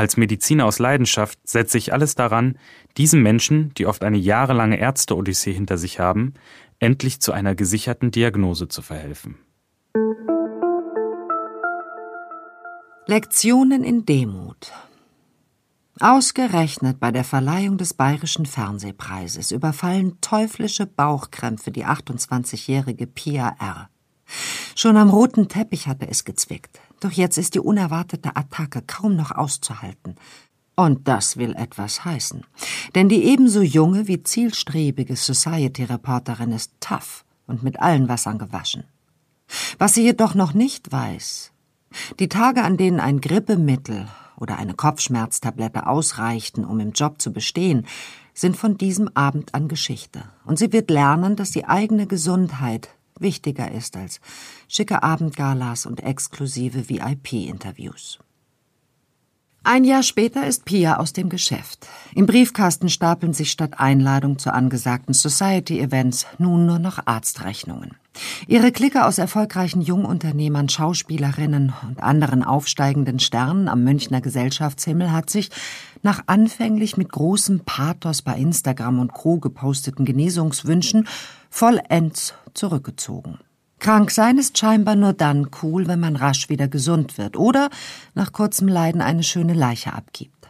Als 0.00 0.16
Mediziner 0.16 0.64
aus 0.64 0.78
Leidenschaft 0.78 1.38
setze 1.46 1.76
ich 1.76 1.92
alles 1.92 2.14
daran, 2.14 2.56
diesen 2.96 3.22
Menschen, 3.22 3.74
die 3.74 3.84
oft 3.84 4.02
eine 4.02 4.16
jahrelange 4.16 4.78
Ärzte-Odyssee 4.78 5.52
hinter 5.52 5.76
sich 5.76 6.00
haben, 6.00 6.32
endlich 6.78 7.20
zu 7.20 7.32
einer 7.32 7.54
gesicherten 7.54 8.10
Diagnose 8.10 8.68
zu 8.68 8.80
verhelfen. 8.80 9.36
Lektionen 13.04 13.84
in 13.84 14.06
Demut. 14.06 14.72
Ausgerechnet 16.00 16.98
bei 16.98 17.12
der 17.12 17.24
Verleihung 17.24 17.76
des 17.76 17.92
Bayerischen 17.92 18.46
Fernsehpreises 18.46 19.50
überfallen 19.50 20.18
teuflische 20.22 20.86
Bauchkrämpfe 20.86 21.72
die 21.72 21.84
28-jährige 21.84 23.06
Pia 23.06 23.54
R. 23.60 23.90
Schon 24.74 24.96
am 24.96 25.10
roten 25.10 25.48
Teppich 25.48 25.88
hatte 25.88 26.08
es 26.08 26.24
gezwickt. 26.24 26.80
Doch 27.00 27.12
jetzt 27.12 27.38
ist 27.38 27.54
die 27.54 27.60
unerwartete 27.60 28.36
Attacke 28.36 28.82
kaum 28.86 29.16
noch 29.16 29.30
auszuhalten. 29.30 30.16
Und 30.76 31.08
das 31.08 31.36
will 31.36 31.54
etwas 31.56 32.04
heißen. 32.04 32.44
Denn 32.94 33.08
die 33.08 33.24
ebenso 33.24 33.60
junge 33.60 34.06
wie 34.06 34.22
zielstrebige 34.22 35.16
Society-Reporterin 35.16 36.52
ist 36.52 36.72
tough 36.80 37.24
und 37.46 37.62
mit 37.62 37.80
allen 37.80 38.08
Wassern 38.08 38.38
gewaschen. 38.38 38.84
Was 39.78 39.94
sie 39.94 40.02
jedoch 40.02 40.34
noch 40.34 40.54
nicht 40.54 40.92
weiß, 40.92 41.52
die 42.18 42.28
Tage, 42.28 42.62
an 42.62 42.76
denen 42.76 43.00
ein 43.00 43.20
Grippemittel 43.20 44.06
oder 44.36 44.56
eine 44.58 44.74
Kopfschmerztablette 44.74 45.86
ausreichten, 45.86 46.64
um 46.64 46.80
im 46.80 46.92
Job 46.92 47.20
zu 47.20 47.32
bestehen, 47.32 47.86
sind 48.32 48.56
von 48.56 48.78
diesem 48.78 49.10
Abend 49.14 49.54
an 49.54 49.68
Geschichte. 49.68 50.22
Und 50.44 50.58
sie 50.58 50.72
wird 50.72 50.88
lernen, 50.88 51.36
dass 51.36 51.50
die 51.50 51.66
eigene 51.66 52.06
Gesundheit 52.06 52.88
wichtiger 53.20 53.70
ist 53.70 53.96
als 53.96 54.20
schicke 54.68 55.02
Abendgalas 55.02 55.86
und 55.86 56.02
exklusive 56.02 56.88
VIP-Interviews. 56.88 58.18
Ein 59.62 59.84
Jahr 59.84 60.02
später 60.02 60.46
ist 60.46 60.64
Pia 60.64 60.96
aus 60.96 61.12
dem 61.12 61.28
Geschäft. 61.28 61.86
Im 62.14 62.24
Briefkasten 62.24 62.88
stapeln 62.88 63.34
sich 63.34 63.50
statt 63.50 63.74
Einladung 63.76 64.38
zu 64.38 64.54
angesagten 64.54 65.12
Society-Events 65.12 66.26
nun 66.38 66.64
nur 66.64 66.78
noch 66.78 66.98
Arztrechnungen. 67.04 67.94
Ihre 68.46 68.72
Clique 68.72 69.04
aus 69.04 69.18
erfolgreichen 69.18 69.82
Jungunternehmern, 69.82 70.70
Schauspielerinnen 70.70 71.74
und 71.86 72.02
anderen 72.02 72.42
aufsteigenden 72.42 73.20
Sternen 73.20 73.68
am 73.68 73.84
Münchner 73.84 74.22
Gesellschaftshimmel 74.22 75.12
hat 75.12 75.28
sich, 75.28 75.50
nach 76.02 76.22
anfänglich 76.26 76.96
mit 76.96 77.10
großem 77.10 77.60
Pathos 77.60 78.22
bei 78.22 78.36
Instagram 78.36 78.98
und 78.98 79.12
Co. 79.12 79.38
geposteten 79.38 80.04
Genesungswünschen, 80.04 81.06
vollends 81.50 82.34
zurückgezogen. 82.54 83.38
Krank 83.78 84.10
sein 84.10 84.36
ist 84.36 84.58
scheinbar 84.58 84.94
nur 84.94 85.14
dann 85.14 85.48
cool, 85.62 85.88
wenn 85.88 86.00
man 86.00 86.16
rasch 86.16 86.48
wieder 86.50 86.68
gesund 86.68 87.16
wird 87.16 87.36
oder 87.36 87.70
nach 88.14 88.32
kurzem 88.32 88.68
Leiden 88.68 89.00
eine 89.00 89.22
schöne 89.22 89.54
Leiche 89.54 89.94
abgibt. 89.94 90.40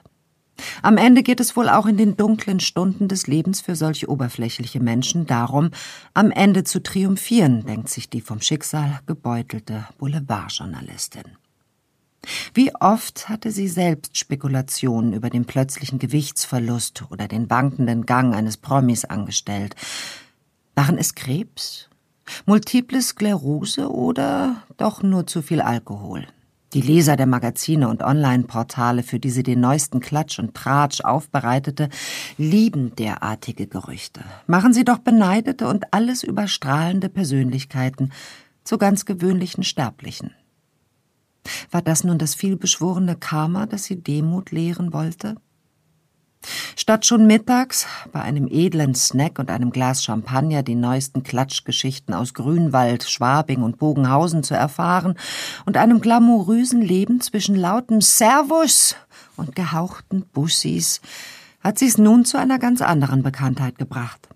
Am 0.82 0.96
Ende 0.96 1.22
geht 1.22 1.40
es 1.40 1.56
wohl 1.56 1.68
auch 1.68 1.86
in 1.86 1.96
den 1.96 2.16
dunklen 2.16 2.60
Stunden 2.60 3.08
des 3.08 3.26
Lebens 3.26 3.60
für 3.60 3.76
solche 3.76 4.08
oberflächliche 4.08 4.80
Menschen 4.80 5.26
darum, 5.26 5.70
am 6.12 6.30
Ende 6.30 6.64
zu 6.64 6.82
triumphieren, 6.82 7.64
denkt 7.64 7.88
sich 7.88 8.10
die 8.10 8.20
vom 8.20 8.40
Schicksal 8.40 9.00
gebeutelte 9.06 9.86
Boulevardjournalistin. 9.98 11.39
Wie 12.53 12.75
oft 12.75 13.28
hatte 13.28 13.50
sie 13.50 13.69
selbst 13.69 14.19
Spekulationen 14.19 15.12
über 15.12 15.31
den 15.31 15.47
plötzlichen 15.47 15.98
Gewichtsverlust 15.98 17.04
oder 17.10 17.28
den 17.28 17.48
wankenden 17.48 18.06
Gang 18.06 18.34
eines 18.34 18.56
Promis 18.56 19.04
angestellt. 19.04 19.75
Waren 20.75 20.98
es 20.98 21.14
Krebs 21.14 21.88
Multiple 22.47 23.03
Sklerose 23.03 23.91
oder 23.91 24.62
doch 24.76 25.03
nur 25.03 25.26
zu 25.26 25.42
viel 25.42 25.60
Alkohol? 25.60 26.26
Die 26.72 26.80
Leser 26.80 27.16
der 27.16 27.26
Magazine 27.26 27.88
und 27.88 28.03
Online-Portale, 28.04 29.03
für 29.03 29.19
die 29.19 29.30
sie 29.30 29.42
den 29.42 29.59
neuesten 29.59 29.98
Klatsch 29.98 30.38
und 30.38 30.54
Tratsch 30.54 31.00
aufbereitete, 31.00 31.88
lieben 32.38 32.94
derartige 32.94 33.66
Gerüchte, 33.66 34.20
machen 34.47 34.72
sie 34.72 34.84
doch 34.84 34.98
beneidete 34.98 35.66
und 35.66 35.92
alles 35.92 36.22
überstrahlende 36.22 37.09
Persönlichkeiten 37.09 38.12
zu 38.62 38.78
ganz 38.78 39.04
gewöhnlichen 39.04 39.64
Sterblichen. 39.64 40.30
War 41.70 41.82
das 41.82 42.04
nun 42.04 42.18
das 42.18 42.34
vielbeschworene 42.34 43.16
Karma, 43.16 43.66
das 43.66 43.84
sie 43.84 43.96
Demut 43.96 44.50
lehren 44.50 44.92
wollte? 44.92 45.36
Statt 46.74 47.04
schon 47.04 47.26
mittags 47.26 47.86
bei 48.12 48.22
einem 48.22 48.48
edlen 48.50 48.94
Snack 48.94 49.38
und 49.38 49.50
einem 49.50 49.70
Glas 49.70 50.02
Champagner 50.02 50.62
die 50.62 50.74
neuesten 50.74 51.22
Klatschgeschichten 51.22 52.14
aus 52.14 52.32
Grünwald, 52.32 53.04
Schwabing 53.04 53.62
und 53.62 53.78
Bogenhausen 53.78 54.42
zu 54.42 54.54
erfahren 54.54 55.16
und 55.66 55.76
einem 55.76 56.00
glamourösen 56.00 56.80
Leben 56.80 57.20
zwischen 57.20 57.56
lautem 57.56 58.00
Servus 58.00 58.96
und 59.36 59.54
gehauchten 59.54 60.24
Bussis, 60.32 61.02
hat 61.60 61.78
sie 61.78 61.86
es 61.86 61.98
nun 61.98 62.24
zu 62.24 62.38
einer 62.38 62.58
ganz 62.58 62.80
anderen 62.80 63.22
Bekanntheit 63.22 63.76
gebracht. 63.76 64.28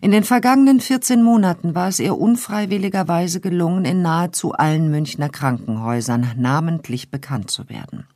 In 0.00 0.10
den 0.10 0.24
vergangenen 0.24 0.80
14 0.80 1.22
Monaten 1.22 1.74
war 1.74 1.88
es 1.88 1.98
ihr 1.98 2.18
unfreiwilligerweise 2.18 3.40
gelungen, 3.40 3.84
in 3.84 4.02
nahezu 4.02 4.52
allen 4.52 4.90
Münchner 4.90 5.28
Krankenhäusern 5.28 6.32
namentlich 6.36 7.10
bekannt 7.10 7.50
zu 7.50 7.68
werden. 7.68 8.06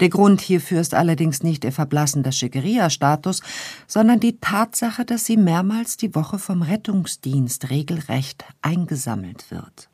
Der 0.00 0.08
Grund 0.08 0.40
hierfür 0.40 0.80
ist 0.80 0.94
allerdings 0.94 1.42
nicht 1.42 1.64
ihr 1.64 1.72
verblassender 1.72 2.32
Schickeria-Status, 2.32 3.40
sondern 3.86 4.20
die 4.20 4.38
Tatsache, 4.40 5.04
dass 5.04 5.24
sie 5.24 5.36
mehrmals 5.36 5.96
die 5.96 6.14
Woche 6.14 6.38
vom 6.38 6.62
Rettungsdienst 6.62 7.70
regelrecht 7.70 8.44
eingesammelt 8.62 9.50
wird. 9.50 9.88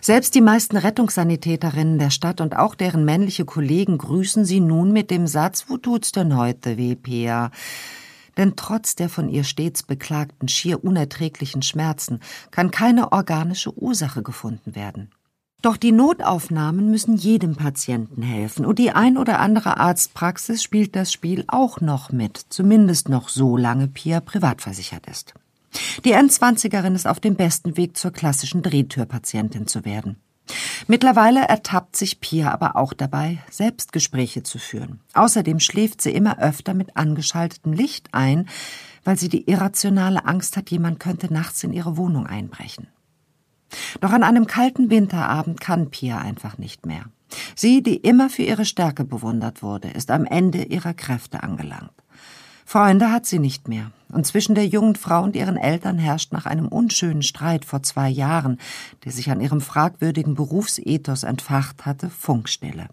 Selbst 0.00 0.34
die 0.34 0.40
meisten 0.40 0.76
Rettungssanitäterinnen 0.76 1.98
der 1.98 2.10
Stadt 2.10 2.40
und 2.40 2.56
auch 2.56 2.74
deren 2.74 3.04
männliche 3.04 3.44
Kollegen 3.44 3.98
grüßen 3.98 4.44
sie 4.44 4.60
nun 4.60 4.92
mit 4.92 5.10
dem 5.10 5.26
Satz, 5.26 5.66
wo 5.68 5.76
tut's 5.76 6.12
denn 6.12 6.36
heute 6.36 6.76
weh, 6.76 6.94
Pia? 6.94 7.50
Denn 8.36 8.56
trotz 8.56 8.96
der 8.96 9.08
von 9.08 9.28
ihr 9.28 9.44
stets 9.44 9.82
beklagten 9.82 10.48
schier 10.48 10.84
unerträglichen 10.84 11.62
Schmerzen 11.62 12.20
kann 12.50 12.70
keine 12.70 13.12
organische 13.12 13.76
Ursache 13.76 14.22
gefunden 14.22 14.74
werden. 14.74 15.10
Doch 15.64 15.78
die 15.78 15.92
Notaufnahmen 15.92 16.90
müssen 16.90 17.16
jedem 17.16 17.56
Patienten 17.56 18.20
helfen 18.20 18.66
und 18.66 18.78
die 18.78 18.90
ein 18.90 19.16
oder 19.16 19.40
andere 19.40 19.78
Arztpraxis 19.78 20.62
spielt 20.62 20.94
das 20.94 21.10
Spiel 21.10 21.44
auch 21.46 21.80
noch 21.80 22.12
mit, 22.12 22.38
zumindest 22.50 23.08
noch 23.08 23.30
so 23.30 23.56
lange 23.56 23.88
Pia 23.88 24.20
privatversichert 24.20 25.06
ist. 25.06 25.32
Die 26.04 26.14
N20erin 26.14 26.94
ist 26.94 27.06
auf 27.06 27.18
dem 27.18 27.34
besten 27.34 27.78
Weg 27.78 27.96
zur 27.96 28.10
klassischen 28.10 28.60
Drehtürpatientin 28.60 29.66
zu 29.66 29.86
werden. 29.86 30.16
Mittlerweile 30.86 31.48
ertappt 31.48 31.96
sich 31.96 32.20
Pia 32.20 32.52
aber 32.52 32.76
auch 32.76 32.92
dabei, 32.92 33.38
Selbstgespräche 33.50 34.42
zu 34.42 34.58
führen. 34.58 35.00
Außerdem 35.14 35.60
schläft 35.60 36.02
sie 36.02 36.10
immer 36.10 36.38
öfter 36.38 36.74
mit 36.74 36.96
angeschaltetem 36.96 37.72
Licht 37.72 38.08
ein, 38.12 38.48
weil 39.04 39.18
sie 39.18 39.28
die 39.28 39.48
irrationale 39.50 40.24
Angst 40.26 40.56
hat, 40.56 40.70
jemand 40.70 41.00
könnte 41.00 41.32
nachts 41.32 41.64
in 41.64 41.72
ihre 41.72 41.96
Wohnung 41.96 42.26
einbrechen. 42.26 42.88
Doch 44.00 44.12
an 44.12 44.22
einem 44.22 44.46
kalten 44.46 44.90
Winterabend 44.90 45.60
kann 45.60 45.90
Pia 45.90 46.18
einfach 46.18 46.58
nicht 46.58 46.86
mehr. 46.86 47.06
Sie, 47.56 47.82
die 47.82 47.96
immer 47.96 48.30
für 48.30 48.42
ihre 48.42 48.64
Stärke 48.64 49.04
bewundert 49.04 49.62
wurde, 49.62 49.88
ist 49.88 50.10
am 50.10 50.24
Ende 50.24 50.64
ihrer 50.64 50.94
Kräfte 50.94 51.42
angelangt. 51.42 51.92
Freunde 52.64 53.10
hat 53.10 53.26
sie 53.26 53.38
nicht 53.38 53.68
mehr, 53.68 53.92
und 54.10 54.26
zwischen 54.26 54.54
der 54.54 54.66
jungen 54.66 54.96
Frau 54.96 55.22
und 55.22 55.36
ihren 55.36 55.56
Eltern 55.56 55.98
herrscht 55.98 56.32
nach 56.32 56.46
einem 56.46 56.68
unschönen 56.68 57.22
Streit 57.22 57.64
vor 57.64 57.82
zwei 57.82 58.08
Jahren, 58.08 58.58
der 59.04 59.12
sich 59.12 59.30
an 59.30 59.40
ihrem 59.40 59.60
fragwürdigen 59.60 60.34
Berufsethos 60.34 61.22
entfacht 61.24 61.84
hatte, 61.86 62.10
Funkstille. 62.10 62.88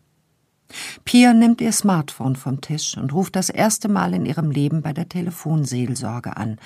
Pia 1.06 1.34
nimmt 1.34 1.62
ihr 1.62 1.72
Smartphone 1.72 2.36
vom 2.36 2.62
Tisch 2.62 2.98
und 2.98 3.14
ruft 3.14 3.36
das 3.36 3.50
erste 3.50 3.90
Mal 3.90 4.14
in 4.14 4.26
ihrem 4.26 4.52
Leben 4.52 4.82
bei 4.82 4.94
der 4.94 5.10
Telefonseelsorge 5.10 6.38
an. 6.38 6.60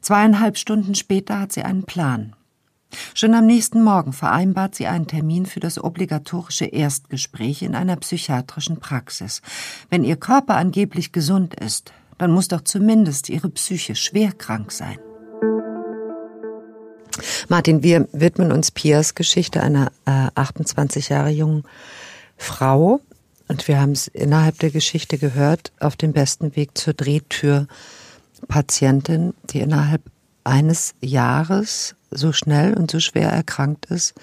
Zweieinhalb 0.00 0.56
Stunden 0.56 0.94
später 0.94 1.40
hat 1.40 1.52
sie 1.52 1.62
einen 1.62 1.84
Plan. 1.84 2.34
Schon 3.14 3.34
am 3.34 3.44
nächsten 3.44 3.82
Morgen 3.82 4.14
vereinbart 4.14 4.74
sie 4.74 4.86
einen 4.86 5.06
Termin 5.06 5.44
für 5.44 5.60
das 5.60 5.82
obligatorische 5.82 6.64
Erstgespräch 6.64 7.62
in 7.62 7.74
einer 7.74 7.96
psychiatrischen 7.96 8.80
Praxis. 8.80 9.42
Wenn 9.90 10.04
ihr 10.04 10.16
Körper 10.16 10.56
angeblich 10.56 11.12
gesund 11.12 11.54
ist, 11.54 11.92
dann 12.18 12.32
muss 12.32 12.48
doch 12.48 12.62
zumindest 12.62 13.28
ihre 13.28 13.48
Psyche 13.48 13.94
schwer 13.94 14.32
krank 14.32 14.72
sein. 14.72 14.98
Martin, 17.48 17.82
wir 17.82 18.08
widmen 18.12 18.52
uns 18.52 18.70
Pias 18.70 19.14
Geschichte 19.14 19.62
einer 19.62 19.90
äh, 20.04 20.28
28 20.34 21.08
Jahre 21.08 21.30
jungen 21.30 21.64
Frau. 22.36 23.00
Und 23.48 23.66
wir 23.66 23.80
haben 23.80 23.92
es 23.92 24.08
innerhalb 24.08 24.58
der 24.58 24.70
Geschichte 24.70 25.16
gehört, 25.16 25.72
auf 25.80 25.96
dem 25.96 26.12
besten 26.12 26.54
Weg 26.54 26.76
zur 26.76 26.92
Drehtür 26.92 27.66
Patientin, 28.46 29.34
die 29.44 29.60
innerhalb 29.60 30.02
eines 30.44 30.94
Jahres 31.00 31.96
so 32.10 32.32
schnell 32.32 32.74
und 32.74 32.90
so 32.90 33.00
schwer 33.00 33.30
erkrankt 33.30 33.86
ist, 33.86 34.14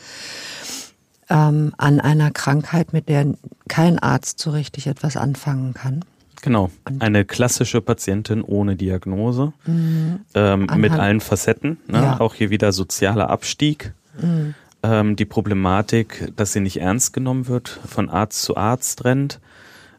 ähm, 1.29 1.73
an 1.77 1.99
einer 1.99 2.31
Krankheit, 2.31 2.93
mit 2.93 3.09
der 3.09 3.33
kein 3.67 3.99
Arzt 3.99 4.39
so 4.39 4.51
richtig 4.51 4.87
etwas 4.87 5.17
anfangen 5.17 5.73
kann. 5.73 6.05
Genau, 6.45 6.69
eine 6.99 7.25
klassische 7.25 7.81
Patientin 7.81 8.43
ohne 8.43 8.75
Diagnose, 8.75 9.51
mhm. 9.65 10.19
ähm, 10.35 10.69
mit 10.77 10.91
allen 10.91 11.19
Facetten. 11.19 11.79
Ne? 11.87 11.97
Ja. 11.97 12.19
Auch 12.19 12.35
hier 12.35 12.51
wieder 12.51 12.71
sozialer 12.71 13.31
Abstieg. 13.31 13.93
Mhm. 14.21 14.53
Ähm, 14.83 15.15
die 15.15 15.25
Problematik, 15.25 16.31
dass 16.35 16.53
sie 16.53 16.59
nicht 16.59 16.79
ernst 16.79 17.13
genommen 17.13 17.47
wird, 17.47 17.79
von 17.87 18.09
Arzt 18.09 18.43
zu 18.43 18.55
Arzt 18.55 19.05
rennt. 19.05 19.39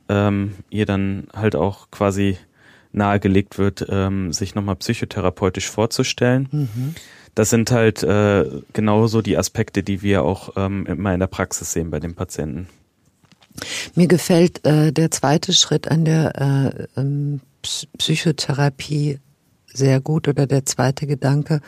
Ähm, 0.09 0.55
ihr 0.71 0.87
dann 0.87 1.27
halt 1.35 1.57
auch 1.57 1.91
quasi 1.91 2.39
nahegelegt 2.93 3.59
wird, 3.59 3.85
ähm, 3.89 4.33
sich 4.33 4.55
nochmal 4.55 4.77
psychotherapeutisch 4.77 5.69
vorzustellen. 5.69 6.49
Mhm. 6.53 6.95
Das 7.35 7.51
sind 7.51 7.73
halt 7.73 8.05
äh, 8.05 8.45
genauso 8.73 9.21
die 9.21 9.37
Aspekte, 9.37 9.83
die 9.83 10.01
wir 10.01 10.23
auch 10.23 10.51
ähm, 10.57 10.87
immer 10.87 11.13
in 11.13 11.19
der 11.19 11.27
Praxis 11.27 11.73
sehen 11.73 11.91
bei 11.91 11.99
den 11.99 12.15
Patienten. 12.15 12.69
Mir 13.95 14.07
gefällt 14.07 14.67
äh, 14.67 14.93
der 14.93 15.11
zweite 15.11 15.53
Schritt 15.53 15.89
an 15.89 16.05
der 16.05 16.87
äh, 16.97 17.01
ähm, 17.01 17.41
Psychotherapie 17.99 19.19
sehr 19.73 20.01
gut 20.01 20.29
oder 20.29 20.47
der 20.47 20.65
zweite 20.65 21.07
Gedanke, 21.07 21.61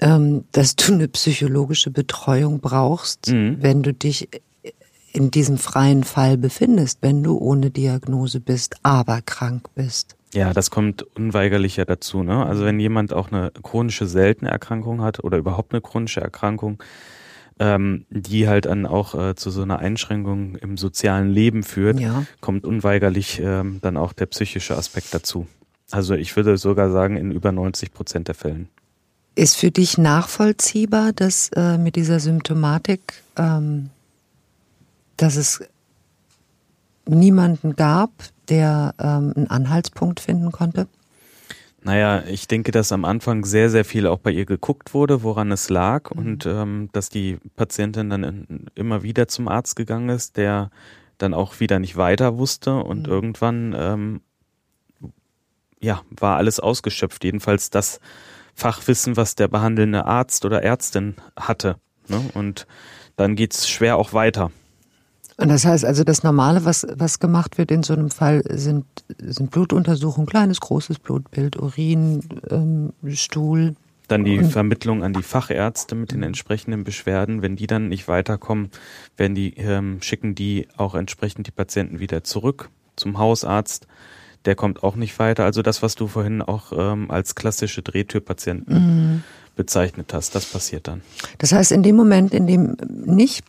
ähm, 0.00 0.44
dass 0.52 0.76
du 0.76 0.94
eine 0.94 1.08
psychologische 1.08 1.90
Betreuung 1.90 2.60
brauchst, 2.60 3.30
mhm. 3.30 3.58
wenn 3.60 3.82
du 3.82 3.92
dich 3.92 4.28
in 5.12 5.30
diesem 5.30 5.58
freien 5.58 6.04
Fall 6.04 6.36
befindest, 6.36 6.98
wenn 7.00 7.22
du 7.22 7.38
ohne 7.38 7.70
Diagnose 7.70 8.40
bist, 8.40 8.76
aber 8.82 9.20
krank 9.22 9.68
bist. 9.74 10.16
Ja, 10.34 10.52
das 10.52 10.70
kommt 10.70 11.02
unweigerlicher 11.16 11.86
dazu. 11.86 12.22
Ne? 12.22 12.44
Also 12.44 12.64
wenn 12.64 12.78
jemand 12.78 13.14
auch 13.14 13.32
eine 13.32 13.50
chronische 13.62 14.06
seltene 14.06 14.50
Erkrankung 14.50 15.02
hat 15.02 15.24
oder 15.24 15.38
überhaupt 15.38 15.72
eine 15.72 15.80
chronische 15.80 16.20
Erkrankung, 16.20 16.82
ähm, 17.58 18.06
die 18.10 18.48
halt 18.48 18.66
dann 18.66 18.86
auch 18.86 19.14
äh, 19.14 19.34
zu 19.34 19.50
so 19.50 19.62
einer 19.62 19.78
Einschränkung 19.78 20.56
im 20.56 20.76
sozialen 20.76 21.30
Leben 21.30 21.62
führt, 21.62 22.00
ja. 22.00 22.24
kommt 22.40 22.64
unweigerlich 22.64 23.40
ähm, 23.40 23.78
dann 23.82 23.96
auch 23.96 24.12
der 24.12 24.26
psychische 24.26 24.76
Aspekt 24.76 25.12
dazu. 25.12 25.46
Also 25.90 26.14
ich 26.14 26.36
würde 26.36 26.58
sogar 26.58 26.90
sagen, 26.90 27.16
in 27.16 27.30
über 27.30 27.52
90 27.52 27.92
Prozent 27.92 28.28
der 28.28 28.34
Fällen. 28.34 28.68
Ist 29.34 29.56
für 29.56 29.70
dich 29.70 29.98
nachvollziehbar, 29.98 31.12
dass 31.12 31.50
äh, 31.54 31.78
mit 31.78 31.96
dieser 31.96 32.20
Symptomatik, 32.20 33.22
ähm, 33.36 33.90
dass 35.16 35.36
es 35.36 35.62
niemanden 37.06 37.76
gab, 37.76 38.10
der 38.48 38.94
ähm, 38.98 39.32
einen 39.36 39.46
Anhaltspunkt 39.48 40.20
finden 40.20 40.52
konnte? 40.52 40.86
Naja, 41.82 42.24
ich 42.26 42.48
denke, 42.48 42.72
dass 42.72 42.90
am 42.90 43.04
Anfang 43.04 43.44
sehr, 43.44 43.70
sehr 43.70 43.84
viel 43.84 44.06
auch 44.06 44.18
bei 44.18 44.30
ihr 44.30 44.46
geguckt 44.46 44.94
wurde, 44.94 45.22
woran 45.22 45.52
es 45.52 45.70
lag 45.70 46.10
mhm. 46.10 46.18
und 46.18 46.46
ähm, 46.46 46.88
dass 46.92 47.08
die 47.08 47.38
Patientin 47.56 48.10
dann 48.10 48.24
in, 48.24 48.66
immer 48.74 49.02
wieder 49.02 49.28
zum 49.28 49.48
Arzt 49.48 49.76
gegangen 49.76 50.08
ist, 50.08 50.36
der 50.36 50.70
dann 51.18 51.34
auch 51.34 51.60
wieder 51.60 51.78
nicht 51.78 51.96
weiter 51.96 52.36
wusste 52.38 52.76
und 52.76 53.06
mhm. 53.06 53.12
irgendwann 53.12 53.76
ähm, 53.78 54.20
ja 55.80 56.02
war 56.10 56.36
alles 56.36 56.58
ausgeschöpft. 56.58 57.22
Jedenfalls 57.24 57.70
das 57.70 58.00
Fachwissen, 58.54 59.16
was 59.16 59.36
der 59.36 59.46
behandelnde 59.46 60.04
Arzt 60.04 60.44
oder 60.44 60.62
Ärztin 60.64 61.14
hatte. 61.38 61.76
Ne? 62.08 62.20
Und 62.34 62.66
dann 63.16 63.36
geht's 63.36 63.68
schwer 63.68 63.96
auch 63.96 64.12
weiter. 64.12 64.50
Und 65.38 65.50
das 65.50 65.64
heißt 65.64 65.84
also, 65.84 66.02
das 66.02 66.24
Normale, 66.24 66.64
was, 66.64 66.84
was 66.96 67.20
gemacht 67.20 67.58
wird 67.58 67.70
in 67.70 67.84
so 67.84 67.94
einem 67.94 68.10
Fall, 68.10 68.42
sind, 68.50 68.84
sind 69.18 69.52
Blutuntersuchungen, 69.52 70.26
kleines, 70.26 70.58
großes 70.58 70.98
Blutbild, 70.98 71.56
Urin, 71.56 72.24
ähm, 72.50 72.92
Stuhl. 73.14 73.76
Dann 74.08 74.24
die 74.24 74.42
Vermittlung 74.42 75.04
an 75.04 75.12
die 75.12 75.22
Fachärzte 75.22 75.94
mit 75.94 76.10
den 76.10 76.24
entsprechenden 76.24 76.82
Beschwerden. 76.82 77.40
Wenn 77.40 77.54
die 77.54 77.68
dann 77.68 77.88
nicht 77.88 78.08
weiterkommen, 78.08 78.70
werden 79.16 79.36
die, 79.36 79.54
ähm, 79.58 80.02
schicken 80.02 80.34
die 80.34 80.66
auch 80.76 80.96
entsprechend 80.96 81.46
die 81.46 81.52
Patienten 81.52 82.00
wieder 82.00 82.24
zurück 82.24 82.70
zum 82.96 83.18
Hausarzt. 83.18 83.86
Der 84.44 84.56
kommt 84.56 84.82
auch 84.82 84.96
nicht 84.96 85.16
weiter. 85.20 85.44
Also 85.44 85.62
das, 85.62 85.82
was 85.82 85.94
du 85.94 86.08
vorhin 86.08 86.42
auch 86.42 86.72
ähm, 86.76 87.12
als 87.12 87.36
klassische 87.36 87.82
Drehtürpatienten 87.82 88.74
mhm. 88.74 89.22
bezeichnet 89.54 90.12
hast, 90.14 90.34
das 90.34 90.46
passiert 90.46 90.88
dann. 90.88 91.02
Das 91.36 91.52
heißt, 91.52 91.70
in 91.70 91.84
dem 91.84 91.94
Moment, 91.94 92.34
in 92.34 92.48
dem 92.48 92.76
nicht 92.88 93.44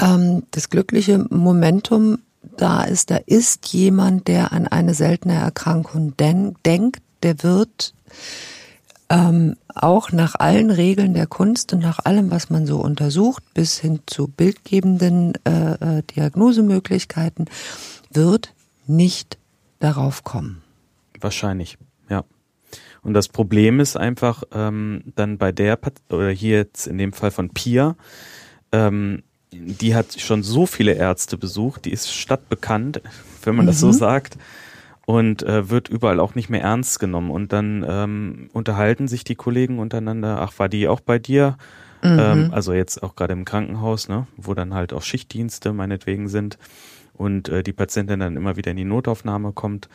ähm, 0.00 0.44
das 0.50 0.70
glückliche 0.70 1.18
Momentum 1.30 2.18
da 2.56 2.82
ist, 2.82 3.10
da 3.10 3.16
ist 3.16 3.66
jemand, 3.72 4.28
der 4.28 4.52
an 4.52 4.66
eine 4.66 4.94
seltene 4.94 5.34
Erkrankung 5.34 6.16
den 6.16 6.56
denkt, 6.64 7.02
der 7.22 7.42
wird 7.42 7.94
ähm, 9.10 9.56
auch 9.74 10.12
nach 10.12 10.36
allen 10.36 10.70
Regeln 10.70 11.14
der 11.14 11.26
Kunst 11.26 11.72
und 11.72 11.80
nach 11.80 11.98
allem, 12.04 12.30
was 12.30 12.48
man 12.48 12.66
so 12.66 12.78
untersucht, 12.78 13.42
bis 13.54 13.78
hin 13.78 14.00
zu 14.06 14.28
bildgebenden 14.28 15.34
äh, 15.44 15.98
äh 15.98 16.02
Diagnosemöglichkeiten, 16.02 17.46
wird 18.10 18.54
nicht 18.86 19.36
darauf 19.80 20.24
kommen. 20.24 20.62
Wahrscheinlich, 21.20 21.76
ja. 22.08 22.24
Und 23.02 23.14
das 23.14 23.28
Problem 23.28 23.80
ist 23.80 23.96
einfach 23.96 24.44
ähm, 24.52 25.12
dann 25.16 25.38
bei 25.38 25.52
der, 25.52 25.78
oder 26.08 26.30
hier 26.30 26.58
jetzt 26.58 26.86
in 26.86 26.98
dem 26.98 27.12
Fall 27.12 27.30
von 27.30 27.50
Pia, 27.50 27.96
ähm, 28.72 29.22
die 29.52 29.94
hat 29.94 30.20
schon 30.20 30.42
so 30.42 30.66
viele 30.66 30.92
Ärzte 30.92 31.36
besucht, 31.36 31.84
die 31.84 31.92
ist 31.92 32.12
stadtbekannt, 32.12 33.00
wenn 33.42 33.56
man 33.56 33.66
mhm. 33.66 33.68
das 33.68 33.80
so 33.80 33.88
mhm. 33.88 33.92
sagt, 33.92 34.38
und 35.06 35.42
äh, 35.42 35.68
wird 35.68 35.88
überall 35.88 36.20
auch 36.20 36.36
nicht 36.36 36.50
mehr 36.50 36.62
ernst 36.62 37.00
genommen. 37.00 37.30
Und 37.30 37.52
dann 37.52 37.84
ähm, 37.88 38.48
unterhalten 38.52 39.08
sich 39.08 39.24
die 39.24 39.34
Kollegen 39.34 39.80
untereinander, 39.80 40.40
ach, 40.40 40.58
war 40.58 40.68
die 40.68 40.86
auch 40.86 41.00
bei 41.00 41.18
dir? 41.18 41.56
Mhm. 42.02 42.18
Ähm, 42.18 42.50
also 42.52 42.72
jetzt 42.72 43.02
auch 43.02 43.16
gerade 43.16 43.32
im 43.32 43.44
Krankenhaus, 43.44 44.08
ne, 44.08 44.26
wo 44.36 44.54
dann 44.54 44.72
halt 44.72 44.92
auch 44.92 45.02
Schichtdienste 45.02 45.72
meinetwegen 45.72 46.28
sind 46.28 46.58
und 47.14 47.48
äh, 47.48 47.62
die 47.62 47.72
Patientin 47.72 48.20
dann 48.20 48.36
immer 48.36 48.56
wieder 48.56 48.70
in 48.70 48.76
die 48.76 48.84
Notaufnahme 48.84 49.52
kommt 49.52 49.88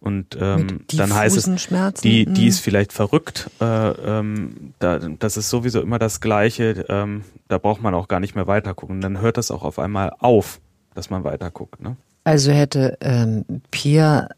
und 0.00 0.36
ähm, 0.40 0.80
dann 0.94 1.14
heißt 1.14 1.36
es, 1.36 1.68
die, 2.02 2.24
die 2.24 2.46
ist 2.46 2.60
vielleicht 2.60 2.92
verrückt. 2.92 3.50
Äh, 3.60 3.64
ähm, 3.64 4.72
da, 4.78 4.98
das 4.98 5.36
ist 5.36 5.50
sowieso 5.50 5.82
immer 5.82 5.98
das 5.98 6.22
Gleiche. 6.22 6.86
Ähm, 6.88 7.22
da 7.48 7.58
braucht 7.58 7.82
man 7.82 7.94
auch 7.94 8.08
gar 8.08 8.18
nicht 8.18 8.34
mehr 8.34 8.46
weitergucken. 8.46 8.96
Und 8.96 9.00
dann 9.02 9.20
hört 9.20 9.36
das 9.36 9.50
auch 9.50 9.62
auf 9.62 9.78
einmal 9.78 10.12
auf, 10.18 10.60
dass 10.94 11.10
man 11.10 11.22
weiterguckt. 11.24 11.82
Ne? 11.82 11.96
Also 12.24 12.50
hätte 12.50 12.96
ähm, 13.02 13.44
Pia, 13.70 14.30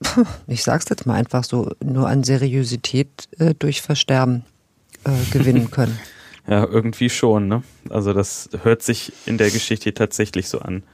ich 0.46 0.62
sag's 0.62 0.86
jetzt 0.88 1.04
mal 1.04 1.14
einfach 1.14 1.42
so, 1.42 1.72
nur 1.82 2.08
an 2.08 2.22
Seriosität 2.22 3.28
äh, 3.40 3.54
durch 3.58 3.82
Versterben 3.82 4.44
äh, 5.02 5.10
gewinnen 5.32 5.72
können. 5.72 5.98
ja, 6.46 6.64
irgendwie 6.64 7.10
schon. 7.10 7.48
Ne? 7.48 7.64
Also 7.90 8.12
das 8.12 8.50
hört 8.62 8.82
sich 8.82 9.12
in 9.26 9.36
der 9.36 9.50
Geschichte 9.50 9.94
tatsächlich 9.94 10.48
so 10.48 10.60
an. 10.60 10.84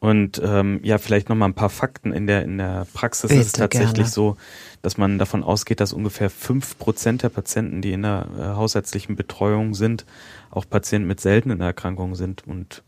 Und 0.00 0.40
ähm, 0.42 0.80
ja, 0.82 0.96
vielleicht 0.96 1.28
noch 1.28 1.36
mal 1.36 1.44
ein 1.44 1.54
paar 1.54 1.68
Fakten. 1.68 2.12
In 2.12 2.26
der, 2.26 2.42
in 2.42 2.56
der 2.56 2.86
Praxis 2.94 3.28
Bitte, 3.28 3.40
ist 3.40 3.46
es 3.48 3.52
tatsächlich 3.52 3.92
gerne. 3.94 4.08
so, 4.08 4.36
dass 4.80 4.96
man 4.96 5.18
davon 5.18 5.44
ausgeht, 5.44 5.78
dass 5.80 5.92
ungefähr 5.92 6.30
fünf 6.30 6.78
Prozent 6.78 7.22
der 7.22 7.28
Patienten, 7.28 7.82
die 7.82 7.92
in 7.92 8.02
der 8.02 8.26
äh, 8.38 8.42
hausärztlichen 8.56 9.14
Betreuung 9.14 9.74
sind, 9.74 10.06
auch 10.50 10.64
Patienten 10.68 11.06
mit 11.06 11.20
seltenen 11.20 11.60
Erkrankungen 11.60 12.14
sind. 12.14 12.46
Und 12.46 12.82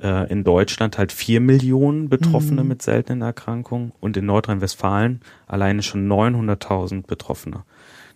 äh, 0.00 0.30
in 0.30 0.44
Deutschland 0.44 0.96
halt 0.96 1.10
vier 1.10 1.40
Millionen 1.40 2.08
Betroffene 2.08 2.62
mhm. 2.62 2.68
mit 2.68 2.82
seltenen 2.82 3.22
Erkrankungen 3.22 3.92
und 4.00 4.16
in 4.16 4.26
Nordrhein-Westfalen 4.26 5.22
alleine 5.48 5.82
schon 5.82 6.06
900.000 6.06 7.04
Betroffene. 7.04 7.64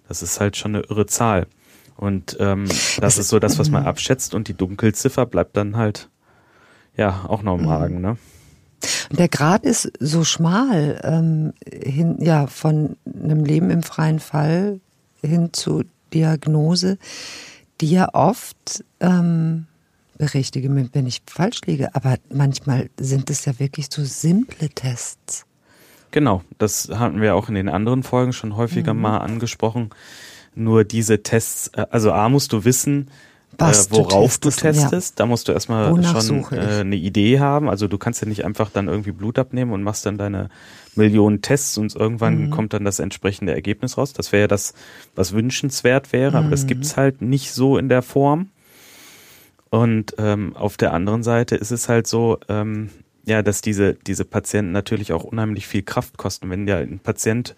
Das 0.07 0.23
ist 0.23 0.39
halt 0.39 0.57
schon 0.57 0.77
eine 0.77 0.85
irre 0.85 1.07
Zahl. 1.07 1.49
Und 1.97 2.37
ähm, 2.39 2.69
das 3.01 3.19
ist 3.19 3.31
so 3.31 3.41
das, 3.41 3.59
was 3.59 3.71
man 3.71 3.83
mhm. 3.83 3.89
abschätzt 3.89 4.33
und 4.33 4.47
die 4.47 4.55
Dunkelziffer 4.55 5.27
bleibt 5.27 5.57
dann 5.57 5.77
halt 5.77 6.09
ja, 6.99 7.25
auch 7.27 7.43
noch 7.43 7.57
im 7.57 7.63
mhm. 7.63 7.69
Argen, 7.69 8.01
ne? 8.03 8.19
Und 9.11 9.19
der 9.19 9.29
Grad 9.29 9.65
ist 9.65 9.91
so 9.99 10.23
schmal, 10.23 11.01
ähm, 11.03 11.53
hin, 11.67 12.17
ja, 12.21 12.47
von 12.47 12.97
einem 13.07 13.45
Leben 13.45 13.71
im 13.71 13.83
freien 13.83 14.21
Fall 14.21 14.81
hin 15.23 15.53
zu 15.53 15.85
Diagnose, 16.13 16.99
die 17.81 17.91
ja 17.91 18.09
oft, 18.13 18.85
ähm, 19.01 19.67
berichtige 20.17 20.69
mich, 20.69 20.91
wenn 20.93 21.07
ich 21.07 21.23
falsch 21.27 21.61
liege, 21.67 21.95
aber 21.95 22.17
manchmal 22.33 22.91
sind 22.99 23.31
es 23.31 23.45
ja 23.45 23.59
wirklich 23.59 23.87
so 23.91 24.05
simple 24.05 24.69
Tests. 24.69 25.47
Genau, 26.11 26.43
das 26.59 26.89
hatten 26.93 27.21
wir 27.21 27.35
auch 27.35 27.49
in 27.49 27.55
den 27.55 27.69
anderen 27.69 28.03
Folgen 28.03 28.33
schon 28.33 28.57
häufiger 28.57 28.95
mhm. 28.95 29.01
mal 29.01 29.19
angesprochen. 29.19 29.91
nur 30.55 30.83
diese 30.83 31.23
Tests, 31.23 31.69
äh, 31.75 31.87
also 31.91 32.11
A 32.13 32.29
musst 32.29 32.53
du 32.53 32.65
wissen, 32.65 33.11
äh, 33.59 33.75
worauf 33.91 34.39
du 34.39 34.49
testest. 34.49 34.63
Du 34.65 34.81
testest. 34.81 35.19
Ja. 35.19 35.25
Da 35.25 35.27
musst 35.27 35.49
du 35.49 35.53
erstmal 35.53 35.91
Wonach 35.91 36.23
schon 36.23 36.45
äh, 36.53 36.81
eine 36.81 36.97
Idee 36.97 37.41
haben. 37.41 37.69
Also 37.69 37.89
du 37.89 37.99
kannst 37.99 38.23
ja 38.23 38.29
nicht 38.29 38.45
einfach 38.45 38.71
dann 38.71 38.89
irgendwie 38.89 39.13
Blut 39.13 39.39
abnehmen 39.39 39.73
und 39.73 39.83
machst 39.83 40.07
dann 40.07 40.19
deine 40.19 40.49
Millionen 40.95 41.43
Tests 41.43 41.79
und 41.79 41.95
irgendwann 41.95 42.47
mhm. 42.47 42.51
kommt 42.51 42.73
dann 42.73 42.85
das 42.85 42.99
entsprechende 42.99 43.55
Ergebnis 43.55 43.99
raus. 43.99 44.13
Das 44.13 44.33
wäre 44.33 44.43
ja 44.43 44.49
das, 44.49 44.75
was 45.15 45.33
wünschenswert 45.33 46.13
wäre, 46.13 46.33
mhm. 46.33 46.37
aber 46.37 46.51
das 46.51 46.65
mhm. 46.65 46.69
gibt's 46.69 46.97
halt 46.97 47.23
nicht 47.23 47.53
so 47.53 47.79
in 47.79 47.89
der 47.89 48.03
Form. 48.03 48.51
Und 49.71 50.15
ähm, 50.19 50.57
auf 50.57 50.77
der 50.77 50.95
anderen 50.95 51.23
Seite 51.23 51.57
ist 51.57 51.71
es 51.71 51.89
halt 51.89 52.07
so, 52.07 52.39
ähm, 52.49 52.91
ja, 53.29 53.43
dass 53.43 53.61
diese, 53.61 53.95
diese 53.95 54.25
Patienten 54.25 54.73
natürlich 54.73 55.13
auch 55.13 55.25
unheimlich 55.25 55.67
viel 55.67 55.83
Kraft 55.83 56.17
kosten. 56.17 56.51
Wenn 56.51 56.67
ja 56.67 56.79
ein 56.79 56.99
Patient 56.99 57.55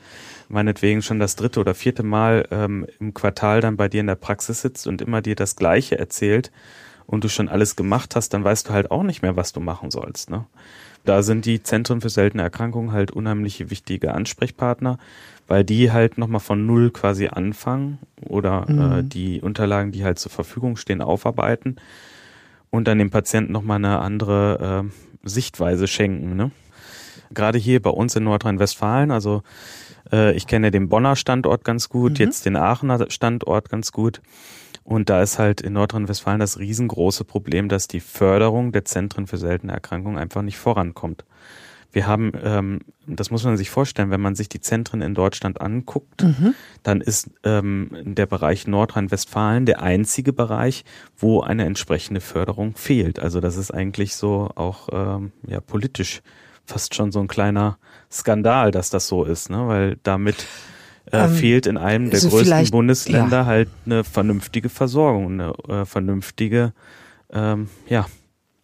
meinetwegen 0.48 1.02
schon 1.02 1.18
das 1.18 1.36
dritte 1.36 1.60
oder 1.60 1.74
vierte 1.74 2.02
Mal 2.02 2.46
ähm, 2.50 2.86
im 2.98 3.14
Quartal 3.14 3.60
dann 3.60 3.76
bei 3.76 3.88
dir 3.88 4.00
in 4.00 4.06
der 4.06 4.16
Praxis 4.16 4.62
sitzt 4.62 4.86
und 4.86 5.00
immer 5.00 5.22
dir 5.22 5.36
das 5.36 5.56
Gleiche 5.56 5.98
erzählt 5.98 6.50
und 7.06 7.24
du 7.24 7.28
schon 7.28 7.48
alles 7.48 7.76
gemacht 7.76 8.16
hast, 8.16 8.34
dann 8.34 8.44
weißt 8.44 8.68
du 8.68 8.72
halt 8.72 8.90
auch 8.90 9.02
nicht 9.02 9.22
mehr, 9.22 9.36
was 9.36 9.52
du 9.52 9.60
machen 9.60 9.90
sollst. 9.90 10.30
Ne? 10.30 10.44
Da 11.04 11.22
sind 11.22 11.46
die 11.46 11.62
Zentren 11.62 12.00
für 12.00 12.10
seltene 12.10 12.42
Erkrankungen 12.42 12.92
halt 12.92 13.10
unheimlich 13.10 13.70
wichtige 13.70 14.12
Ansprechpartner, 14.12 14.98
weil 15.46 15.64
die 15.64 15.92
halt 15.92 16.18
nochmal 16.18 16.40
von 16.40 16.66
Null 16.66 16.90
quasi 16.90 17.28
anfangen 17.28 17.98
oder 18.28 18.66
äh, 18.68 18.72
mhm. 18.72 18.92
äh, 18.92 19.02
die 19.02 19.40
Unterlagen, 19.40 19.92
die 19.92 20.04
halt 20.04 20.18
zur 20.18 20.30
Verfügung 20.30 20.76
stehen, 20.76 21.00
aufarbeiten 21.00 21.76
und 22.70 22.86
dann 22.86 22.98
dem 22.98 23.10
Patienten 23.10 23.52
nochmal 23.52 23.76
eine 23.76 23.98
andere 24.00 24.84
äh, 24.86 25.09
Sichtweise 25.22 25.86
schenken. 25.86 26.36
Ne? 26.36 26.50
Gerade 27.32 27.58
hier 27.58 27.80
bei 27.80 27.90
uns 27.90 28.16
in 28.16 28.24
Nordrhein-Westfalen, 28.24 29.10
also 29.10 29.42
äh, 30.12 30.34
ich 30.34 30.46
kenne 30.46 30.70
den 30.70 30.88
Bonner 30.88 31.16
Standort 31.16 31.64
ganz 31.64 31.88
gut, 31.88 32.12
mhm. 32.12 32.16
jetzt 32.16 32.46
den 32.46 32.56
Aachener 32.56 33.10
Standort 33.10 33.68
ganz 33.68 33.92
gut. 33.92 34.20
Und 34.82 35.08
da 35.10 35.22
ist 35.22 35.38
halt 35.38 35.60
in 35.60 35.74
Nordrhein-Westfalen 35.74 36.40
das 36.40 36.58
riesengroße 36.58 37.24
Problem, 37.24 37.68
dass 37.68 37.86
die 37.86 38.00
Förderung 38.00 38.72
der 38.72 38.84
Zentren 38.84 39.26
für 39.26 39.36
seltene 39.36 39.72
Erkrankungen 39.72 40.18
einfach 40.18 40.42
nicht 40.42 40.58
vorankommt. 40.58 41.24
Wir 41.92 42.06
haben, 42.06 42.32
ähm, 42.42 42.80
das 43.06 43.30
muss 43.30 43.44
man 43.44 43.56
sich 43.56 43.70
vorstellen, 43.70 44.10
wenn 44.10 44.20
man 44.20 44.34
sich 44.34 44.48
die 44.48 44.60
Zentren 44.60 45.02
in 45.02 45.14
Deutschland 45.14 45.60
anguckt, 45.60 46.22
mhm. 46.22 46.54
dann 46.82 47.00
ist 47.00 47.30
ähm, 47.42 47.90
der 48.04 48.26
Bereich 48.26 48.66
Nordrhein-Westfalen 48.66 49.66
der 49.66 49.82
einzige 49.82 50.32
Bereich, 50.32 50.84
wo 51.16 51.40
eine 51.40 51.64
entsprechende 51.64 52.20
Förderung 52.20 52.76
fehlt. 52.76 53.18
Also 53.18 53.40
das 53.40 53.56
ist 53.56 53.72
eigentlich 53.72 54.14
so 54.14 54.50
auch 54.54 54.88
ähm, 54.92 55.32
ja 55.46 55.60
politisch 55.60 56.22
fast 56.64 56.94
schon 56.94 57.10
so 57.10 57.20
ein 57.20 57.28
kleiner 57.28 57.78
Skandal, 58.10 58.70
dass 58.70 58.90
das 58.90 59.08
so 59.08 59.24
ist, 59.24 59.50
ne? 59.50 59.66
weil 59.66 59.98
damit 60.02 60.46
äh, 61.10 61.24
ähm, 61.24 61.34
fehlt 61.34 61.66
in 61.66 61.76
einem 61.76 62.10
der 62.10 62.18
also 62.18 62.30
größten 62.30 62.70
Bundesländer 62.70 63.38
ja. 63.38 63.46
halt 63.46 63.68
eine 63.84 64.04
vernünftige 64.04 64.68
Versorgung, 64.68 65.40
eine 65.40 65.52
äh, 65.68 65.84
vernünftige 65.84 66.72
ähm, 67.32 67.68
ja, 67.88 68.06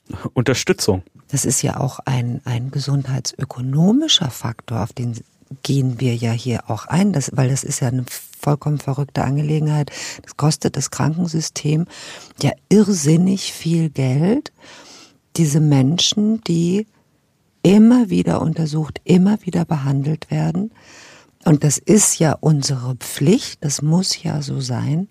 Unterstützung. 0.33 1.03
Das 1.29 1.45
ist 1.45 1.63
ja 1.63 1.81
auch 1.81 1.99
ein, 2.05 2.41
ein 2.45 2.71
gesundheitsökonomischer 2.71 4.31
Faktor, 4.31 4.83
auf 4.83 4.93
den 4.93 5.15
gehen 5.63 6.01
wir 6.01 6.15
ja 6.15 6.33
hier 6.33 6.69
auch 6.71 6.87
ein, 6.87 7.13
das, 7.13 7.31
weil 7.35 7.49
das 7.49 7.65
ist 7.65 7.81
ja 7.81 7.89
eine 7.89 8.05
vollkommen 8.39 8.79
verrückte 8.79 9.25
Angelegenheit. 9.25 9.91
Das 10.23 10.37
kostet 10.37 10.77
das 10.77 10.91
Krankensystem 10.91 11.87
ja 12.43 12.53
irrsinnig 12.69 13.53
viel 13.53 13.91
Geld. 13.91 14.53
Diese 15.37 15.61
Menschen, 15.61 16.43
die 16.45 16.87
immer 17.63 18.11
wieder 18.11 18.43
untersucht, 18.43 19.01
immer 19.05 19.39
wieder 19.43 19.65
behandelt 19.65 20.31
werden. 20.31 20.73
Und 21.45 21.65
das 21.65 21.79
ist 21.79 22.19
ja 22.19 22.37
unsere 22.41 22.97
Pflicht, 22.97 23.65
das 23.65 23.83
muss 23.83 24.23
ja 24.23 24.43
so 24.43 24.61
sein, 24.61 25.09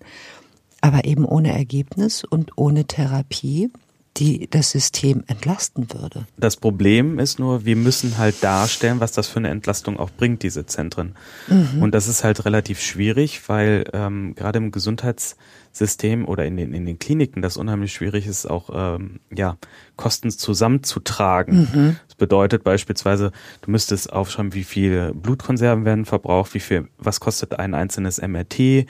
aber 0.80 1.04
eben 1.04 1.24
ohne 1.24 1.52
Ergebnis 1.52 2.24
und 2.24 2.52
ohne 2.56 2.84
Therapie 2.84 3.70
die 4.16 4.48
das 4.50 4.70
System 4.70 5.24
entlasten 5.26 5.92
würde. 5.92 6.26
Das 6.36 6.56
Problem 6.56 7.18
ist 7.18 7.38
nur, 7.38 7.64
wir 7.64 7.76
müssen 7.76 8.18
halt 8.18 8.42
darstellen, 8.42 9.00
was 9.00 9.12
das 9.12 9.28
für 9.28 9.38
eine 9.38 9.50
Entlastung 9.50 9.98
auch 9.98 10.10
bringt, 10.10 10.42
diese 10.42 10.66
Zentren. 10.66 11.14
Mhm. 11.48 11.82
Und 11.82 11.94
das 11.94 12.08
ist 12.08 12.24
halt 12.24 12.44
relativ 12.44 12.80
schwierig, 12.80 13.48
weil 13.48 13.84
ähm, 13.92 14.34
gerade 14.34 14.58
im 14.58 14.72
Gesundheitssystem 14.72 16.26
oder 16.26 16.46
in 16.46 16.56
den, 16.56 16.72
in 16.72 16.86
den 16.86 16.98
Kliniken 16.98 17.42
das 17.42 17.56
unheimlich 17.56 17.92
schwierig 17.92 18.26
ist, 18.26 18.46
auch 18.46 18.70
ähm, 18.72 19.20
ja, 19.34 19.58
Kosten 19.96 20.30
zusammenzutragen. 20.30 21.68
Mhm. 21.72 21.96
Das 22.06 22.16
bedeutet 22.16 22.64
beispielsweise, 22.64 23.32
du 23.62 23.70
müsstest 23.70 24.12
aufschreiben, 24.12 24.54
wie 24.54 24.64
viele 24.64 25.12
Blutkonserven 25.14 25.84
werden 25.84 26.06
verbraucht, 26.06 26.54
wie 26.54 26.60
viel, 26.60 26.88
was 26.98 27.20
kostet 27.20 27.58
ein 27.58 27.74
einzelnes 27.74 28.20
MRT, 28.20 28.86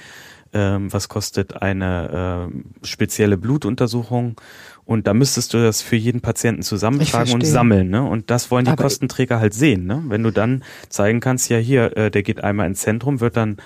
ähm, 0.53 0.93
was 0.93 1.09
kostet 1.09 1.63
eine 1.63 2.51
äh, 2.83 2.87
spezielle 2.87 3.37
Blutuntersuchung 3.37 4.41
und 4.85 5.09
da 5.09 5.15
müsstest 5.15 5.53
du 5.53 5.59
das 5.59 5.83
für 5.83 5.97
jeden 5.97 6.21
Patienten 6.21 6.63
zusammentragen 6.63 7.35
und 7.35 7.45
sammeln, 7.45 7.91
ne? 7.91 8.03
Und 8.05 8.31
das 8.31 8.53
wollen 8.53 8.67
die 8.67 8.71
Aber 8.71 8.85
Kostenträger 8.85 9.41
halt 9.41 9.53
sehen, 9.53 9.85
ne? 9.87 10.03
Wenn 10.07 10.23
du 10.23 10.31
dann 10.31 10.63
zeigen 10.89 11.21
kannst, 11.21 11.51
ja 11.51 11.59
hier, 11.59 11.97
äh, 11.97 12.11
der 12.11 12.23
geht 12.23 12.45
einmal 12.45 12.69
ins 12.69 12.83
Zentrum, 12.83 13.21
wird 13.21 13.37
dann 13.37 13.57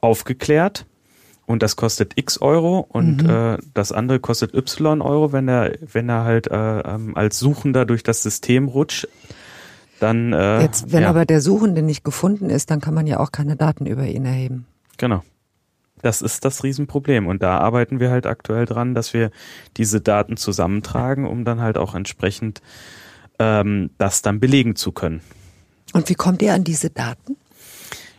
aufgeklärt 0.00 0.86
und 1.46 1.64
das 1.64 1.74
kostet 1.74 2.12
X 2.16 2.40
Euro 2.40 2.78
und 2.78 3.24
mhm. 3.24 3.30
äh, 3.30 3.58
das 3.74 3.90
andere 3.90 4.20
kostet 4.20 4.54
Y 4.54 5.02
Euro, 5.02 5.32
wenn 5.32 5.48
er 5.48 5.72
wenn 5.80 6.08
er 6.08 6.24
halt 6.24 6.46
äh, 6.46 6.80
ähm, 6.80 7.16
als 7.16 7.40
Suchender 7.40 7.84
durch 7.84 8.04
das 8.04 8.22
System 8.22 8.68
rutscht. 8.68 9.08
Dann, 9.98 10.32
äh, 10.32 10.60
Jetzt, 10.60 10.92
wenn 10.92 11.02
ja. 11.02 11.08
aber 11.08 11.26
der 11.26 11.40
Suchende 11.40 11.82
nicht 11.82 12.04
gefunden 12.04 12.50
ist, 12.50 12.70
dann 12.70 12.80
kann 12.80 12.94
man 12.94 13.08
ja 13.08 13.18
auch 13.18 13.32
keine 13.32 13.56
Daten 13.56 13.86
über 13.86 14.06
ihn 14.06 14.24
erheben. 14.24 14.66
Genau. 14.96 15.22
Das 16.02 16.22
ist 16.22 16.44
das 16.44 16.64
Riesenproblem. 16.64 17.26
Und 17.26 17.42
da 17.42 17.58
arbeiten 17.58 18.00
wir 18.00 18.10
halt 18.10 18.26
aktuell 18.26 18.64
dran, 18.64 18.94
dass 18.94 19.14
wir 19.14 19.30
diese 19.76 20.00
Daten 20.00 20.36
zusammentragen, 20.36 21.26
um 21.26 21.44
dann 21.44 21.60
halt 21.60 21.78
auch 21.78 21.94
entsprechend 21.94 22.62
ähm, 23.38 23.90
das 23.98 24.22
dann 24.22 24.40
belegen 24.40 24.76
zu 24.76 24.92
können. 24.92 25.20
Und 25.92 26.08
wie 26.08 26.14
kommt 26.14 26.42
ihr 26.42 26.52
an 26.52 26.64
diese 26.64 26.90
Daten? 26.90 27.36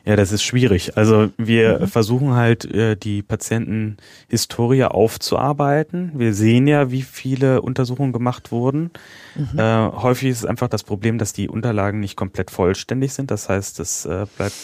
Ja, 0.06 0.16
das 0.16 0.32
ist 0.32 0.44
schwierig. 0.44 0.98
Also 0.98 1.30
wir 1.38 1.82
mhm. 1.82 1.88
versuchen 1.88 2.34
halt 2.34 2.66
äh, 2.66 2.96
die 2.96 3.22
Patientenhistorie 3.22 4.86
aufzuarbeiten. 4.86 6.14
Wir 6.16 6.34
sehen 6.34 6.68
ja, 6.68 6.90
wie 6.90 7.04
viele 7.04 7.62
Untersuchungen 7.62 8.14
gemacht 8.14 8.52
wurden. 8.52 8.92
Mhm. 9.36 9.60
Äh, 9.60 9.92
häufig 9.92 10.30
ist 10.30 10.40
es 10.40 10.46
einfach 10.46 10.70
das 10.70 10.84
Problem, 10.84 11.18
dass 11.18 11.34
die 11.34 11.50
Unterlagen 11.50 12.00
nicht 12.00 12.16
komplett 12.16 12.50
vollständig 12.50 13.14
sind. 13.14 13.30
Das 13.30 13.50
heißt, 13.50 13.80
es 13.82 14.06
äh, 14.06 14.26
bleibt 14.36 14.56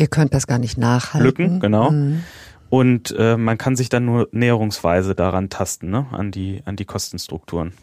Ihr 0.00 0.06
könnt 0.06 0.32
das 0.32 0.46
gar 0.46 0.58
nicht 0.58 0.78
nachhalten. 0.78 1.26
Lücken, 1.26 1.60
genau. 1.60 1.90
Mhm. 1.90 2.24
Und 2.70 3.14
äh, 3.18 3.36
man 3.36 3.58
kann 3.58 3.76
sich 3.76 3.90
dann 3.90 4.06
nur 4.06 4.28
näherungsweise 4.32 5.14
daran 5.14 5.50
tasten, 5.50 5.90
ne? 5.90 6.06
an, 6.10 6.30
die, 6.30 6.62
an 6.64 6.76
die 6.76 6.86
Kostenstrukturen. 6.86 7.74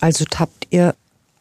Also 0.00 0.24
tappt 0.26 0.68
ihr 0.70 0.94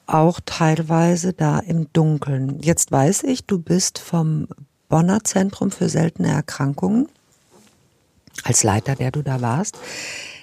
auch 0.08 0.40
teilweise 0.44 1.34
da 1.34 1.60
im 1.60 1.92
Dunkeln. 1.94 2.60
Jetzt 2.62 2.92
weiß 2.92 3.24
ich, 3.24 3.46
du 3.46 3.60
bist 3.60 4.00
vom 4.00 4.48
Bonner 4.90 5.24
Zentrum 5.24 5.70
für 5.70 5.90
seltene 5.90 6.30
Erkrankungen, 6.30 7.08
als 8.44 8.64
Leiter, 8.64 8.96
der 8.96 9.12
du 9.12 9.22
da 9.22 9.42
warst, 9.42 9.78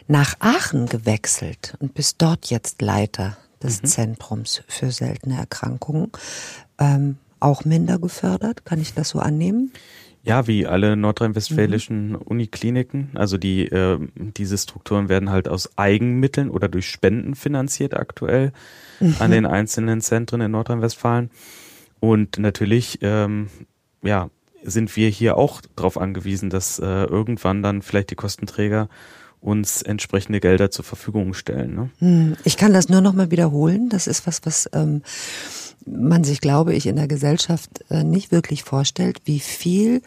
nach 0.06 0.35
Aachen 0.38 0.87
gewechselt 0.87 1.75
und 1.80 1.94
bist 1.94 2.23
dort 2.23 2.50
jetzt 2.50 2.80
Leiter 2.82 3.37
des 3.62 3.82
mhm. 3.82 3.87
Zentrums 3.87 4.62
für 4.68 4.92
seltene 4.92 5.38
Erkrankungen. 5.38 6.12
Ähm, 6.78 7.18
auch 7.43 7.65
minder 7.65 7.99
gefördert? 7.99 8.65
Kann 8.65 8.81
ich 8.81 8.95
das 8.95 9.11
so 9.11 9.19
annehmen? 9.19 9.73
Ja, 10.25 10.47
wie 10.47 10.67
alle 10.67 10.97
nordrhein-westfälischen 10.97 12.11
mhm. 12.11 12.17
Unikliniken. 12.17 13.11
Also 13.15 13.39
die, 13.39 13.67
äh, 13.67 13.99
diese 14.15 14.57
Strukturen 14.57 15.09
werden 15.09 15.31
halt 15.31 15.49
aus 15.49 15.77
Eigenmitteln 15.77 16.49
oder 16.49 16.69
durch 16.69 16.89
Spenden 16.89 17.35
finanziert 17.35 17.95
aktuell 17.95 18.53
mhm. 19.01 19.17
an 19.19 19.33
den 19.33 19.47
einzelnen 19.47 20.01
Zentren 20.01 20.41
in 20.41 20.53
Nordrhein-Westfalen. 20.53 21.31
Und 21.99 22.39
natürlich, 22.39 23.01
ähm, 23.03 23.49
ja, 24.03 24.31
sind 24.63 24.95
wir 24.97 25.09
hier 25.09 25.37
auch 25.37 25.61
darauf 25.75 25.99
angewiesen, 25.99 26.51
dass 26.51 26.79
äh, 26.79 26.85
irgendwann 26.85 27.65
dann 27.65 27.83
vielleicht 27.83 28.11
die 28.11 28.17
Kostenträger 28.17 28.89
uns 29.41 29.83
entsprechende 29.83 30.39
Gelder 30.39 30.71
zur 30.71 30.85
Verfügung 30.85 31.35
stellen. 31.35 31.75
Ne? 31.75 31.91
Hm, 31.99 32.37
ich 32.45 32.57
kann 32.57 32.73
das 32.73 32.89
nur 32.89 33.01
noch 33.01 33.13
mal 33.13 33.33
wiederholen. 33.33 33.89
Das 33.89 34.07
ist 34.07 34.25
was, 34.27 34.41
was 34.45 34.71
ähm, 34.73 35.03
man 35.87 36.25
sich, 36.25 36.41
glaube 36.41 36.75
ich, 36.75 36.87
in 36.87 36.97
der 36.97 37.09
Gesellschaft 37.09 37.85
äh, 37.91 38.05
nicht 38.05 38.33
wirklich 38.33 38.62
vorstellt, 38.62 39.21
wie 39.25 39.41
viel 39.41 40.03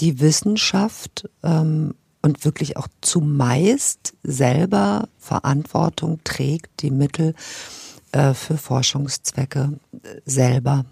die 0.00 0.20
Wissenschaft 0.20 1.28
ähm, 1.42 1.94
und 2.22 2.44
wirklich 2.44 2.76
auch 2.76 2.88
zumeist 3.00 4.14
selber 4.22 5.08
Verantwortung 5.18 6.20
trägt, 6.24 6.82
die 6.82 6.90
Mittel 6.90 7.34
äh, 8.12 8.34
für 8.34 8.56
Forschungszwecke 8.56 9.78
äh, 9.92 10.20
selber 10.24 10.84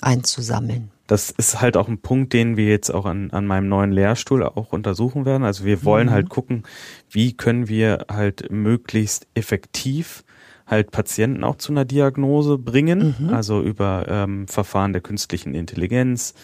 einzusammeln. 0.00 0.90
Das 1.06 1.30
ist 1.30 1.60
halt 1.60 1.76
auch 1.76 1.88
ein 1.88 1.98
Punkt, 1.98 2.32
den 2.32 2.56
wir 2.56 2.68
jetzt 2.68 2.90
auch 2.90 3.04
an, 3.04 3.32
an 3.32 3.44
meinem 3.44 3.68
neuen 3.68 3.90
Lehrstuhl 3.90 4.44
auch 4.44 4.72
untersuchen 4.72 5.24
werden. 5.24 5.42
Also 5.42 5.64
wir 5.64 5.84
wollen 5.84 6.06
mhm. 6.06 6.12
halt 6.12 6.28
gucken, 6.28 6.62
wie 7.10 7.36
können 7.36 7.68
wir 7.68 8.06
halt 8.08 8.50
möglichst 8.52 9.26
effektiv 9.34 10.22
halt 10.70 10.92
Patienten 10.92 11.44
auch 11.44 11.56
zu 11.56 11.72
einer 11.72 11.84
Diagnose 11.84 12.56
bringen, 12.56 13.16
mhm. 13.18 13.34
also 13.34 13.60
über 13.60 14.06
ähm, 14.08 14.46
Verfahren 14.46 14.92
der 14.92 15.02
künstlichen 15.02 15.54
Intelligenz, 15.54 16.34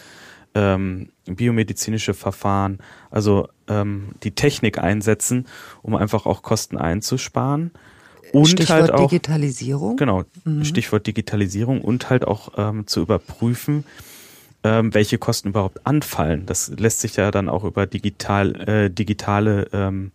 ähm, 0.53 1.09
biomedizinische 1.25 2.13
Verfahren, 2.13 2.79
also 3.09 3.47
ähm, 3.67 4.09
die 4.23 4.31
Technik 4.31 4.79
einsetzen, 4.79 5.45
um 5.81 5.95
einfach 5.95 6.25
auch 6.25 6.41
Kosten 6.41 6.77
einzusparen. 6.77 7.71
Und 8.33 8.47
Stichwort 8.47 8.81
halt 8.81 8.91
auch, 8.91 9.09
Digitalisierung. 9.09 9.95
Genau, 9.95 10.23
mhm. 10.43 10.65
Stichwort 10.65 11.07
Digitalisierung 11.07 11.81
und 11.81 12.09
halt 12.09 12.27
auch 12.27 12.51
ähm, 12.57 12.85
zu 12.85 13.01
überprüfen, 13.01 13.85
ähm, 14.63 14.93
welche 14.93 15.17
Kosten 15.17 15.49
überhaupt 15.49 15.87
anfallen. 15.87 16.45
Das 16.45 16.69
lässt 16.77 16.99
sich 16.99 17.15
ja 17.15 17.31
dann 17.31 17.47
auch 17.47 17.63
über 17.63 17.85
digital, 17.85 18.55
äh, 18.67 18.89
digitale 18.89 19.69
ähm, 19.71 20.11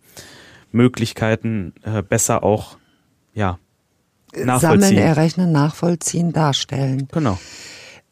Möglichkeiten 0.71 1.73
äh, 1.83 2.03
besser 2.03 2.43
auch 2.43 2.77
ja. 3.33 3.57
Sammeln, 4.33 4.97
errechnen, 4.97 5.51
nachvollziehen, 5.51 6.33
darstellen. 6.33 7.07
Genau. 7.11 7.39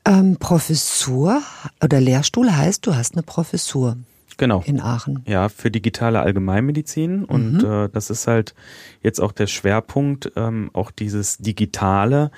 Ähm, 0.05 0.37
Professur 0.37 1.41
oder 1.83 2.01
Lehrstuhl 2.01 2.51
heißt, 2.51 2.85
du 2.85 2.95
hast 2.95 3.13
eine 3.13 3.23
Professur. 3.23 3.97
Genau. 4.37 4.63
In 4.65 4.79
Aachen. 4.81 5.23
Ja, 5.27 5.49
für 5.49 5.69
digitale 5.69 6.21
Allgemeinmedizin. 6.21 7.25
Und 7.25 7.63
mhm. 7.63 7.71
äh, 7.71 7.89
das 7.89 8.09
ist 8.09 8.25
halt 8.25 8.55
jetzt 9.03 9.19
auch 9.21 9.31
der 9.31 9.47
Schwerpunkt, 9.47 10.31
ähm, 10.35 10.71
auch 10.73 10.89
dieses 10.89 11.37
Digitale 11.37 12.31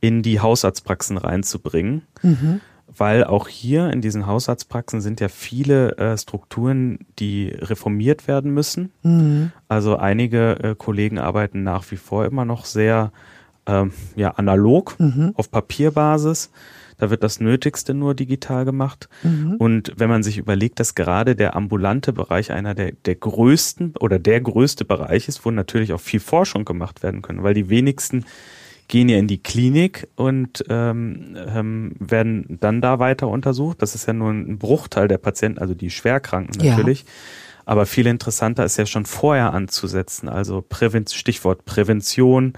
in 0.00 0.22
die 0.22 0.40
Hausarztpraxen 0.40 1.16
reinzubringen. 1.16 2.02
Mhm. 2.22 2.60
Weil 2.96 3.24
auch 3.24 3.48
hier 3.48 3.90
in 3.90 4.00
diesen 4.00 4.26
Hausarztpraxen 4.26 5.00
sind 5.00 5.20
ja 5.20 5.28
viele 5.28 5.96
äh, 5.98 6.16
Strukturen, 6.16 7.00
die 7.18 7.48
reformiert 7.48 8.26
werden 8.26 8.52
müssen. 8.52 8.92
Mhm. 9.02 9.52
Also 9.68 9.96
einige 9.96 10.58
äh, 10.62 10.74
Kollegen 10.74 11.18
arbeiten 11.18 11.62
nach 11.62 11.90
wie 11.90 11.96
vor 11.96 12.24
immer 12.24 12.44
noch 12.44 12.64
sehr 12.64 13.12
ähm, 13.66 13.92
ja, 14.14 14.30
analog 14.30 14.98
mhm. 14.98 15.32
auf 15.36 15.50
Papierbasis. 15.50 16.50
Da 16.98 17.10
wird 17.10 17.22
das 17.22 17.40
Nötigste 17.40 17.92
nur 17.92 18.14
digital 18.14 18.64
gemacht. 18.64 19.08
Mhm. 19.22 19.56
Und 19.58 19.92
wenn 19.96 20.08
man 20.08 20.22
sich 20.22 20.38
überlegt, 20.38 20.80
dass 20.80 20.94
gerade 20.94 21.36
der 21.36 21.54
ambulante 21.54 22.12
Bereich 22.12 22.52
einer 22.52 22.74
der, 22.74 22.92
der 22.92 23.16
größten 23.16 23.94
oder 24.00 24.18
der 24.18 24.40
größte 24.40 24.84
Bereich 24.84 25.28
ist, 25.28 25.44
wo 25.44 25.50
natürlich 25.50 25.92
auch 25.92 26.00
viel 26.00 26.20
Forschung 26.20 26.64
gemacht 26.64 27.02
werden 27.02 27.20
können, 27.20 27.42
weil 27.42 27.54
die 27.54 27.68
wenigsten 27.68 28.24
gehen 28.88 29.08
ja 29.08 29.18
in 29.18 29.26
die 29.26 29.42
Klinik 29.42 30.08
und 30.16 30.64
ähm, 30.68 31.36
ähm, 31.36 31.94
werden 31.98 32.58
dann 32.60 32.80
da 32.80 32.98
weiter 32.98 33.28
untersucht. 33.28 33.82
Das 33.82 33.94
ist 33.94 34.06
ja 34.06 34.12
nur 34.12 34.30
ein 34.30 34.58
Bruchteil 34.58 35.08
der 35.08 35.18
Patienten, 35.18 35.58
also 35.58 35.74
die 35.74 35.90
Schwerkranken 35.90 36.64
natürlich. 36.64 37.00
Ja. 37.00 37.06
Aber 37.64 37.84
viel 37.84 38.06
interessanter 38.06 38.64
ist 38.64 38.76
ja 38.76 38.86
schon 38.86 39.06
vorher 39.06 39.52
anzusetzen. 39.52 40.28
Also 40.28 40.64
Präven 40.66 41.06
Stichwort 41.08 41.64
Prävention 41.64 42.52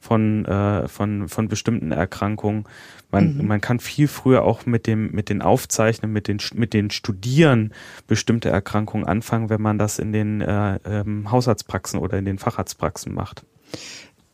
von, 0.00 0.44
äh, 0.44 0.88
von, 0.88 1.28
von 1.28 1.48
bestimmten 1.48 1.92
Erkrankungen. 1.92 2.64
Man, 3.10 3.36
mhm. 3.36 3.46
man 3.46 3.60
kann 3.60 3.78
viel 3.78 4.08
früher 4.08 4.42
auch 4.42 4.66
mit 4.66 4.86
dem, 4.86 5.12
mit 5.12 5.28
den 5.28 5.42
Aufzeichnen, 5.42 6.12
mit 6.12 6.28
den, 6.28 6.38
mit 6.54 6.74
den 6.74 6.90
Studieren 6.90 7.72
bestimmte 8.06 8.50
Erkrankungen 8.50 9.06
anfangen, 9.06 9.48
wenn 9.48 9.62
man 9.62 9.78
das 9.78 9.98
in 9.98 10.12
den 10.12 10.40
äh, 10.40 10.78
ähm, 10.84 11.30
Hausarztpraxen 11.30 11.98
oder 12.00 12.18
in 12.18 12.24
den 12.24 12.38
Facharztpraxen 12.38 13.14
macht. 13.14 13.44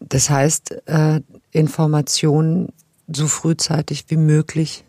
Das 0.08 0.30
heißt, 0.30 0.82
äh, 0.87 1.20
Informationen 1.52 2.73
so 3.06 3.26
frühzeitig 3.26 4.04
wie 4.08 4.16
möglich 4.16 4.84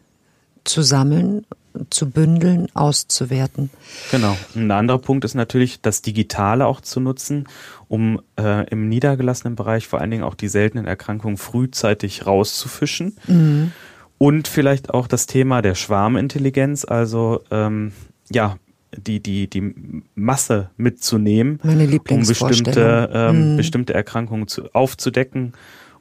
zu 0.64 0.82
sammeln 0.82 1.46
zu 1.90 2.10
bündeln, 2.10 2.68
auszuwerten. 2.74 3.70
Genau. 4.12 4.38
Ein 4.56 4.72
anderer 4.72 5.00
Punkt 5.00 5.26
ist 5.26 5.36
natürlich, 5.36 5.82
das 5.82 6.02
Digitale 6.02 6.66
auch 6.66 6.82
zu 6.82 7.00
nutzen, 7.00 7.48
um 7.88 8.22
äh, 8.40 8.68
im 8.70 8.88
niedergelassenen 8.88 9.56
Bereich 9.56 9.88
vor 9.88 10.02
allen 10.02 10.12
Dingen 10.12 10.24
auch 10.24 10.36
die 10.36 10.48
seltenen 10.48 10.86
Erkrankungen 10.86 11.38
frühzeitig 11.38 12.26
rauszufischen. 12.26 13.18
Mhm. 13.28 13.72
Und 14.18 14.48
vielleicht 14.48 14.94
auch 14.94 15.08
das 15.08 15.26
Thema 15.26 15.62
der 15.62 15.76
Schwarmintelligenz, 15.76 16.86
also 16.86 17.42
ähm, 17.52 17.92
ja, 18.32 18.58
die, 18.98 19.20
die, 19.20 19.50
die 19.50 20.04
Masse 20.16 20.70
mitzunehmen, 20.78 21.60
Meine 21.64 21.88
um 21.88 22.26
bestimmte, 22.26 23.10
ähm, 23.14 23.54
mhm. 23.54 23.58
bestimmte 23.58 23.94
Erkrankungen 23.94 24.48
zu, 24.48 24.74
aufzudecken 24.74 25.54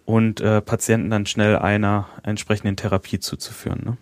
und 0.04 0.40
äh, 0.40 0.60
Patienten 0.60 1.10
dann 1.10 1.26
schnell 1.26 1.56
einer 1.56 2.08
entsprechenden 2.22 2.76
Therapie 2.76 3.20
zuzuführen. 3.20 3.82
Ne? 3.84 3.96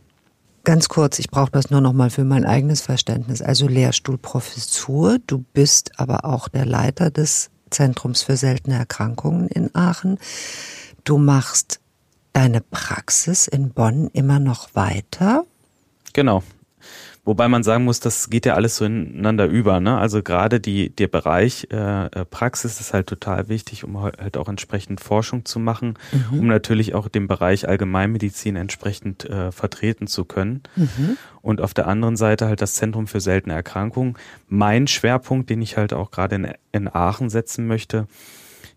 Ganz 0.64 0.88
kurz, 0.88 1.18
ich 1.18 1.28
brauche 1.28 1.50
das 1.50 1.70
nur 1.70 1.80
noch 1.80 1.92
mal 1.92 2.10
für 2.10 2.24
mein 2.24 2.44
eigenes 2.44 2.80
Verständnis. 2.80 3.42
Also 3.42 3.66
Lehrstuhlprofessur, 3.66 5.18
du 5.26 5.44
bist 5.52 5.98
aber 5.98 6.24
auch 6.24 6.48
der 6.48 6.66
Leiter 6.66 7.10
des 7.10 7.50
Zentrums 7.70 8.22
für 8.22 8.36
seltene 8.36 8.76
Erkrankungen 8.76 9.48
in 9.48 9.74
Aachen. 9.74 10.18
Du 11.04 11.18
machst 11.18 11.80
deine 12.32 12.60
Praxis 12.60 13.48
in 13.48 13.70
Bonn 13.70 14.08
immer 14.12 14.38
noch 14.38 14.74
weiter. 14.74 15.44
Genau. 16.12 16.42
Wobei 17.24 17.46
man 17.46 17.62
sagen 17.62 17.84
muss, 17.84 18.00
das 18.00 18.30
geht 18.30 18.46
ja 18.46 18.54
alles 18.54 18.76
so 18.76 18.84
ineinander 18.84 19.46
über. 19.46 19.78
Ne? 19.78 19.96
Also 19.96 20.24
gerade 20.24 20.58
die 20.58 20.90
der 20.90 21.06
Bereich 21.06 21.68
äh, 21.70 22.06
äh, 22.06 22.24
Praxis 22.24 22.80
ist 22.80 22.92
halt 22.92 23.06
total 23.06 23.48
wichtig, 23.48 23.84
um 23.84 24.00
halt 24.00 24.36
auch 24.36 24.48
entsprechend 24.48 25.00
Forschung 25.00 25.44
zu 25.44 25.60
machen, 25.60 25.94
mhm. 26.10 26.40
um 26.40 26.46
natürlich 26.48 26.94
auch 26.94 27.06
den 27.06 27.28
Bereich 27.28 27.68
Allgemeinmedizin 27.68 28.56
entsprechend 28.56 29.24
äh, 29.30 29.52
vertreten 29.52 30.08
zu 30.08 30.24
können. 30.24 30.62
Mhm. 30.74 31.16
Und 31.42 31.60
auf 31.60 31.74
der 31.74 31.86
anderen 31.86 32.16
Seite 32.16 32.48
halt 32.48 32.60
das 32.60 32.74
Zentrum 32.74 33.06
für 33.06 33.20
seltene 33.20 33.54
Erkrankungen. 33.54 34.16
Mein 34.48 34.88
Schwerpunkt, 34.88 35.48
den 35.48 35.62
ich 35.62 35.76
halt 35.76 35.92
auch 35.92 36.10
gerade 36.10 36.34
in, 36.34 36.48
in 36.72 36.92
Aachen 36.92 37.30
setzen 37.30 37.68
möchte, 37.68 38.08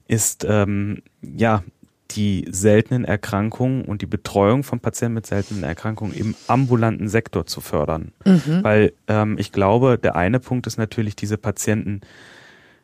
ist 0.08 0.46
ähm, 0.48 1.02
ja 1.22 1.64
die 2.12 2.46
seltenen 2.50 3.04
Erkrankungen 3.04 3.84
und 3.84 4.02
die 4.02 4.06
Betreuung 4.06 4.64
von 4.64 4.80
Patienten 4.80 5.16
mit 5.16 5.26
seltenen 5.26 5.64
Erkrankungen 5.64 6.14
im 6.14 6.36
ambulanten 6.48 7.10
Sektor 7.10 7.46
zu 7.46 7.62
fördern. 7.62 8.12
Mhm. 8.26 8.64
Weil 8.64 8.94
ähm, 9.08 9.38
ich 9.38 9.52
glaube, 9.52 9.98
der 9.98 10.16
eine 10.16 10.40
Punkt 10.40 10.68
ist 10.68 10.78
natürlich, 10.78 11.16
diese 11.16 11.38
Patienten 11.38 12.02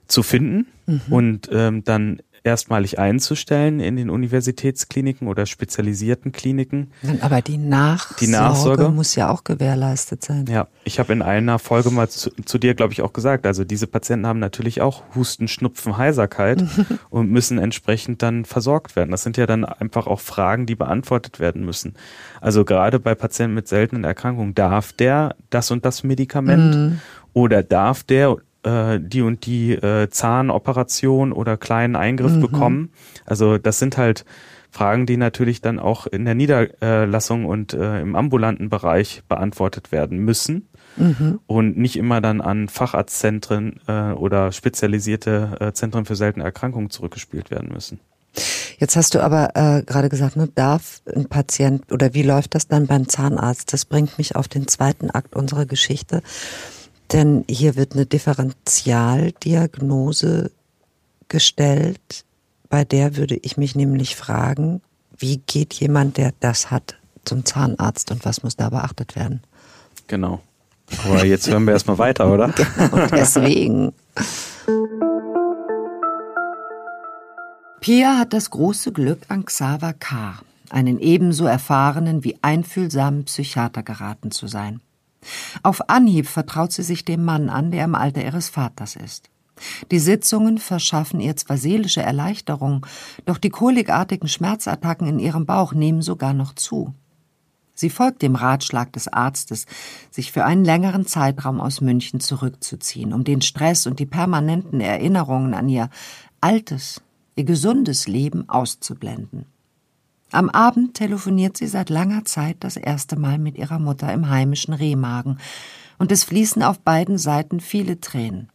zu 0.07 0.23
finden 0.23 0.67
mhm. 0.87 1.01
und 1.09 1.49
ähm, 1.51 1.83
dann 1.83 2.21
erstmalig 2.43 2.97
einzustellen 2.97 3.79
in 3.79 3.95
den 3.95 4.09
Universitätskliniken 4.09 5.27
oder 5.27 5.45
spezialisierten 5.45 6.31
Kliniken. 6.31 6.91
Aber 7.21 7.41
die 7.41 7.57
Nachsorge, 7.57 8.25
die 8.25 8.31
Nachsorge 8.31 8.89
muss 8.89 9.15
ja 9.15 9.29
auch 9.29 9.43
gewährleistet 9.43 10.23
sein. 10.23 10.47
Ja, 10.49 10.67
ich 10.83 10.99
habe 10.99 11.13
in 11.13 11.21
einer 11.21 11.59
Folge 11.59 11.91
mal 11.91 12.09
zu, 12.09 12.31
zu 12.43 12.57
dir, 12.57 12.73
glaube 12.73 12.93
ich, 12.93 13.03
auch 13.03 13.13
gesagt, 13.13 13.45
also 13.45 13.63
diese 13.63 13.85
Patienten 13.85 14.25
haben 14.25 14.39
natürlich 14.39 14.81
auch 14.81 15.03
Husten, 15.13 15.47
Schnupfen, 15.47 15.97
Heiserkeit 15.97 16.63
und 17.09 17.29
müssen 17.29 17.59
entsprechend 17.59 18.23
dann 18.23 18.45
versorgt 18.45 18.95
werden. 18.95 19.11
Das 19.11 19.21
sind 19.21 19.37
ja 19.37 19.45
dann 19.45 19.63
einfach 19.63 20.07
auch 20.07 20.19
Fragen, 20.19 20.65
die 20.65 20.75
beantwortet 20.75 21.39
werden 21.39 21.63
müssen. 21.63 21.93
Also 22.39 22.65
gerade 22.65 22.99
bei 22.99 23.13
Patienten 23.13 23.53
mit 23.53 23.67
seltenen 23.67 24.03
Erkrankungen, 24.03 24.55
darf 24.55 24.93
der 24.93 25.35
das 25.51 25.69
und 25.69 25.85
das 25.85 26.03
Medikament 26.03 26.75
mhm. 26.75 27.01
oder 27.33 27.61
darf 27.61 28.03
der 28.03 28.37
äh, 28.63 28.99
die 28.99 29.21
und 29.21 29.45
die 29.45 29.73
äh, 29.73 30.09
Zahnoperation 30.09 31.31
oder 31.31 31.57
kleinen 31.57 31.95
Eingriff 31.95 32.33
mhm. 32.33 32.41
bekommen. 32.41 32.89
Also 33.25 33.57
das 33.57 33.79
sind 33.79 33.97
halt 33.97 34.25
Fragen, 34.71 35.05
die 35.05 35.17
natürlich 35.17 35.61
dann 35.61 35.79
auch 35.79 36.07
in 36.07 36.23
der 36.23 36.33
Niederlassung 36.33 37.45
und 37.45 37.73
äh, 37.73 37.99
im 37.99 38.15
ambulanten 38.15 38.69
Bereich 38.69 39.21
beantwortet 39.27 39.91
werden 39.91 40.19
müssen 40.19 40.69
mhm. 40.95 41.39
und 41.45 41.77
nicht 41.77 41.97
immer 41.97 42.21
dann 42.21 42.39
an 42.39 42.69
Facharztzentren 42.69 43.81
äh, 43.87 44.11
oder 44.13 44.53
spezialisierte 44.53 45.57
äh, 45.59 45.73
Zentren 45.73 46.05
für 46.05 46.15
seltene 46.15 46.45
Erkrankungen 46.45 46.89
zurückgespielt 46.89 47.51
werden 47.51 47.69
müssen. 47.73 47.99
Jetzt 48.77 48.95
hast 48.95 49.13
du 49.13 49.19
aber 49.19 49.49
äh, 49.55 49.83
gerade 49.83 50.07
gesagt, 50.09 50.37
ne, 50.37 50.47
darf 50.55 51.01
ein 51.13 51.25
Patient 51.27 51.91
oder 51.91 52.13
wie 52.13 52.23
läuft 52.23 52.55
das 52.55 52.67
dann 52.67 52.87
beim 52.87 53.09
Zahnarzt? 53.09 53.73
Das 53.73 53.85
bringt 53.85 54.17
mich 54.17 54.35
auf 54.37 54.47
den 54.47 54.67
zweiten 54.67 55.11
Akt 55.11 55.35
unserer 55.35 55.65
Geschichte. 55.65 56.23
Denn 57.13 57.45
hier 57.49 57.75
wird 57.75 57.93
eine 57.93 58.05
Differentialdiagnose 58.05 60.51
gestellt, 61.27 62.23
bei 62.69 62.85
der 62.85 63.17
würde 63.17 63.35
ich 63.35 63.57
mich 63.57 63.75
nämlich 63.75 64.15
fragen, 64.15 64.81
wie 65.17 65.37
geht 65.37 65.73
jemand, 65.73 66.17
der 66.17 66.33
das 66.39 66.71
hat, 66.71 66.95
zum 67.25 67.45
Zahnarzt 67.45 68.11
und 68.11 68.23
was 68.25 68.43
muss 68.43 68.55
da 68.55 68.69
beachtet 68.69 69.15
werden? 69.15 69.41
Genau. 70.07 70.41
Aber 71.05 71.25
jetzt 71.25 71.49
hören 71.49 71.65
wir 71.65 71.73
erstmal 71.73 71.97
weiter, 71.97 72.33
oder? 72.33 72.53
genau, 72.77 73.07
deswegen. 73.07 73.93
Pia 77.81 78.19
hat 78.19 78.33
das 78.33 78.49
große 78.49 78.91
Glück, 78.91 79.19
an 79.27 79.45
Xaver 79.45 79.93
K., 79.93 80.39
einen 80.69 80.99
ebenso 80.99 81.45
erfahrenen 81.45 82.23
wie 82.23 82.37
einfühlsamen 82.41 83.25
Psychiater 83.25 83.83
geraten 83.83 84.31
zu 84.31 84.47
sein. 84.47 84.79
Auf 85.63 85.89
Anhieb 85.89 86.27
vertraut 86.27 86.71
sie 86.71 86.83
sich 86.83 87.05
dem 87.05 87.23
Mann 87.23 87.49
an, 87.49 87.71
der 87.71 87.85
im 87.85 87.95
Alter 87.95 88.23
ihres 88.23 88.49
Vaters 88.49 88.95
ist. 88.95 89.29
Die 89.91 89.99
Sitzungen 89.99 90.57
verschaffen 90.57 91.19
ihr 91.19 91.35
zwar 91.35 91.57
seelische 91.57 92.01
Erleichterung, 92.01 92.85
doch 93.25 93.37
die 93.37 93.49
kolikartigen 93.49 94.27
Schmerzattacken 94.27 95.07
in 95.07 95.19
ihrem 95.19 95.45
Bauch 95.45 95.73
nehmen 95.73 96.01
sogar 96.01 96.33
noch 96.33 96.53
zu. 96.53 96.93
Sie 97.73 97.89
folgt 97.89 98.21
dem 98.21 98.35
Ratschlag 98.35 98.93
des 98.93 99.07
Arztes, 99.07 99.65
sich 100.11 100.31
für 100.31 100.45
einen 100.45 100.65
längeren 100.65 101.05
Zeitraum 101.05 101.59
aus 101.59 101.81
München 101.81 102.19
zurückzuziehen, 102.19 103.13
um 103.13 103.23
den 103.23 103.41
Stress 103.41 103.87
und 103.87 103.99
die 103.99 104.05
permanenten 104.05 104.81
Erinnerungen 104.81 105.53
an 105.53 105.69
ihr 105.69 105.89
altes, 106.41 107.01
ihr 107.35 107.45
gesundes 107.45 108.07
Leben 108.07 108.49
auszublenden. 108.49 109.45
Am 110.31 110.49
Abend 110.49 110.93
telefoniert 110.93 111.57
sie 111.57 111.67
seit 111.67 111.89
langer 111.89 112.23
Zeit 112.23 112.57
das 112.61 112.77
erste 112.77 113.17
Mal 113.17 113.37
mit 113.37 113.57
ihrer 113.57 113.79
Mutter 113.79 114.11
im 114.13 114.29
heimischen 114.29 114.73
Rehmagen, 114.73 115.39
und 115.99 116.11
es 116.11 116.23
fließen 116.23 116.63
auf 116.63 116.79
beiden 116.79 117.17
Seiten 117.17 117.59
viele 117.59 117.99
Tränen. 117.99 118.49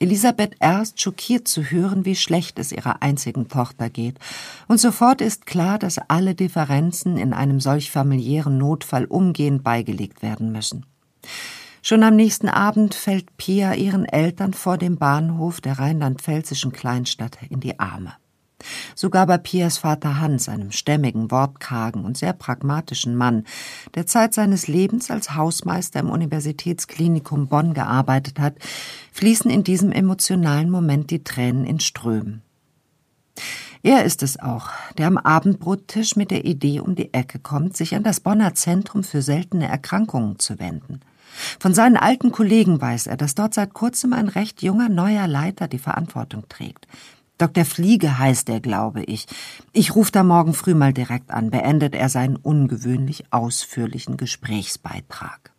Elisabeth 0.00 0.56
erst 0.58 1.00
schockiert 1.00 1.46
zu 1.46 1.62
hören, 1.62 2.04
wie 2.04 2.16
schlecht 2.16 2.58
es 2.58 2.72
ihrer 2.72 3.02
einzigen 3.02 3.48
Tochter 3.48 3.90
geht, 3.90 4.18
und 4.66 4.80
sofort 4.80 5.20
ist 5.20 5.46
klar, 5.46 5.78
dass 5.78 5.98
alle 5.98 6.34
Differenzen 6.34 7.16
in 7.18 7.32
einem 7.32 7.60
solch 7.60 7.90
familiären 7.90 8.58
Notfall 8.58 9.04
umgehend 9.04 9.62
beigelegt 9.62 10.22
werden 10.22 10.50
müssen. 10.50 10.86
Schon 11.82 12.02
am 12.02 12.16
nächsten 12.16 12.48
Abend 12.48 12.94
fällt 12.94 13.36
Pia 13.36 13.74
ihren 13.74 14.06
Eltern 14.06 14.54
vor 14.54 14.78
dem 14.78 14.96
Bahnhof 14.96 15.60
der 15.60 15.78
rheinland-pfälzischen 15.78 16.72
Kleinstadt 16.72 17.38
in 17.50 17.60
die 17.60 17.78
Arme. 17.78 18.14
Sogar 18.94 19.26
bei 19.26 19.38
Pias 19.38 19.78
Vater 19.78 20.20
Hans, 20.20 20.48
einem 20.48 20.72
stämmigen, 20.72 21.30
wortkargen 21.30 22.04
und 22.04 22.16
sehr 22.16 22.32
pragmatischen 22.32 23.16
Mann, 23.16 23.44
der 23.94 24.06
Zeit 24.06 24.34
seines 24.34 24.68
Lebens 24.68 25.10
als 25.10 25.34
Hausmeister 25.34 26.00
im 26.00 26.10
Universitätsklinikum 26.10 27.48
Bonn 27.48 27.74
gearbeitet 27.74 28.38
hat, 28.38 28.54
fließen 29.12 29.50
in 29.50 29.64
diesem 29.64 29.92
emotionalen 29.92 30.70
Moment 30.70 31.10
die 31.10 31.24
Tränen 31.24 31.64
in 31.64 31.80
Strömen. 31.80 32.42
Er 33.82 34.04
ist 34.04 34.22
es 34.22 34.40
auch, 34.40 34.70
der 34.96 35.08
am 35.08 35.18
Abendbrottisch 35.18 36.16
mit 36.16 36.30
der 36.30 36.46
Idee 36.46 36.80
um 36.80 36.94
die 36.94 37.12
Ecke 37.12 37.38
kommt, 37.38 37.76
sich 37.76 37.94
an 37.94 38.02
das 38.02 38.20
Bonner 38.20 38.54
Zentrum 38.54 39.04
für 39.04 39.20
seltene 39.20 39.68
Erkrankungen 39.68 40.38
zu 40.38 40.58
wenden. 40.58 41.00
Von 41.58 41.74
seinen 41.74 41.98
alten 41.98 42.32
Kollegen 42.32 42.80
weiß 42.80 43.08
er, 43.08 43.18
dass 43.18 43.34
dort 43.34 43.52
seit 43.52 43.74
kurzem 43.74 44.14
ein 44.14 44.28
recht 44.28 44.62
junger 44.62 44.88
neuer 44.88 45.26
Leiter 45.26 45.68
die 45.68 45.78
Verantwortung 45.78 46.48
trägt. 46.48 46.86
Dr. 47.38 47.64
Fliege 47.64 48.18
heißt 48.18 48.48
er, 48.48 48.60
glaube 48.60 49.02
ich. 49.02 49.26
Ich 49.72 49.96
rufe 49.96 50.12
da 50.12 50.22
morgen 50.22 50.54
früh 50.54 50.74
mal 50.74 50.92
direkt 50.92 51.30
an, 51.30 51.50
beendet 51.50 51.94
er 51.94 52.08
seinen 52.08 52.36
ungewöhnlich 52.36 53.24
ausführlichen 53.30 54.16
Gesprächsbeitrag. 54.16 55.52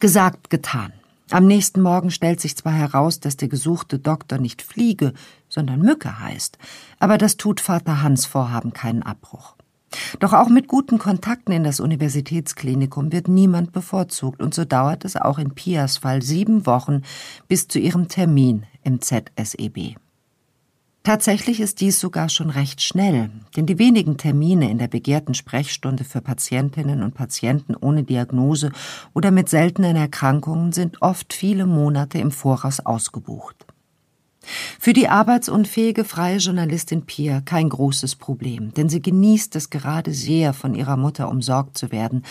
Gesagt, 0.00 0.48
getan. 0.48 0.92
Am 1.30 1.46
nächsten 1.46 1.82
Morgen 1.82 2.10
stellt 2.10 2.40
sich 2.40 2.56
zwar 2.56 2.72
heraus, 2.72 3.20
dass 3.20 3.36
der 3.36 3.48
gesuchte 3.48 3.98
Doktor 3.98 4.38
nicht 4.38 4.62
Fliege, 4.62 5.12
sondern 5.50 5.82
Mücke 5.82 6.20
heißt, 6.20 6.56
aber 6.98 7.18
das 7.18 7.36
tut 7.36 7.60
Vater 7.60 8.00
Hans 8.02 8.24
Vorhaben 8.24 8.72
keinen 8.72 9.02
Abbruch. 9.02 9.56
Doch 10.20 10.32
auch 10.32 10.48
mit 10.48 10.68
guten 10.68 10.98
Kontakten 10.98 11.52
in 11.52 11.64
das 11.64 11.80
Universitätsklinikum 11.80 13.12
wird 13.12 13.28
niemand 13.28 13.72
bevorzugt, 13.72 14.40
und 14.40 14.54
so 14.54 14.64
dauert 14.64 15.04
es 15.04 15.16
auch 15.16 15.38
in 15.38 15.54
Pias 15.54 15.98
Fall 15.98 16.22
sieben 16.22 16.64
Wochen 16.64 17.02
bis 17.46 17.68
zu 17.68 17.78
ihrem 17.78 18.08
Termin 18.08 18.64
im 18.82 19.00
ZSEB. 19.02 19.96
Tatsächlich 21.02 21.60
ist 21.60 21.80
dies 21.80 22.00
sogar 22.00 22.28
schon 22.28 22.50
recht 22.50 22.82
schnell, 22.82 23.30
denn 23.56 23.66
die 23.66 23.78
wenigen 23.78 24.18
Termine 24.18 24.70
in 24.70 24.78
der 24.78 24.88
begehrten 24.88 25.32
Sprechstunde 25.32 26.04
für 26.04 26.20
Patientinnen 26.20 27.02
und 27.02 27.14
Patienten 27.14 27.74
ohne 27.74 28.04
Diagnose 28.04 28.72
oder 29.14 29.30
mit 29.30 29.48
seltenen 29.48 29.96
Erkrankungen 29.96 30.72
sind 30.72 31.00
oft 31.00 31.32
viele 31.32 31.64
Monate 31.64 32.18
im 32.18 32.30
Voraus 32.30 32.80
ausgebucht. 32.80 33.66
Für 34.78 34.92
die 34.92 35.08
arbeitsunfähige 35.08 36.04
freie 36.04 36.38
Journalistin 36.38 37.04
Pia 37.04 37.40
kein 37.40 37.68
großes 37.68 38.16
Problem, 38.16 38.72
denn 38.74 38.88
sie 38.88 39.02
genießt 39.02 39.56
es 39.56 39.70
gerade 39.70 40.12
sehr, 40.12 40.52
von 40.52 40.74
ihrer 40.74 40.96
Mutter 40.96 41.28
umsorgt 41.28 41.76
zu 41.76 41.92
werden 41.92 42.24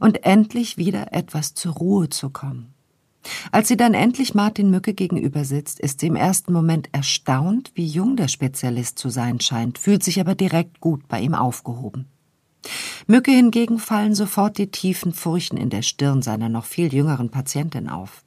und 0.00 0.24
endlich 0.24 0.76
wieder 0.76 1.12
etwas 1.12 1.54
zur 1.54 1.74
Ruhe 1.74 2.08
zu 2.08 2.30
kommen. 2.30 2.74
Als 3.52 3.68
sie 3.68 3.76
dann 3.76 3.94
endlich 3.94 4.34
Martin 4.34 4.70
Mücke 4.70 4.94
gegenüber 4.94 5.44
sitzt, 5.44 5.80
ist 5.80 6.00
sie 6.00 6.06
im 6.06 6.16
ersten 6.16 6.52
Moment 6.52 6.88
erstaunt, 6.92 7.72
wie 7.74 7.86
jung 7.86 8.16
der 8.16 8.28
Spezialist 8.28 8.98
zu 8.98 9.08
sein 9.08 9.40
scheint, 9.40 9.78
fühlt 9.78 10.02
sich 10.02 10.20
aber 10.20 10.34
direkt 10.34 10.80
gut 10.80 11.08
bei 11.08 11.20
ihm 11.20 11.34
aufgehoben. 11.34 12.06
Mücke 13.06 13.30
hingegen 13.30 13.78
fallen 13.78 14.14
sofort 14.14 14.58
die 14.58 14.70
tiefen 14.70 15.12
Furchen 15.12 15.58
in 15.58 15.70
der 15.70 15.82
Stirn 15.82 16.22
seiner 16.22 16.48
noch 16.48 16.64
viel 16.64 16.92
jüngeren 16.92 17.30
Patientin 17.30 17.88
auf. 17.88 18.24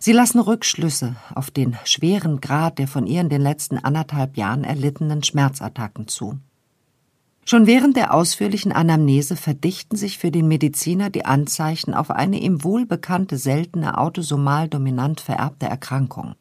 Sie 0.00 0.12
lassen 0.12 0.40
Rückschlüsse 0.40 1.16
auf 1.34 1.50
den 1.50 1.78
schweren 1.84 2.40
Grad 2.40 2.78
der 2.78 2.88
von 2.88 3.06
ihr 3.06 3.20
in 3.20 3.30
den 3.30 3.40
letzten 3.40 3.78
anderthalb 3.78 4.36
Jahren 4.36 4.64
erlittenen 4.64 5.22
Schmerzattacken 5.22 6.08
zu. 6.08 6.38
Schon 7.44 7.66
während 7.66 7.96
der 7.96 8.14
ausführlichen 8.14 8.72
Anamnese 8.72 9.34
verdichten 9.34 9.96
sich 9.96 10.18
für 10.18 10.30
den 10.30 10.46
Mediziner 10.46 11.10
die 11.10 11.24
Anzeichen 11.24 11.92
auf 11.92 12.10
eine 12.10 12.38
ihm 12.38 12.62
wohlbekannte 12.62 13.36
seltene 13.36 13.98
autosomal 13.98 14.68
dominant 14.68 15.20
vererbte 15.20 15.66
Erkrankung. 15.66 16.34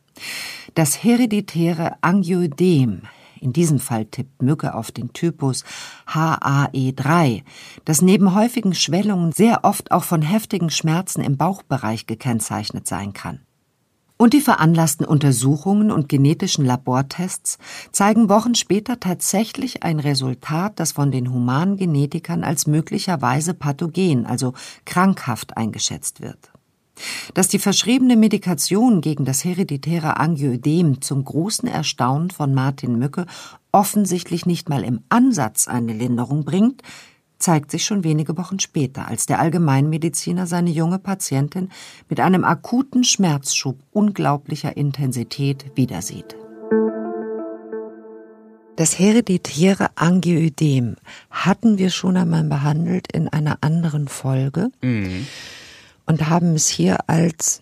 Das 0.76 1.04
hereditäre 1.04 1.96
Angioedem, 2.02 3.02
in 3.40 3.52
diesem 3.52 3.80
Fall 3.80 4.06
tippt 4.06 4.44
Mücke 4.44 4.76
auf 4.76 4.92
den 4.92 5.12
Typus 5.14 5.64
HAE3, 6.08 7.44
das 7.84 8.04
neben 8.04 8.36
häufigen 8.36 8.76
Schwellungen 8.76 9.32
sehr 9.32 9.64
oft 9.64 9.92
auch 9.92 10.04
von 10.04 10.22
heftigen 10.22 10.70
Schmerzen 10.70 11.22
im 11.22 11.36
Bauchbereich 11.36 12.06
gekennzeichnet 12.06 12.88
sein 12.88 13.14
kann. 13.14 13.40
Und 14.22 14.34
die 14.34 14.42
veranlassten 14.42 15.04
Untersuchungen 15.04 15.90
und 15.90 16.08
genetischen 16.08 16.64
Labortests 16.64 17.58
zeigen 17.92 18.30
Wochen 18.30 18.54
später 18.54 19.00
tatsächlich 19.00 19.82
ein 19.82 20.00
Resultat, 20.00 20.80
das 20.80 20.92
von 20.92 21.10
den 21.12 21.34
Humangenetikern 21.34 22.44
als 22.44 22.68
möglicherweise 22.68 23.56
pathogen, 23.56 24.28
also 24.28 24.54
krankhaft 24.86 25.58
eingeschätzt 25.58 26.22
wird. 26.22 26.52
Dass 27.34 27.48
die 27.48 27.58
verschriebene 27.58 28.16
Medikation 28.16 29.02
gegen 29.02 29.26
das 29.26 29.44
hereditäre 29.44 30.18
Angioedem 30.18 31.02
zum 31.02 31.26
großen 31.26 31.68
Erstaunen 31.68 32.30
von 32.30 32.54
Martin 32.54 33.00
Mücke 33.00 33.26
offensichtlich 33.72 34.46
nicht 34.46 34.70
mal 34.70 34.84
im 34.84 35.02
Ansatz 35.10 35.68
eine 35.68 35.94
Linderung 35.94 36.46
bringt, 36.46 36.84
zeigt 37.42 37.72
sich 37.72 37.86
schon 37.86 38.04
wenige 38.04 38.38
Wochen 38.38 38.60
später, 38.60 39.08
als 39.08 39.26
der 39.26 39.40
Allgemeinmediziner 39.40 40.48
seine 40.48 40.70
junge 40.70 41.00
Patientin 41.00 41.70
mit 42.10 42.20
einem 42.20 42.44
akuten 42.44 43.04
Schmerzschub 43.04 43.80
unglaublicher 43.92 44.78
Intensität 44.78 45.66
wiedersieht. 45.76 46.36
Das 48.78 48.98
hereditäre 48.98 49.90
Angioödem 49.96 50.96
hatten 51.30 51.78
wir 51.78 51.90
schon 51.90 52.18
einmal 52.18 52.44
behandelt 52.44 53.12
in 53.12 53.28
einer 53.28 53.58
anderen 53.62 54.08
Folge 54.08 54.72
mhm. 54.82 55.28
und 56.06 56.30
haben 56.30 56.56
es 56.56 56.68
hier 56.68 56.98
als 57.08 57.62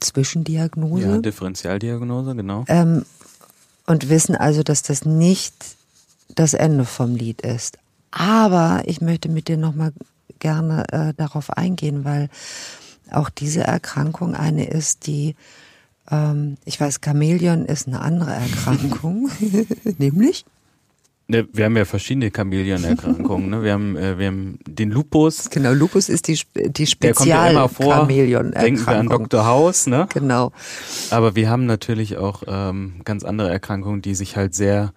Zwischendiagnose. 0.00 1.08
Ja, 1.08 1.18
Differentialdiagnose, 1.18 2.34
genau. 2.34 2.64
Ähm, 2.68 3.04
und 3.86 4.08
wissen 4.08 4.34
also, 4.34 4.62
dass 4.62 4.82
das 4.82 5.04
nicht 5.04 5.54
das 6.34 6.54
Ende 6.54 6.84
vom 6.84 7.14
Lied 7.14 7.42
ist. 7.42 7.78
Aber 8.12 8.82
ich 8.84 9.00
möchte 9.00 9.28
mit 9.28 9.48
dir 9.48 9.56
nochmal 9.56 9.92
gerne 10.38 10.84
äh, 10.92 11.14
darauf 11.16 11.50
eingehen, 11.50 12.04
weil 12.04 12.28
auch 13.10 13.30
diese 13.30 13.62
Erkrankung 13.62 14.34
eine 14.34 14.68
ist, 14.68 15.06
die, 15.06 15.34
ähm, 16.10 16.56
ich 16.64 16.80
weiß, 16.80 17.00
Chamäleon 17.04 17.64
ist 17.64 17.88
eine 17.88 18.00
andere 18.00 18.32
Erkrankung, 18.32 19.30
nämlich? 19.98 20.44
Ne, 21.28 21.48
wir 21.52 21.64
haben 21.64 21.76
ja 21.76 21.84
verschiedene 21.84 22.30
Chamäleon-Erkrankungen. 22.30 23.48
Ne? 23.48 23.62
Wir, 23.62 23.72
haben, 23.72 23.96
äh, 23.96 24.18
wir 24.18 24.26
haben 24.26 24.58
den 24.66 24.90
Lupus. 24.90 25.48
Genau, 25.48 25.72
Lupus 25.72 26.08
ist 26.08 26.28
die, 26.28 26.38
die 26.54 26.86
spezial 26.86 27.54
ja 27.54 27.68
Chamäleon-Erkrankung. 27.68 28.60
Denken 28.60 28.86
wir 28.86 28.96
an 28.98 29.08
Dr. 29.08 29.46
House. 29.46 29.86
Ne? 29.86 30.06
Genau. 30.12 30.52
Aber 31.10 31.34
wir 31.34 31.48
haben 31.48 31.64
natürlich 31.64 32.18
auch 32.18 32.42
ähm, 32.46 33.00
ganz 33.04 33.24
andere 33.24 33.50
Erkrankungen, 33.50 34.02
die 34.02 34.14
sich 34.14 34.36
halt 34.36 34.54
sehr 34.54 34.92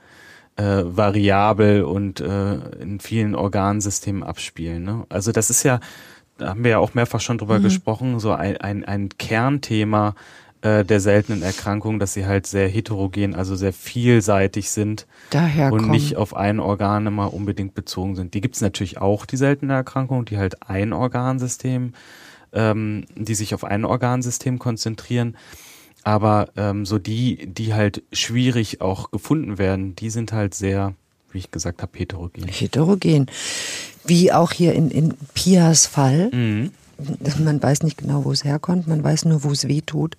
äh, 0.58 0.84
variabel 0.86 1.84
und 1.84 2.20
äh, 2.22 2.56
in 2.80 3.00
vielen 3.00 3.36
Organsystemen 3.36 4.24
abspielen. 4.24 4.84
Ne? 4.84 5.06
Also 5.10 5.32
das 5.32 5.50
ist 5.50 5.64
ja, 5.64 5.80
da 6.38 6.50
haben 6.50 6.64
wir 6.64 6.72
ja 6.72 6.80
auch 6.80 6.94
mehrfach 6.94 7.22
schon 7.22 7.38
drüber 7.38 7.60
mhm. 7.60 7.64
gesprochen, 7.64 8.20
so 8.20 8.32
ein, 8.32 8.58
ein, 8.58 8.86
ein 8.86 9.10
Kernthema 9.18 10.16
äh, 10.62 10.84
der 10.84 11.00
seltenen 11.00 11.42
Erkrankungen, 11.42 12.00
dass 12.00 12.14
sie 12.14 12.26
halt 12.26 12.48
sehr 12.48 12.68
heterogen, 12.68 13.36
also 13.36 13.56
sehr 13.56 13.74
vielseitig 13.74 14.72
sind 14.72 15.06
Daher 15.30 15.72
und 15.72 15.90
nicht 15.90 16.16
auf 16.16 16.36
ein 16.36 16.60
Organ 16.60 17.06
immer 17.06 17.34
unbedingt 17.34 17.76
bezogen 17.76 18.16
sind. 18.16 18.34
Die 18.34 18.42
gibt 18.42 18.56
es 18.56 18.62
natürlich 18.62 18.98
auch, 19.00 19.26
die 19.26 19.38
seltenen 19.38 19.76
Erkrankungen, 19.76 20.26
die 20.26 20.38
halt 20.38 20.68
ein 20.68 20.94
Organsystem, 20.94 21.94
ähm, 22.54 23.06
die 23.16 23.36
sich 23.36 23.54
auf 23.54 23.64
ein 23.64 23.86
Organsystem 23.86 24.58
konzentrieren. 24.58 25.36
Aber 26.06 26.50
ähm, 26.56 26.86
so 26.86 27.00
die, 27.00 27.48
die 27.48 27.74
halt 27.74 28.04
schwierig 28.14 28.80
auch 28.80 29.10
gefunden 29.10 29.58
werden, 29.58 29.96
die 29.96 30.12
sind 30.12 30.32
halt 30.32 30.54
sehr, 30.54 30.94
wie 31.32 31.40
ich 31.40 31.50
gesagt 31.50 31.82
habe, 31.82 31.98
heterogen. 31.98 32.48
Heterogen. 32.48 33.26
Wie 34.06 34.32
auch 34.32 34.52
hier 34.52 34.74
in, 34.74 34.92
in 34.92 35.16
Pias 35.34 35.88
Fall. 35.88 36.30
Mhm. 36.32 36.72
Man 37.44 37.62
weiß 37.62 37.82
nicht 37.82 37.98
genau, 37.98 38.24
wo 38.24 38.32
es 38.32 38.44
herkommt, 38.44 38.88
man 38.88 39.04
weiß 39.04 39.26
nur, 39.26 39.44
wo 39.44 39.52
es 39.52 39.68
weh 39.68 39.82
tut. 39.82 40.16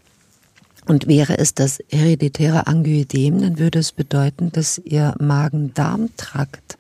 Und 0.87 1.07
wäre 1.07 1.39
es 1.39 1.55
das 1.55 1.79
hereditäre 1.89 2.67
Angioedem, 2.67 3.41
dann 3.41 3.59
würde 3.61 3.79
es 3.79 3.93
bedeuten, 3.93 4.51
dass 4.51 4.79
ihr 4.79 5.15
Magen-Darm-Trakt 5.21 6.79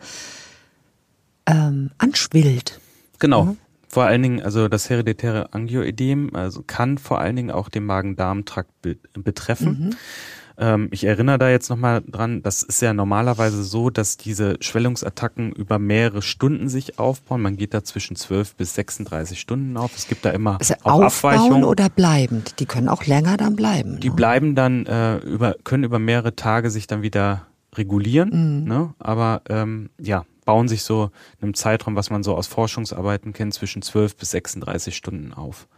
ähm, 1.46 1.92
anschwillt. 1.98 2.80
Genau. 3.20 3.44
Mhm 3.44 3.56
vor 3.96 4.04
allen 4.04 4.22
Dingen, 4.22 4.42
also 4.42 4.68
das 4.68 4.90
hereditäre 4.90 5.54
Angioedem, 5.54 6.36
also 6.36 6.62
kann 6.66 6.98
vor 6.98 7.18
allen 7.18 7.34
Dingen 7.34 7.50
auch 7.50 7.70
den 7.70 7.86
Magen-Darm-Trakt 7.86 8.68
be 8.82 8.98
betreffen. 9.14 9.68
Mhm. 9.86 9.90
Ähm, 10.58 10.88
ich 10.90 11.04
erinnere 11.04 11.38
da 11.38 11.48
jetzt 11.48 11.70
nochmal 11.70 12.02
dran, 12.06 12.42
das 12.42 12.62
ist 12.62 12.82
ja 12.82 12.92
normalerweise 12.92 13.64
so, 13.64 13.88
dass 13.88 14.18
diese 14.18 14.58
Schwellungsattacken 14.60 15.50
über 15.52 15.78
mehrere 15.78 16.20
Stunden 16.20 16.68
sich 16.68 16.98
aufbauen. 16.98 17.40
Man 17.40 17.56
geht 17.56 17.72
da 17.72 17.84
zwischen 17.84 18.16
12 18.16 18.56
bis 18.56 18.74
36 18.74 19.40
Stunden 19.40 19.78
auf. 19.78 19.96
Es 19.96 20.06
gibt 20.08 20.26
da 20.26 20.30
immer 20.30 20.58
Also 20.58 20.74
auch 20.82 21.02
aufbauen 21.04 21.32
Abweichungen. 21.32 21.64
oder 21.64 21.88
bleibend? 21.88 22.60
Die 22.60 22.66
können 22.66 22.90
auch 22.90 23.06
länger 23.06 23.38
dann 23.38 23.56
bleiben. 23.56 23.98
Die 24.00 24.10
ne? 24.10 24.14
bleiben 24.14 24.54
dann 24.54 24.84
äh, 24.84 25.16
über, 25.20 25.54
können 25.64 25.84
über 25.84 25.98
mehrere 25.98 26.36
Tage 26.36 26.68
sich 26.68 26.86
dann 26.86 27.00
wieder 27.00 27.46
regulieren, 27.74 28.60
Mhm. 28.60 28.68
ne? 28.68 28.94
aber 28.98 29.40
ähm, 29.48 29.88
ja, 29.98 30.26
bauen 30.46 30.68
sich 30.68 30.82
so 30.82 31.10
in 31.38 31.42
einem 31.42 31.54
Zeitraum, 31.54 31.96
was 31.96 32.08
man 32.08 32.22
so 32.22 32.34
aus 32.34 32.46
Forschungsarbeiten 32.46 33.34
kennt, 33.34 33.52
zwischen 33.52 33.82
12 33.82 34.16
bis 34.16 34.30
36 34.30 34.96
Stunden 34.96 35.34
auf. 35.34 35.68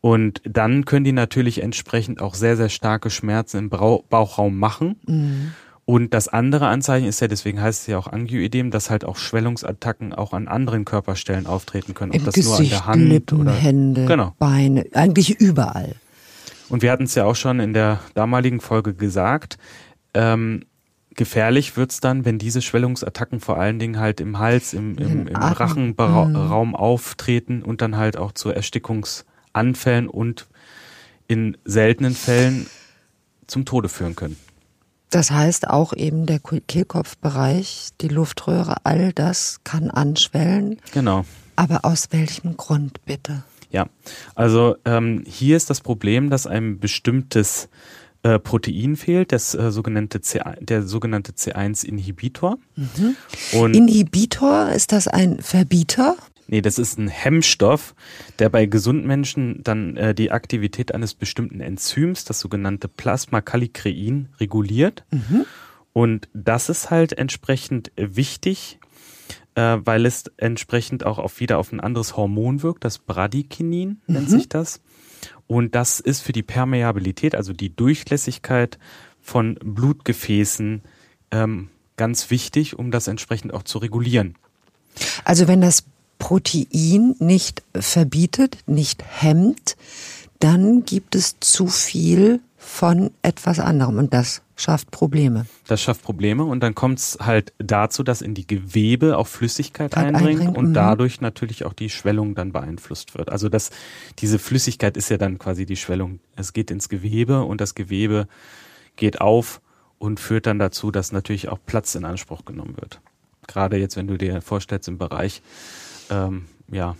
Und 0.00 0.40
dann 0.44 0.84
können 0.84 1.04
die 1.04 1.12
natürlich 1.12 1.62
entsprechend 1.62 2.20
auch 2.22 2.34
sehr, 2.34 2.56
sehr 2.56 2.68
starke 2.68 3.10
Schmerzen 3.10 3.58
im 3.58 3.70
Brau 3.70 4.04
Bauchraum 4.08 4.56
machen. 4.58 5.00
Mhm. 5.06 5.52
Und 5.84 6.14
das 6.14 6.28
andere 6.28 6.68
Anzeichen 6.68 7.08
ist 7.08 7.20
ja, 7.20 7.26
deswegen 7.26 7.60
heißt 7.60 7.80
es 7.80 7.86
ja 7.88 7.98
auch 7.98 8.06
Angioidem, 8.06 8.70
dass 8.70 8.90
halt 8.90 9.04
auch 9.04 9.16
Schwellungsattacken 9.16 10.14
auch 10.14 10.32
an 10.32 10.46
anderen 10.46 10.84
Körperstellen 10.84 11.46
auftreten 11.46 11.94
können. 11.94 12.12
Ob 12.12 12.18
Im 12.18 12.24
das 12.26 12.36
nur 12.36 12.52
an 12.52 12.58
Gesicht, 12.58 12.72
der 12.72 12.86
Hand 12.86 13.08
Lippen, 13.08 13.40
oder 13.40 13.52
Hände, 13.52 14.06
Genau. 14.06 14.32
Beine, 14.38 14.86
eigentlich 14.92 15.40
überall. 15.40 15.96
Und 16.68 16.82
wir 16.82 16.92
hatten 16.92 17.04
es 17.04 17.16
ja 17.16 17.24
auch 17.24 17.34
schon 17.34 17.58
in 17.58 17.72
der 17.74 17.98
damaligen 18.14 18.60
Folge 18.60 18.94
gesagt, 18.94 19.58
ähm, 20.14 20.64
gefährlich 21.16 21.76
wird's 21.76 22.00
dann, 22.00 22.24
wenn 22.24 22.38
diese 22.38 22.62
Schwellungsattacken 22.62 23.40
vor 23.40 23.58
allen 23.58 23.78
Dingen 23.78 23.98
halt 23.98 24.20
im 24.20 24.38
Hals, 24.38 24.72
im, 24.72 24.96
im, 24.98 25.26
im. 25.26 25.36
Rachenraum 25.36 26.74
auftreten 26.74 27.62
und 27.62 27.82
dann 27.82 27.96
halt 27.96 28.16
auch 28.16 28.32
zu 28.32 28.50
Erstickungsanfällen 28.50 30.08
und 30.08 30.48
in 31.26 31.56
seltenen 31.64 32.14
Fällen 32.14 32.66
zum 33.46 33.64
Tode 33.64 33.88
führen 33.88 34.16
können. 34.16 34.36
Das 35.10 35.32
heißt 35.32 35.68
auch 35.68 35.92
eben 35.92 36.26
der 36.26 36.38
Kehlkopfbereich, 36.38 37.88
die 38.00 38.08
Luftröhre, 38.08 38.76
all 38.84 39.12
das 39.12 39.60
kann 39.64 39.90
anschwellen. 39.90 40.80
Genau. 40.92 41.24
Aber 41.56 41.84
aus 41.84 42.08
welchem 42.12 42.56
Grund 42.56 43.04
bitte? 43.04 43.42
Ja, 43.72 43.86
also 44.34 44.76
ähm, 44.84 45.24
hier 45.26 45.56
ist 45.56 45.68
das 45.68 45.80
Problem, 45.80 46.30
dass 46.30 46.46
ein 46.46 46.78
bestimmtes 46.78 47.68
äh, 48.22 48.38
Protein 48.38 48.96
fehlt, 48.96 49.32
das 49.32 49.54
äh, 49.54 49.70
sogenannte 49.70 50.20
C, 50.20 50.40
der 50.60 50.82
sogenannte 50.82 51.32
C1-Inhibitor. 51.32 52.58
Und 53.52 53.74
Inhibitor, 53.74 54.70
ist 54.70 54.92
das 54.92 55.08
ein 55.08 55.40
Verbieter? 55.40 56.16
Nee, 56.46 56.62
das 56.62 56.78
ist 56.78 56.98
ein 56.98 57.06
Hemmstoff, 57.06 57.94
der 58.40 58.48
bei 58.48 58.66
gesunden 58.66 59.06
Menschen 59.06 59.62
dann 59.62 59.96
äh, 59.96 60.14
die 60.14 60.32
Aktivität 60.32 60.92
eines 60.92 61.14
bestimmten 61.14 61.60
Enzyms, 61.60 62.24
das 62.24 62.40
sogenannte 62.40 62.88
Plasmakallikrein, 62.88 64.28
reguliert. 64.40 65.04
Und 65.92 66.28
das 66.34 66.68
ist 66.68 66.90
halt 66.90 67.12
entsprechend 67.12 67.92
wichtig, 67.96 68.80
äh, 69.54 69.78
weil 69.84 70.06
es 70.06 70.24
entsprechend 70.36 71.06
auch 71.06 71.18
auf 71.18 71.40
wieder 71.40 71.58
auf 71.58 71.72
ein 71.72 71.80
anderes 71.80 72.16
Hormon 72.16 72.62
wirkt, 72.62 72.84
das 72.84 72.98
Bradykinin 72.98 74.00
nennt 74.06 74.28
sich 74.30 74.48
das. 74.48 74.80
Und 75.46 75.74
das 75.74 76.00
ist 76.00 76.20
für 76.20 76.32
die 76.32 76.42
Permeabilität, 76.42 77.34
also 77.34 77.52
die 77.52 77.74
Durchlässigkeit 77.74 78.78
von 79.20 79.56
Blutgefäßen, 79.62 80.82
ähm, 81.30 81.68
ganz 81.96 82.30
wichtig, 82.30 82.78
um 82.78 82.90
das 82.90 83.08
entsprechend 83.08 83.52
auch 83.52 83.62
zu 83.62 83.78
regulieren. 83.78 84.36
Also 85.24 85.48
wenn 85.48 85.60
das 85.60 85.84
Protein 86.18 87.14
nicht 87.18 87.62
verbietet, 87.74 88.58
nicht 88.66 89.02
hemmt, 89.06 89.76
dann 90.38 90.84
gibt 90.84 91.14
es 91.14 91.36
zu 91.40 91.66
viel 91.66 92.40
von 92.62 93.10
etwas 93.22 93.58
anderem 93.58 93.96
und 93.96 94.12
das 94.12 94.42
schafft 94.54 94.90
Probleme. 94.90 95.46
Das 95.66 95.80
schafft 95.80 96.02
Probleme 96.02 96.44
und 96.44 96.60
dann 96.60 96.74
kommt 96.74 96.98
es 96.98 97.18
halt 97.18 97.54
dazu, 97.56 98.02
dass 98.02 98.20
in 98.20 98.34
die 98.34 98.46
Gewebe 98.46 99.16
auch 99.16 99.26
Flüssigkeit 99.26 99.96
Halt 99.96 100.08
eindringt 100.08 100.40
eindringt, 100.40 100.58
und 100.58 100.68
mhm. 100.68 100.74
dadurch 100.74 101.22
natürlich 101.22 101.64
auch 101.64 101.72
die 101.72 101.88
Schwellung 101.88 102.34
dann 102.34 102.52
beeinflusst 102.52 103.16
wird. 103.16 103.32
Also 103.32 103.48
das, 103.48 103.70
diese 104.18 104.38
Flüssigkeit 104.38 104.98
ist 104.98 105.08
ja 105.08 105.16
dann 105.16 105.38
quasi 105.38 105.64
die 105.64 105.76
Schwellung. 105.76 106.20
Es 106.36 106.52
geht 106.52 106.70
ins 106.70 106.90
Gewebe 106.90 107.44
und 107.44 107.62
das 107.62 107.74
Gewebe 107.74 108.28
geht 108.96 109.22
auf 109.22 109.62
und 109.98 110.20
führt 110.20 110.44
dann 110.44 110.58
dazu, 110.58 110.90
dass 110.90 111.12
natürlich 111.12 111.48
auch 111.48 111.58
Platz 111.64 111.94
in 111.94 112.04
Anspruch 112.04 112.44
genommen 112.44 112.76
wird. 112.78 113.00
Gerade 113.46 113.78
jetzt, 113.78 113.96
wenn 113.96 114.06
du 114.06 114.18
dir 114.18 114.42
vorstellst 114.42 114.86
im 114.86 114.98
Bereich 114.98 115.40
ähm, 116.10 116.44
ja, 116.70 116.94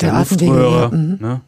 der, 0.00 0.10
Der 0.10 0.18
Atemwege, 0.20 0.52
Luftröhre, 0.52 0.82
ja, 0.82 0.88
mhm. 0.96 1.18
ne? 1.20 1.40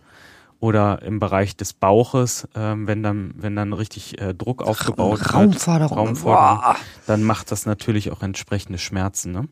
Oder 0.59 1.03
im 1.03 1.19
Bereich 1.21 1.55
des 1.57 1.75
Bauches, 1.75 2.49
ähm, 2.55 2.87
wenn 2.87 3.03
dann, 3.03 3.35
wenn 3.37 3.55
dann 3.57 3.73
richtig 3.75 4.21
äh, 4.21 4.33
Druck 4.35 4.63
aufgebaut 4.63 5.21
wird, 5.21 5.35
Raumforderung. 5.35 5.99
Raumforderung, 5.99 6.61
Boah. 6.61 6.77
dann 7.07 7.23
macht 7.23 7.53
das 7.53 7.67
natürlich 7.67 8.11
auch 8.11 8.23
entsprechende 8.23 8.79
Schmerzen. 8.79 9.33
Ne? 9.33 9.49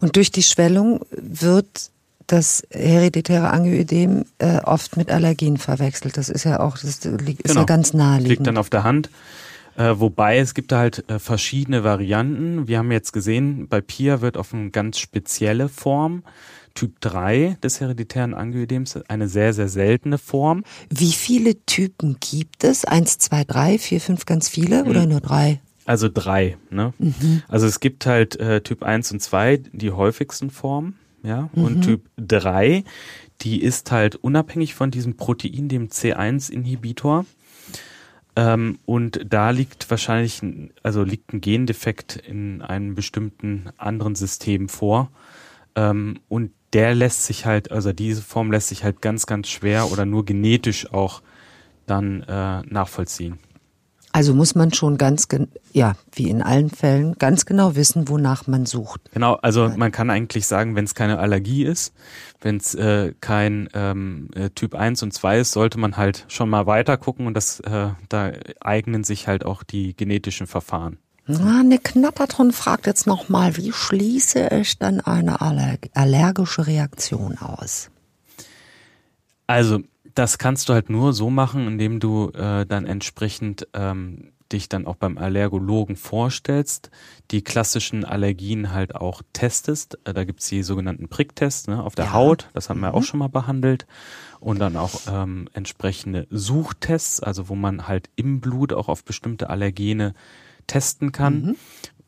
Und 0.00 0.16
durch 0.16 0.30
die 0.32 0.42
Schwellung 0.42 1.00
wird 1.10 1.90
das 2.26 2.66
hereditäre 2.70 3.50
Angioidem 3.50 4.24
äh, 4.38 4.58
oft 4.60 4.96
mit 4.96 5.12
Allergien 5.12 5.58
verwechselt. 5.58 6.16
Das 6.16 6.28
ist 6.28 6.44
ja 6.44 6.58
auch, 6.60 6.78
das 6.78 7.04
liegt- 7.04 7.42
ist 7.42 7.48
ja 7.48 7.54
Genau. 7.54 7.66
ganz 7.66 7.92
naheliegend. 7.92 8.28
Liegt 8.30 8.46
dann 8.46 8.56
auf 8.56 8.70
der 8.70 8.82
Hand. 8.82 9.10
Äh, 9.76 10.00
wobei 10.00 10.38
es 10.38 10.54
gibt 10.54 10.72
da 10.72 10.78
halt 10.78 11.04
äh, 11.10 11.18
verschiedene 11.18 11.84
Varianten. 11.84 12.66
Wir 12.66 12.78
haben 12.78 12.90
jetzt 12.90 13.12
gesehen, 13.12 13.68
bei 13.68 13.82
Pia 13.82 14.22
wird 14.22 14.38
auf 14.38 14.54
eine 14.54 14.70
ganz 14.70 14.98
spezielle 14.98 15.68
Form, 15.68 16.22
Typ 16.76 17.00
3 17.00 17.56
des 17.62 17.80
hereditären 17.80 18.34
Angioidems, 18.34 18.96
eine 19.08 19.26
sehr, 19.28 19.52
sehr 19.52 19.68
seltene 19.68 20.18
Form. 20.18 20.62
Wie 20.90 21.10
viele 21.12 21.56
Typen 21.66 22.18
gibt 22.20 22.62
es? 22.62 22.84
Eins, 22.84 23.18
zwei, 23.18 23.42
drei, 23.42 23.78
vier, 23.78 24.00
fünf, 24.00 24.24
ganz 24.26 24.48
viele 24.48 24.84
oder 24.84 25.06
nur 25.06 25.20
drei? 25.20 25.60
Also 25.86 26.08
drei. 26.12 26.56
Ne? 26.70 26.92
Also 27.48 27.66
es 27.66 27.80
gibt 27.80 28.06
halt 28.06 28.36
äh, 28.38 28.60
Typ 28.60 28.82
1 28.84 29.10
und 29.12 29.20
2, 29.20 29.58
die 29.72 29.90
häufigsten 29.90 30.50
Formen. 30.50 30.96
Ja? 31.22 31.48
Und 31.54 31.82
Typ 31.82 32.02
3, 32.16 32.84
die 33.40 33.60
ist 33.62 33.90
halt 33.92 34.16
unabhängig 34.16 34.74
von 34.74 34.90
diesem 34.90 35.16
Protein, 35.16 35.68
dem 35.68 35.88
C1-Inhibitor. 35.88 37.24
Ähm, 38.38 38.78
und 38.84 39.20
da 39.28 39.50
liegt 39.50 39.90
wahrscheinlich, 39.90 40.42
ein- 40.42 40.70
also 40.82 41.02
liegt 41.02 41.32
ein 41.32 41.40
Gendefekt 41.40 42.16
in 42.16 42.60
einem 42.62 42.94
bestimmten 42.94 43.70
anderen 43.78 44.14
System 44.14 44.68
vor. 44.68 45.10
Ähm, 45.76 46.18
und 46.28 46.50
der 46.72 46.94
lässt 46.94 47.24
sich 47.24 47.46
halt, 47.46 47.70
also 47.70 47.92
diese 47.92 48.22
Form 48.22 48.50
lässt 48.50 48.68
sich 48.68 48.82
halt 48.82 49.00
ganz, 49.00 49.26
ganz 49.26 49.48
schwer 49.48 49.92
oder 49.92 50.04
nur 50.04 50.24
genetisch 50.24 50.92
auch 50.92 51.22
dann 51.86 52.22
äh, 52.22 52.62
nachvollziehen. 52.62 53.38
Also 54.16 54.34
muss 54.34 54.54
man 54.54 54.72
schon 54.72 54.96
ganz, 54.96 55.28
gen 55.28 55.48
ja, 55.74 55.94
wie 56.12 56.30
in 56.30 56.40
allen 56.40 56.70
Fällen, 56.70 57.18
ganz 57.18 57.44
genau 57.44 57.76
wissen, 57.76 58.08
wonach 58.08 58.46
man 58.46 58.64
sucht. 58.64 59.02
Genau, 59.12 59.34
also 59.34 59.70
man 59.76 59.92
kann 59.92 60.08
eigentlich 60.08 60.46
sagen, 60.46 60.74
wenn 60.74 60.86
es 60.86 60.94
keine 60.94 61.18
Allergie 61.18 61.64
ist, 61.64 61.92
wenn 62.40 62.56
es 62.56 62.74
äh, 62.74 63.12
kein 63.20 63.68
ähm, 63.74 64.30
äh, 64.34 64.48
Typ 64.48 64.74
1 64.74 65.02
und 65.02 65.12
2 65.12 65.40
ist, 65.40 65.52
sollte 65.52 65.78
man 65.78 65.98
halt 65.98 66.24
schon 66.28 66.48
mal 66.48 66.66
weiter 66.66 66.96
gucken 66.96 67.26
und 67.26 67.34
das 67.34 67.60
äh, 67.60 67.88
da 68.08 68.32
eignen 68.60 69.04
sich 69.04 69.28
halt 69.28 69.44
auch 69.44 69.62
die 69.62 69.94
genetischen 69.94 70.46
Verfahren. 70.46 70.96
Na, 71.26 71.60
eine 71.60 71.78
Knatterton 71.78 72.52
fragt 72.52 72.86
jetzt 72.86 73.06
nochmal, 73.06 73.56
wie 73.56 73.72
schließe 73.72 74.48
ich 74.60 74.78
dann 74.78 75.00
eine 75.00 75.40
aller 75.40 75.76
allergische 75.94 76.66
Reaktion 76.66 77.38
aus? 77.38 77.90
Also 79.48 79.80
das 80.14 80.38
kannst 80.38 80.68
du 80.68 80.72
halt 80.72 80.88
nur 80.88 81.12
so 81.12 81.30
machen, 81.30 81.66
indem 81.66 82.00
du 82.00 82.30
äh, 82.30 82.64
dann 82.64 82.86
entsprechend 82.86 83.66
ähm, 83.74 84.32
dich 84.52 84.68
dann 84.68 84.86
auch 84.86 84.96
beim 84.96 85.18
Allergologen 85.18 85.96
vorstellst, 85.96 86.90
die 87.30 87.42
klassischen 87.42 88.04
Allergien 88.04 88.72
halt 88.72 88.94
auch 88.94 89.22
testest. 89.32 89.98
Äh, 90.04 90.14
da 90.14 90.24
gibt's 90.24 90.48
die 90.48 90.62
sogenannten 90.62 91.08
Pricktests 91.08 91.66
ne, 91.66 91.82
auf 91.82 91.94
der 91.94 92.06
Ja. 92.06 92.12
Haut, 92.12 92.48
das 92.54 92.70
haben 92.70 92.80
wir 92.80 92.94
auch 92.94 93.02
schon 93.02 93.18
mal 93.18 93.28
behandelt. 93.28 93.86
Und 94.38 94.60
dann 94.60 94.76
auch 94.76 95.00
ähm, 95.10 95.48
entsprechende 95.54 96.26
Suchtests, 96.30 97.20
also 97.20 97.48
wo 97.48 97.54
man 97.54 97.88
halt 97.88 98.10
im 98.14 98.40
Blut 98.40 98.72
auch 98.72 98.88
auf 98.88 99.04
bestimmte 99.04 99.50
Allergene 99.50 100.14
testen 100.66 101.12
kann. 101.12 101.56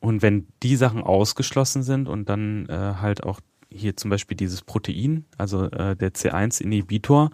Und 0.00 0.22
wenn 0.22 0.46
die 0.62 0.76
Sachen 0.76 1.02
ausgeschlossen 1.02 1.82
sind 1.82 2.08
und 2.08 2.28
dann 2.28 2.66
äh, 2.66 2.94
halt 3.00 3.24
auch 3.24 3.40
hier 3.70 3.96
zum 3.96 4.10
Beispiel 4.10 4.36
dieses 4.36 4.62
Protein, 4.62 5.24
also 5.36 5.64
äh, 5.64 5.96
der 5.96 6.14
C1-Inhibitor, 6.14 7.30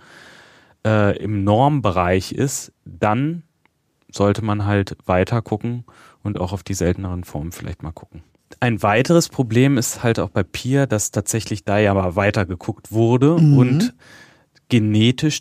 äh, 0.85 1.17
im 1.19 1.45
Normbereich 1.45 2.33
ist, 2.33 2.73
dann 2.85 3.43
sollte 4.11 4.43
man 4.43 4.65
halt 4.65 4.97
weiter 5.07 5.43
gucken 5.43 5.85
und 6.23 6.39
auch 6.41 6.53
auf 6.53 6.63
die 6.63 6.75
selteneren 6.75 7.25
Formen 7.25 7.53
vielleicht 7.53 7.83
mal 7.83 7.93
gucken. 7.93 8.23
Ein 8.61 8.83
weiteres 8.83 9.29
Problem 9.29 9.77
ist 9.79 10.03
halt 10.03 10.19
auch 10.19 10.31
bei 10.31 10.43
Pia, 10.43 10.87
dass 10.87 11.11
tatsächlich 11.11 11.65
da 11.65 11.79
ja 11.79 11.91
aber 11.91 12.17
weiter 12.17 12.47
geguckt 12.47 12.93
wurde 12.93 13.35
und 13.35 13.95
genetisch 14.69 15.41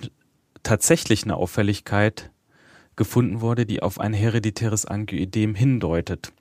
tatsächlich 0.63 1.24
eine 1.24 1.36
Auffälligkeit 1.36 2.32
gefunden 2.95 3.41
wurde, 3.41 3.65
die 3.65 3.82
auf 3.82 3.99
ein 3.99 4.13
hereditäres 4.13 4.86
Angioidem 4.86 5.56
hindeutet. 5.56 6.32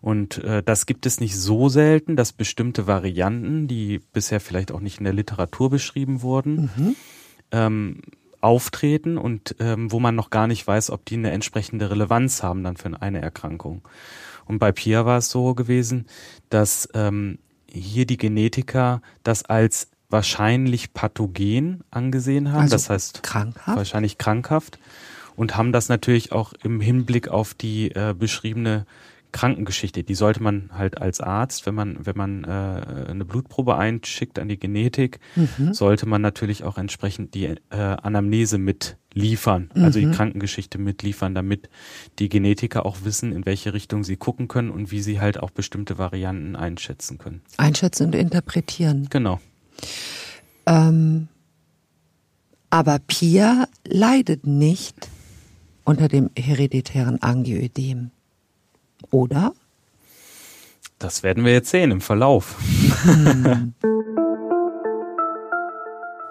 Und 0.00 0.38
äh, 0.44 0.62
das 0.62 0.86
gibt 0.86 1.06
es 1.06 1.20
nicht 1.20 1.36
so 1.36 1.68
selten, 1.68 2.16
dass 2.16 2.32
bestimmte 2.32 2.86
Varianten, 2.86 3.68
die 3.68 4.00
bisher 4.12 4.40
vielleicht 4.40 4.72
auch 4.72 4.80
nicht 4.80 4.98
in 4.98 5.04
der 5.04 5.12
Literatur 5.12 5.70
beschrieben 5.70 6.22
wurden, 6.22 6.70
ähm, 7.50 8.00
auftreten 8.40 9.18
und 9.18 9.56
ähm, 9.58 9.90
wo 9.90 10.00
man 10.00 10.14
noch 10.14 10.30
gar 10.30 10.46
nicht 10.46 10.66
weiß, 10.66 10.90
ob 10.90 11.04
die 11.04 11.16
eine 11.16 11.32
entsprechende 11.32 11.90
Relevanz 11.90 12.42
haben 12.42 12.62
dann 12.62 12.76
für 12.76 13.00
eine 13.00 13.20
Erkrankung. 13.20 13.82
Und 14.46 14.58
bei 14.58 14.72
Pia 14.72 15.04
war 15.04 15.18
es 15.18 15.30
so 15.30 15.54
gewesen, 15.54 16.06
dass 16.48 16.88
ähm, 16.94 17.38
hier 17.70 18.06
die 18.06 18.16
Genetiker 18.16 19.02
das 19.22 19.44
als 19.44 19.88
wahrscheinlich 20.08 20.94
pathogen 20.94 21.84
angesehen 21.90 22.50
haben, 22.50 22.62
also 22.62 22.76
das 22.76 22.88
heißt 22.88 23.22
krankhaft? 23.22 23.76
wahrscheinlich 23.76 24.16
krankhaft 24.16 24.78
und 25.38 25.56
haben 25.56 25.70
das 25.70 25.88
natürlich 25.88 26.32
auch 26.32 26.52
im 26.64 26.80
Hinblick 26.80 27.28
auf 27.28 27.54
die 27.54 27.92
äh, 27.92 28.12
beschriebene 28.18 28.86
Krankengeschichte, 29.30 30.02
die 30.02 30.14
sollte 30.14 30.42
man 30.42 30.70
halt 30.72 31.00
als 31.00 31.20
Arzt, 31.20 31.64
wenn 31.66 31.74
man 31.74 31.98
wenn 32.04 32.16
man 32.16 32.44
äh, 32.44 33.10
eine 33.10 33.24
Blutprobe 33.24 33.76
einschickt 33.76 34.38
an 34.40 34.48
die 34.48 34.58
Genetik, 34.58 35.20
mhm. 35.36 35.74
sollte 35.74 36.06
man 36.06 36.22
natürlich 36.22 36.64
auch 36.64 36.76
entsprechend 36.76 37.34
die 37.34 37.44
äh, 37.44 37.56
Anamnese 37.70 38.58
mit 38.58 38.96
liefern, 39.12 39.70
mhm. 39.74 39.84
also 39.84 40.00
die 40.00 40.06
mhm. 40.06 40.12
Krankengeschichte 40.12 40.78
mitliefern, 40.78 41.36
damit 41.36 41.68
die 42.18 42.28
Genetiker 42.28 42.84
auch 42.84 43.04
wissen, 43.04 43.30
in 43.30 43.46
welche 43.46 43.74
Richtung 43.74 44.02
sie 44.02 44.16
gucken 44.16 44.48
können 44.48 44.70
und 44.70 44.90
wie 44.90 45.02
sie 45.02 45.20
halt 45.20 45.38
auch 45.38 45.50
bestimmte 45.50 45.98
Varianten 45.98 46.56
einschätzen 46.56 47.18
können. 47.18 47.42
Einschätzen 47.58 48.06
und 48.06 48.14
interpretieren. 48.16 49.06
Genau. 49.10 49.40
Ähm, 50.66 51.28
aber 52.70 52.98
Pia 52.98 53.68
leidet 53.86 54.46
nicht 54.46 55.08
unter 55.88 56.06
dem 56.08 56.30
hereditären 56.36 57.22
Angioödem. 57.22 58.10
Oder? 59.10 59.54
Das 60.98 61.22
werden 61.22 61.46
wir 61.46 61.52
jetzt 61.52 61.70
sehen 61.70 61.90
im 61.90 62.02
Verlauf. 62.02 62.56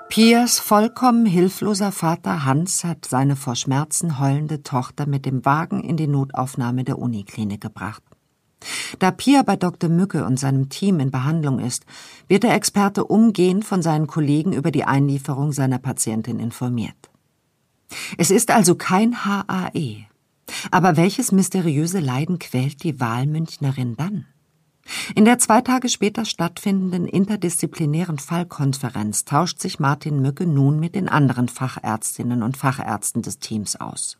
Piers 0.09 0.59
vollkommen 0.59 1.25
hilfloser 1.25 1.91
Vater 1.91 2.45
Hans 2.45 2.83
hat 2.83 3.05
seine 3.05 3.35
vor 3.35 3.55
Schmerzen 3.55 4.19
heulende 4.19 4.61
Tochter 4.61 5.07
mit 5.07 5.25
dem 5.25 5.43
Wagen 5.43 5.83
in 5.83 5.97
die 5.97 6.07
Notaufnahme 6.07 6.83
der 6.83 6.99
Uniklinik 6.99 7.61
gebracht. 7.61 8.03
Da 8.99 9.09
Pia 9.09 9.41
bei 9.41 9.55
Dr. 9.55 9.89
Mücke 9.89 10.23
und 10.25 10.39
seinem 10.39 10.69
Team 10.69 10.99
in 10.99 11.09
Behandlung 11.09 11.57
ist, 11.59 11.85
wird 12.27 12.43
der 12.43 12.53
Experte 12.53 13.05
umgehend 13.05 13.65
von 13.65 13.81
seinen 13.81 14.05
Kollegen 14.05 14.53
über 14.53 14.69
die 14.69 14.83
Einlieferung 14.83 15.51
seiner 15.51 15.79
Patientin 15.79 16.39
informiert. 16.39 17.06
Es 18.17 18.31
ist 18.31 18.51
also 18.51 18.75
kein 18.75 19.25
HAE. 19.25 20.05
Aber 20.71 20.97
welches 20.97 21.31
mysteriöse 21.31 21.99
Leiden 21.99 22.39
quält 22.39 22.83
die 22.83 22.99
Wahlmünchnerin 22.99 23.95
dann? 23.95 24.25
In 25.15 25.25
der 25.25 25.37
zwei 25.39 25.61
Tage 25.61 25.89
später 25.89 26.23
stattfindenden 26.23 27.07
interdisziplinären 27.07 28.19
Fallkonferenz 28.19 29.25
tauscht 29.25 29.59
sich 29.59 29.79
Martin 29.79 30.21
Mücke 30.21 30.45
nun 30.45 30.79
mit 30.79 30.95
den 30.95 31.09
anderen 31.09 31.49
Fachärztinnen 31.49 32.41
und 32.41 32.55
Fachärzten 32.55 33.21
des 33.21 33.39
Teams 33.39 33.75
aus. 33.75 34.17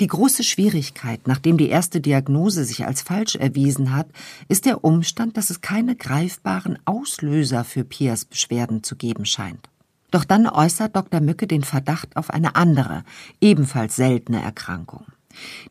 Die 0.00 0.06
große 0.06 0.42
Schwierigkeit, 0.42 1.26
nachdem 1.26 1.56
die 1.56 1.68
erste 1.68 2.00
Diagnose 2.00 2.64
sich 2.64 2.86
als 2.86 3.02
falsch 3.02 3.36
erwiesen 3.36 3.94
hat, 3.94 4.08
ist 4.48 4.66
der 4.66 4.84
Umstand, 4.84 5.36
dass 5.36 5.50
es 5.50 5.60
keine 5.60 5.96
greifbaren 5.96 6.78
Auslöser 6.84 7.64
für 7.64 7.84
Pias 7.84 8.24
Beschwerden 8.24 8.82
zu 8.82 8.96
geben 8.96 9.24
scheint. 9.24 9.68
Doch 10.10 10.24
dann 10.24 10.46
äußert 10.46 10.96
Dr. 10.96 11.20
Mücke 11.20 11.46
den 11.46 11.62
Verdacht 11.62 12.16
auf 12.16 12.30
eine 12.30 12.56
andere, 12.56 13.04
ebenfalls 13.40 13.96
seltene 13.96 14.42
Erkrankung. 14.42 15.04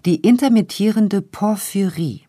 Die 0.05 0.15
intermittierende 0.15 1.21
Porphyrie. 1.21 2.27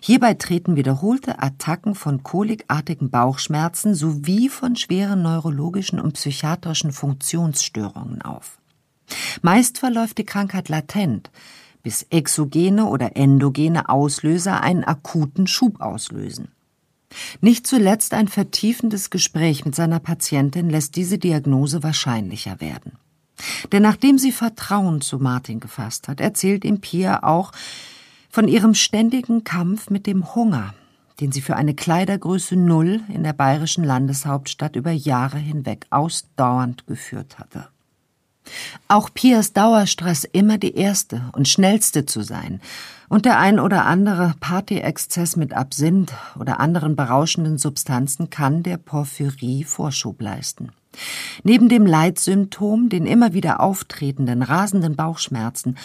Hierbei 0.00 0.34
treten 0.34 0.76
wiederholte 0.76 1.42
Attacken 1.42 1.94
von 1.94 2.22
kolikartigen 2.22 3.10
Bauchschmerzen 3.10 3.94
sowie 3.94 4.48
von 4.48 4.76
schweren 4.76 5.22
neurologischen 5.22 6.00
und 6.00 6.14
psychiatrischen 6.14 6.92
Funktionsstörungen 6.92 8.22
auf. 8.22 8.58
Meist 9.42 9.78
verläuft 9.78 10.18
die 10.18 10.24
Krankheit 10.24 10.68
latent, 10.68 11.30
bis 11.82 12.04
exogene 12.10 12.86
oder 12.86 13.16
endogene 13.16 13.88
Auslöser 13.88 14.60
einen 14.62 14.84
akuten 14.84 15.46
Schub 15.46 15.80
auslösen. 15.80 16.48
Nicht 17.40 17.66
zuletzt 17.66 18.14
ein 18.14 18.28
vertiefendes 18.28 19.10
Gespräch 19.10 19.64
mit 19.64 19.74
seiner 19.74 20.00
Patientin 20.00 20.70
lässt 20.70 20.96
diese 20.96 21.18
Diagnose 21.18 21.82
wahrscheinlicher 21.82 22.60
werden. 22.60 22.98
Denn 23.72 23.82
nachdem 23.82 24.18
sie 24.18 24.32
Vertrauen 24.32 25.00
zu 25.00 25.18
Martin 25.18 25.60
gefasst 25.60 26.08
hat, 26.08 26.20
erzählt 26.20 26.64
ihm 26.64 26.80
Pia 26.80 27.22
auch 27.22 27.52
von 28.30 28.48
ihrem 28.48 28.74
ständigen 28.74 29.44
Kampf 29.44 29.90
mit 29.90 30.06
dem 30.06 30.34
Hunger, 30.34 30.74
den 31.20 31.32
sie 31.32 31.40
für 31.40 31.56
eine 31.56 31.74
Kleidergröße 31.74 32.56
Null 32.56 33.00
in 33.08 33.22
der 33.22 33.32
bayerischen 33.32 33.84
Landeshauptstadt 33.84 34.76
über 34.76 34.90
Jahre 34.90 35.38
hinweg 35.38 35.86
ausdauernd 35.90 36.86
geführt 36.86 37.38
hatte. 37.38 37.68
Auch 38.86 39.10
Piers 39.12 39.52
Dauerstress 39.52 40.24
immer 40.24 40.58
die 40.58 40.74
erste 40.74 41.30
und 41.32 41.48
schnellste 41.48 42.06
zu 42.06 42.22
sein 42.22 42.60
und 43.08 43.24
der 43.24 43.38
ein 43.38 43.58
oder 43.58 43.86
andere 43.86 44.34
Partyexzess 44.40 45.36
mit 45.36 45.54
Absinth 45.54 46.12
oder 46.38 46.60
anderen 46.60 46.96
berauschenden 46.96 47.58
Substanzen 47.58 48.30
kann 48.30 48.62
der 48.62 48.76
Porphyrie 48.76 49.64
Vorschub 49.64 50.20
leisten. 50.20 50.70
Neben 51.42 51.68
dem 51.68 51.86
Leitsymptom, 51.86 52.88
den 52.88 53.06
immer 53.06 53.32
wieder 53.32 53.60
auftretenden 53.60 54.42
rasenden 54.42 54.96
Bauchschmerzen, 54.96 55.76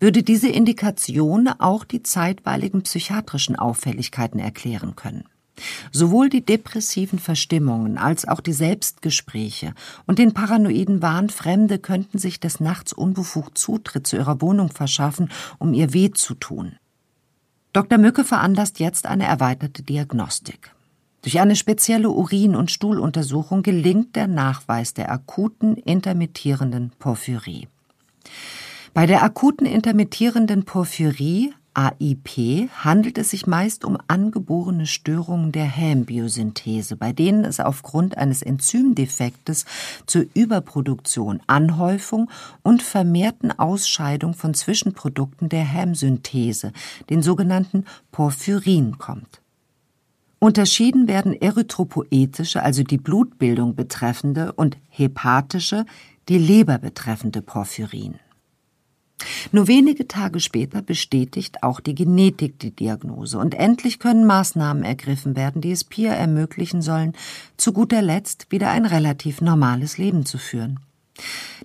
würde 0.00 0.22
diese 0.22 0.48
Indikation 0.48 1.48
auch 1.48 1.84
die 1.84 2.02
zeitweiligen 2.02 2.82
psychiatrischen 2.82 3.56
Auffälligkeiten 3.56 4.38
erklären 4.38 4.94
können. 4.96 5.24
Sowohl 5.92 6.28
die 6.28 6.44
depressiven 6.44 7.18
Verstimmungen 7.18 7.98
als 7.98 8.26
auch 8.26 8.40
die 8.40 8.52
Selbstgespräche 8.52 9.72
und 10.06 10.18
den 10.18 10.34
paranoiden 10.34 11.02
Wahn, 11.02 11.30
Fremde 11.30 11.78
könnten 11.78 12.18
sich 12.18 12.40
des 12.40 12.60
Nachts 12.60 12.92
unbefugt 12.92 13.58
Zutritt 13.58 14.06
zu 14.06 14.16
ihrer 14.16 14.40
Wohnung 14.40 14.70
verschaffen, 14.70 15.30
um 15.58 15.74
ihr 15.74 15.92
weh 15.92 16.10
zu 16.10 16.34
tun. 16.34 16.76
Dr. 17.72 17.98
Mücke 17.98 18.24
veranlasst 18.24 18.80
jetzt 18.80 19.06
eine 19.06 19.24
erweiterte 19.24 19.82
Diagnostik. 19.82 20.72
Durch 21.22 21.40
eine 21.40 21.56
spezielle 21.56 22.08
Urin- 22.08 22.54
und 22.54 22.70
Stuhluntersuchung 22.70 23.62
gelingt 23.62 24.14
der 24.14 24.28
Nachweis 24.28 24.94
der 24.94 25.10
akuten 25.10 25.76
intermittierenden 25.76 26.92
Porphyrie. 26.98 27.68
Bei 28.94 29.06
der 29.06 29.22
akuten 29.22 29.66
intermittierenden 29.66 30.64
Porphyrie 30.64 31.52
AIP 31.76 32.70
handelt 32.70 33.18
es 33.18 33.28
sich 33.30 33.46
meist 33.46 33.84
um 33.84 33.98
angeborene 34.08 34.86
Störungen 34.86 35.52
der 35.52 35.66
Hämbiosynthese, 35.66 36.96
bei 36.96 37.12
denen 37.12 37.44
es 37.44 37.60
aufgrund 37.60 38.16
eines 38.16 38.40
Enzymdefektes 38.40 39.66
zur 40.06 40.24
Überproduktion, 40.32 41.42
Anhäufung 41.46 42.30
und 42.62 42.82
vermehrten 42.82 43.52
Ausscheidung 43.52 44.32
von 44.32 44.54
Zwischenprodukten 44.54 45.50
der 45.50 45.64
Hämsynthese, 45.64 46.72
den 47.10 47.20
sogenannten 47.20 47.84
Porphyrin, 48.10 48.96
kommt. 48.96 49.42
Unterschieden 50.38 51.08
werden 51.08 51.34
erythropoetische, 51.34 52.62
also 52.62 52.84
die 52.84 52.98
Blutbildung 52.98 53.74
betreffende, 53.74 54.52
und 54.52 54.78
hepatische, 54.88 55.84
die 56.30 56.38
Leber 56.38 56.78
betreffende 56.78 57.42
Porphyrin. 57.42 58.14
Nur 59.52 59.66
wenige 59.68 60.06
Tage 60.08 60.40
später 60.40 60.82
bestätigt 60.82 61.62
auch 61.62 61.80
die 61.80 61.94
Genetik 61.94 62.58
die 62.58 62.74
Diagnose 62.74 63.38
und 63.38 63.54
endlich 63.54 63.98
können 63.98 64.26
Maßnahmen 64.26 64.82
ergriffen 64.82 65.36
werden, 65.36 65.62
die 65.62 65.72
es 65.72 65.84
Pia 65.84 66.12
ermöglichen 66.12 66.82
sollen, 66.82 67.14
zu 67.56 67.72
guter 67.72 68.02
Letzt 68.02 68.50
wieder 68.50 68.70
ein 68.70 68.84
relativ 68.84 69.40
normales 69.40 69.98
Leben 69.98 70.26
zu 70.26 70.38
führen. 70.38 70.80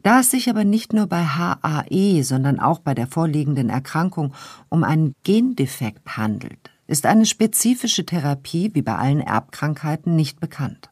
Da 0.03 0.21
es 0.21 0.31
sich 0.31 0.49
aber 0.49 0.63
nicht 0.63 0.93
nur 0.93 1.07
bei 1.07 1.25
HAE, 1.25 2.23
sondern 2.23 2.59
auch 2.59 2.79
bei 2.79 2.93
der 2.93 3.07
vorliegenden 3.07 3.69
Erkrankung 3.69 4.33
um 4.69 4.83
einen 4.83 5.13
Gendefekt 5.23 6.17
handelt, 6.17 6.71
ist 6.87 7.05
eine 7.05 7.25
spezifische 7.25 8.05
Therapie 8.05 8.71
wie 8.73 8.81
bei 8.81 8.95
allen 8.95 9.19
Erbkrankheiten 9.19 10.15
nicht 10.15 10.39
bekannt. 10.39 10.89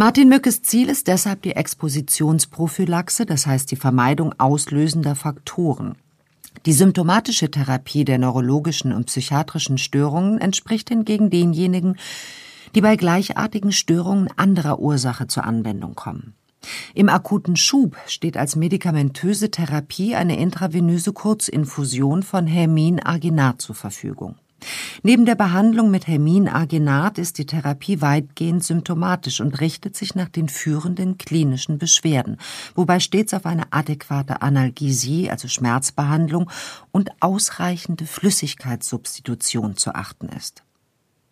Martin 0.00 0.30
Mückes 0.30 0.62
Ziel 0.62 0.88
ist 0.88 1.08
deshalb 1.08 1.42
die 1.42 1.54
Expositionsprophylaxe, 1.56 3.26
das 3.26 3.46
heißt 3.46 3.70
die 3.70 3.76
Vermeidung 3.76 4.34
auslösender 4.38 5.14
Faktoren. 5.14 5.94
Die 6.64 6.72
symptomatische 6.72 7.50
Therapie 7.50 8.06
der 8.06 8.16
neurologischen 8.16 8.94
und 8.94 9.08
psychiatrischen 9.08 9.76
Störungen 9.76 10.38
entspricht 10.38 10.88
hingegen 10.88 11.28
denjenigen, 11.28 11.98
die 12.74 12.80
bei 12.80 12.96
gleichartigen 12.96 13.72
Störungen 13.72 14.30
anderer 14.38 14.78
Ursache 14.78 15.26
zur 15.26 15.44
Anwendung 15.44 15.94
kommen. 15.96 16.32
Im 16.94 17.10
akuten 17.10 17.56
Schub 17.56 17.94
steht 18.06 18.38
als 18.38 18.56
medikamentöse 18.56 19.50
Therapie 19.50 20.14
eine 20.14 20.38
intravenöse 20.38 21.12
Kurzinfusion 21.12 22.22
von 22.22 22.46
Hermin 22.46 23.00
Arginat 23.00 23.60
zur 23.60 23.74
Verfügung. 23.74 24.36
Neben 25.02 25.26
der 25.26 25.34
Behandlung 25.34 25.90
mit 25.90 26.06
Herminagenat 26.06 27.18
ist 27.18 27.38
die 27.38 27.46
Therapie 27.46 28.00
weitgehend 28.00 28.64
symptomatisch 28.64 29.40
und 29.40 29.60
richtet 29.60 29.96
sich 29.96 30.14
nach 30.14 30.28
den 30.28 30.48
führenden 30.48 31.18
klinischen 31.18 31.78
Beschwerden, 31.78 32.36
wobei 32.74 33.00
stets 33.00 33.34
auf 33.34 33.46
eine 33.46 33.72
adäquate 33.72 34.42
Analgesie, 34.42 35.30
also 35.30 35.48
Schmerzbehandlung 35.48 36.50
und 36.92 37.10
ausreichende 37.20 38.06
Flüssigkeitssubstitution 38.06 39.76
zu 39.76 39.94
achten 39.94 40.28
ist. 40.28 40.62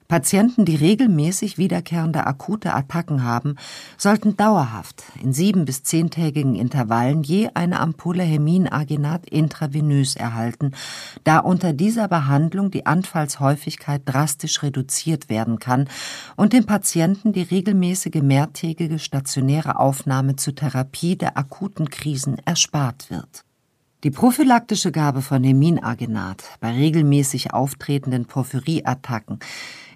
Patienten, 0.08 0.64
die 0.64 0.74
regelmäßig 0.74 1.58
wiederkehrende 1.58 2.26
akute 2.26 2.72
Attacken 2.72 3.24
haben, 3.24 3.56
sollten 3.98 4.38
dauerhaft 4.38 5.02
in 5.22 5.34
sieben- 5.34 5.66
bis 5.66 5.82
zehntägigen 5.82 6.54
Intervallen 6.54 7.22
je 7.22 7.50
eine 7.52 7.78
Ampulle 7.78 8.22
Heminagenat 8.22 9.28
intravenös 9.28 10.16
erhalten, 10.16 10.72
da 11.24 11.40
unter 11.40 11.74
dieser 11.74 12.08
Behandlung 12.08 12.70
die 12.70 12.86
Anfallshäufigkeit 12.86 14.00
drastisch 14.06 14.62
reduziert 14.62 15.28
werden 15.28 15.58
kann 15.58 15.90
und 16.36 16.54
dem 16.54 16.64
Patienten 16.64 17.34
die 17.34 17.42
regelmäßige 17.42 18.22
mehrtägige 18.22 18.98
stationäre 18.98 19.78
Aufnahme 19.78 20.36
zur 20.36 20.54
Therapie 20.54 21.16
der 21.16 21.36
akuten 21.36 21.90
Krisen 21.90 22.38
erspart 22.46 23.10
wird. 23.10 23.44
Die 24.04 24.10
prophylaktische 24.10 24.92
Gabe 24.92 25.20
von 25.20 25.44
Heminagenat 25.44 26.44
bei 26.60 26.70
regelmäßig 26.70 27.52
auftretenden 27.52 28.26
Porphyrieattacken 28.26 29.40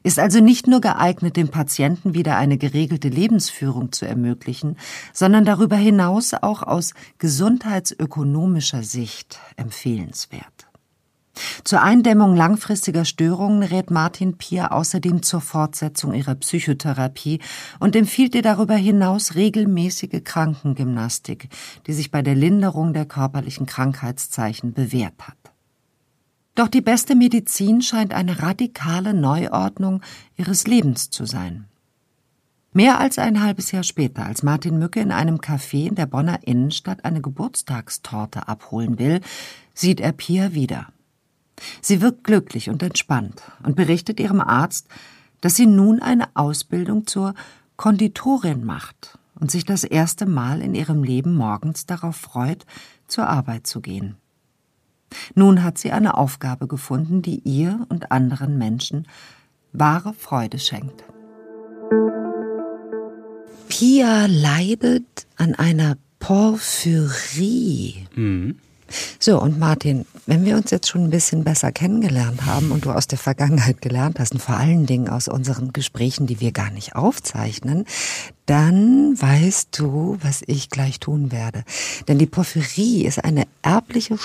ist 0.02 0.18
also 0.18 0.40
nicht 0.40 0.66
nur 0.66 0.80
geeignet, 0.80 1.36
dem 1.36 1.48
Patienten 1.48 2.14
wieder 2.14 2.36
eine 2.36 2.58
geregelte 2.58 3.08
Lebensführung 3.08 3.92
zu 3.92 4.06
ermöglichen, 4.06 4.76
sondern 5.12 5.44
darüber 5.44 5.76
hinaus 5.76 6.34
auch 6.34 6.62
aus 6.62 6.94
gesundheitsökonomischer 7.18 8.82
Sicht 8.82 9.38
empfehlenswert. 9.56 10.66
Zur 11.64 11.82
Eindämmung 11.82 12.36
langfristiger 12.36 13.04
Störungen 13.04 13.62
rät 13.62 13.90
Martin 13.90 14.36
Pier 14.36 14.72
außerdem 14.72 15.22
zur 15.22 15.40
Fortsetzung 15.40 16.12
ihrer 16.12 16.34
Psychotherapie 16.34 17.40
und 17.80 17.96
empfiehlt 17.96 18.34
ihr 18.34 18.42
darüber 18.42 18.74
hinaus 18.74 19.34
regelmäßige 19.34 20.22
Krankengymnastik, 20.24 21.48
die 21.86 21.94
sich 21.94 22.10
bei 22.10 22.22
der 22.22 22.34
Linderung 22.34 22.92
der 22.92 23.06
körperlichen 23.06 23.66
Krankheitszeichen 23.66 24.74
bewährt 24.74 25.26
hat. 25.26 25.41
Doch 26.54 26.68
die 26.68 26.82
beste 26.82 27.14
Medizin 27.14 27.80
scheint 27.80 28.12
eine 28.12 28.42
radikale 28.42 29.14
Neuordnung 29.14 30.02
ihres 30.36 30.66
Lebens 30.66 31.08
zu 31.08 31.24
sein. 31.24 31.66
Mehr 32.74 32.98
als 32.98 33.18
ein 33.18 33.42
halbes 33.42 33.70
Jahr 33.70 33.82
später, 33.82 34.24
als 34.24 34.42
Martin 34.42 34.78
Mücke 34.78 35.00
in 35.00 35.12
einem 35.12 35.36
Café 35.36 35.88
in 35.88 35.94
der 35.94 36.06
Bonner 36.06 36.40
Innenstadt 36.46 37.04
eine 37.04 37.20
Geburtstagstorte 37.20 38.48
abholen 38.48 38.98
will, 38.98 39.20
sieht 39.74 40.00
er 40.00 40.12
Pia 40.12 40.54
wieder. 40.54 40.88
Sie 41.80 42.00
wirkt 42.00 42.24
glücklich 42.24 42.70
und 42.70 42.82
entspannt 42.82 43.42
und 43.62 43.76
berichtet 43.76 44.20
ihrem 44.20 44.40
Arzt, 44.40 44.88
dass 45.42 45.56
sie 45.56 45.66
nun 45.66 46.00
eine 46.00 46.34
Ausbildung 46.34 47.06
zur 47.06 47.34
Konditorin 47.76 48.64
macht 48.64 49.18
und 49.38 49.50
sich 49.50 49.64
das 49.64 49.84
erste 49.84 50.24
Mal 50.24 50.62
in 50.62 50.74
ihrem 50.74 51.02
Leben 51.02 51.34
morgens 51.34 51.84
darauf 51.84 52.16
freut, 52.16 52.64
zur 53.06 53.26
Arbeit 53.26 53.66
zu 53.66 53.80
gehen. 53.80 54.16
Nun 55.34 55.62
hat 55.62 55.78
sie 55.78 55.92
eine 55.92 56.16
Aufgabe 56.16 56.66
gefunden, 56.66 57.22
die 57.22 57.40
ihr 57.40 57.86
und 57.88 58.12
anderen 58.12 58.58
Menschen 58.58 59.06
wahre 59.72 60.12
Freude 60.14 60.58
schenkt. 60.58 61.04
Pia 63.68 64.26
leidet 64.26 65.26
an 65.36 65.54
einer 65.54 65.96
Porphyrie. 66.18 68.06
Mhm. 68.14 68.56
So, 69.18 69.40
und 69.40 69.58
Martin, 69.58 70.04
wenn 70.26 70.44
wir 70.44 70.56
uns 70.56 70.70
jetzt 70.70 70.88
schon 70.88 71.04
ein 71.04 71.10
bisschen 71.10 71.44
besser 71.44 71.72
kennengelernt 71.72 72.44
haben 72.44 72.70
und 72.70 72.84
du 72.84 72.90
aus 72.90 73.06
der 73.06 73.18
Vergangenheit 73.18 73.80
gelernt 73.80 74.18
hast 74.18 74.32
und 74.32 74.40
vor 74.40 74.56
allen 74.56 74.86
Dingen 74.86 75.08
aus 75.08 75.28
unseren 75.28 75.72
Gesprächen, 75.72 76.26
die 76.26 76.40
wir 76.40 76.52
gar 76.52 76.70
nicht 76.70 76.94
aufzeichnen, 76.94 77.86
dann 78.46 79.20
weißt 79.20 79.78
du, 79.78 80.18
was 80.20 80.42
ich 80.46 80.68
gleich 80.68 81.00
tun 81.00 81.32
werde. 81.32 81.64
Denn 82.08 82.18
die 82.18 82.26
Porphyrie 82.26 83.04
ist 83.04 83.24
eine 83.24 83.44
erbliche 83.62 84.18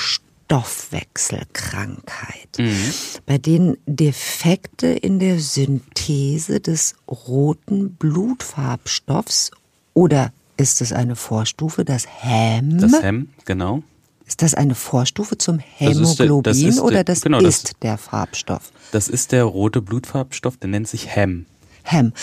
Stoffwechselkrankheit, 0.47 2.57
mhm. 2.57 2.93
bei 3.25 3.37
denen 3.37 3.75
Defekte 3.85 4.87
in 4.87 5.19
der 5.19 5.41
Synthese 5.41 6.61
des 6.61 6.95
roten 7.09 7.95
Blutfarbstoffs 7.95 9.51
oder 9.93 10.31
ist 10.55 10.79
es 10.79 10.93
eine 10.93 11.17
Vorstufe, 11.17 11.83
das 11.83 12.05
Hem? 12.07 12.79
Das 12.79 13.01
Hem, 13.01 13.27
genau. 13.43 13.83
Ist 14.25 14.41
das 14.41 14.53
eine 14.53 14.75
Vorstufe 14.75 15.37
zum 15.37 15.59
Hämoglobin 15.59 16.43
das 16.43 16.57
ist 16.57 16.63
der, 16.63 16.77
das 16.77 16.79
oder 16.79 17.03
das 17.03 17.19
genau, 17.21 17.39
ist 17.39 17.65
das, 17.65 17.73
der 17.81 17.97
Farbstoff? 17.97 18.71
Das 18.93 19.09
ist 19.09 19.33
der 19.33 19.43
rote 19.43 19.81
Blutfarbstoff, 19.81 20.55
der 20.55 20.69
nennt 20.69 20.87
sich 20.87 21.13
Hem. 21.13 21.45
Hem. 21.83 22.13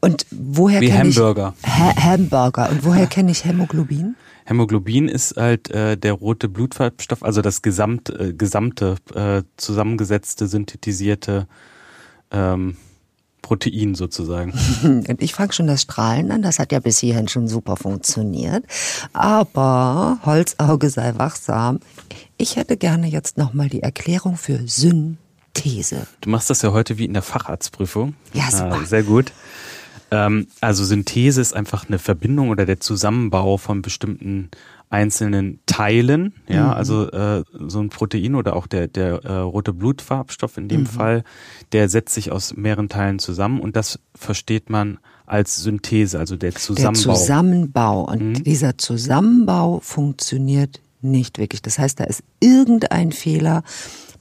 Und 0.00 0.24
woher 0.30 0.80
kenne 0.80 1.10
ich 1.10 1.18
Hamburger. 1.18 1.54
Ha 1.62 1.94
Hamburger. 2.02 2.70
Und 2.70 2.86
woher 2.86 3.06
kenne 3.06 3.32
ich 3.32 3.44
Hämoglobin? 3.44 4.16
Hämoglobin 4.46 5.08
ist 5.08 5.36
halt 5.36 5.70
äh, 5.70 5.96
der 5.96 6.12
rote 6.12 6.48
Blutfarbstoff, 6.48 7.24
also 7.24 7.42
das 7.42 7.62
gesamt, 7.62 8.10
äh, 8.10 8.32
gesamte 8.32 8.94
äh, 9.12 9.42
zusammengesetzte, 9.56 10.46
synthetisierte 10.46 11.48
ähm, 12.30 12.76
Protein 13.42 13.96
sozusagen. 13.96 14.52
Und 14.84 15.20
ich 15.20 15.34
fange 15.34 15.52
schon 15.52 15.66
das 15.66 15.82
Strahlen 15.82 16.30
an, 16.30 16.42
das 16.42 16.60
hat 16.60 16.70
ja 16.70 16.78
bis 16.78 17.00
hierhin 17.00 17.26
schon 17.26 17.48
super 17.48 17.76
funktioniert. 17.76 18.64
Aber 19.12 20.20
Holzauge 20.24 20.90
sei 20.90 21.14
wachsam. 21.16 21.80
Ich 22.36 22.54
hätte 22.54 22.76
gerne 22.76 23.08
jetzt 23.08 23.38
nochmal 23.38 23.68
die 23.68 23.82
Erklärung 23.82 24.36
für 24.36 24.60
Synthese. 24.66 26.06
Du 26.20 26.30
machst 26.30 26.50
das 26.50 26.62
ja 26.62 26.70
heute 26.70 26.98
wie 26.98 27.04
in 27.04 27.14
der 27.14 27.22
Facharztprüfung. 27.22 28.14
Ja, 28.32 28.44
ah, 28.46 28.50
super. 28.52 28.78
Ah, 28.80 28.84
sehr 28.84 29.02
gut. 29.02 29.32
Ähm, 30.10 30.46
also 30.60 30.84
Synthese 30.84 31.40
ist 31.40 31.54
einfach 31.54 31.88
eine 31.88 31.98
Verbindung 31.98 32.50
oder 32.50 32.66
der 32.66 32.80
Zusammenbau 32.80 33.56
von 33.56 33.82
bestimmten 33.82 34.50
einzelnen 34.88 35.58
Teilen, 35.66 36.32
ja, 36.48 36.66
mhm. 36.66 36.72
also 36.72 37.10
äh, 37.10 37.42
so 37.66 37.80
ein 37.80 37.88
Protein 37.88 38.36
oder 38.36 38.54
auch 38.54 38.68
der 38.68 38.86
der 38.86 39.24
äh, 39.24 39.38
rote 39.38 39.72
Blutfarbstoff 39.72 40.56
in 40.58 40.68
dem 40.68 40.82
mhm. 40.82 40.86
Fall, 40.86 41.24
der 41.72 41.88
setzt 41.88 42.14
sich 42.14 42.30
aus 42.30 42.56
mehreren 42.56 42.88
Teilen 42.88 43.18
zusammen 43.18 43.60
und 43.60 43.74
das 43.74 43.98
versteht 44.14 44.70
man 44.70 44.98
als 45.26 45.56
Synthese, 45.56 46.20
also 46.20 46.36
der 46.36 46.54
Zusammenbau. 46.54 47.12
Der 47.12 47.14
Zusammenbau 47.14 48.00
und 48.02 48.22
mhm. 48.22 48.44
dieser 48.44 48.78
Zusammenbau 48.78 49.80
funktioniert 49.80 50.80
nicht 51.02 51.38
wirklich. 51.38 51.62
Das 51.62 51.80
heißt, 51.80 51.98
da 51.98 52.04
ist 52.04 52.22
irgendein 52.38 53.10
Fehler 53.10 53.64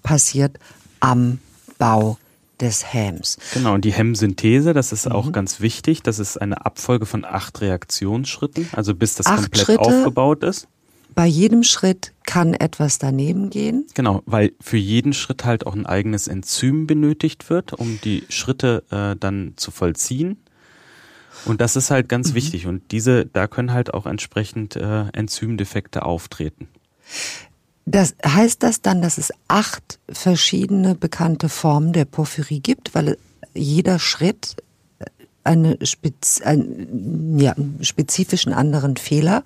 passiert 0.02 0.58
am 1.00 1.40
Bau 1.78 2.18
des 2.62 2.94
Hams. 2.94 3.38
Genau, 3.54 3.74
und 3.74 3.86
die 3.86 3.94
Hemmsynthese, 3.94 4.74
das 4.74 4.92
ist 4.92 5.08
mhm. 5.08 5.12
auch 5.14 5.32
ganz 5.32 5.60
wichtig. 5.60 6.04
Das 6.04 6.20
ist 6.20 6.38
eine 6.38 6.66
Abfolge 6.66 7.06
von 7.06 7.26
acht 7.26 7.62
Reaktionsschritten, 7.62 8.70
also 8.74 8.96
bis 8.96 9.16
das 9.16 9.28
acht 9.28 9.44
komplett 9.44 9.66
Schritte. 9.66 9.82
aufgebaut 9.82 10.44
ist. 10.44 10.68
Bei 11.14 11.26
jedem 11.26 11.64
Schritt 11.64 12.12
kann 12.26 12.54
etwas 12.54 13.00
daneben 13.00 13.50
gehen. 13.50 13.86
Genau, 13.94 14.22
weil 14.26 14.52
für 14.60 14.78
jeden 14.78 15.14
Schritt 15.14 15.46
halt 15.46 15.66
auch 15.66 15.74
ein 15.74 15.86
eigenes 15.86 16.28
Enzym 16.28 16.88
benötigt 16.88 17.50
wird, 17.50 17.72
um 17.74 18.00
die 18.04 18.24
Schritte 18.28 18.84
äh, 18.92 19.16
dann 19.18 19.54
zu 19.56 19.72
vollziehen. 19.72 20.38
Und 21.46 21.62
das 21.62 21.78
ist 21.78 21.90
halt 21.90 22.10
ganz 22.10 22.32
mhm. 22.32 22.36
wichtig. 22.36 22.68
Und 22.68 22.92
diese, 22.92 23.26
da 23.26 23.48
können 23.48 23.72
halt 23.72 23.94
auch 23.94 24.06
entsprechend 24.06 24.76
äh, 24.76 25.06
Enzymdefekte 25.14 26.04
auftreten. 26.04 26.68
Das 27.86 28.16
heißt 28.26 28.64
das 28.64 28.82
dann, 28.82 29.02
dass 29.02 29.18
es 29.18 29.32
acht 29.48 30.00
verschiedene 30.10 30.96
bekannte 30.96 31.50
Formen 31.50 31.94
der 31.94 32.06
Porphyrie 32.06 32.60
gibt, 32.60 32.96
weil 32.96 33.18
jeder 33.54 34.00
Schritt 34.00 34.56
eine 35.44 35.78
Spez 35.84 36.42
einen, 36.42 37.40
ja, 37.40 37.56
spezifischen 37.82 38.54
anderen 38.54 38.98
Fehler 38.98 39.44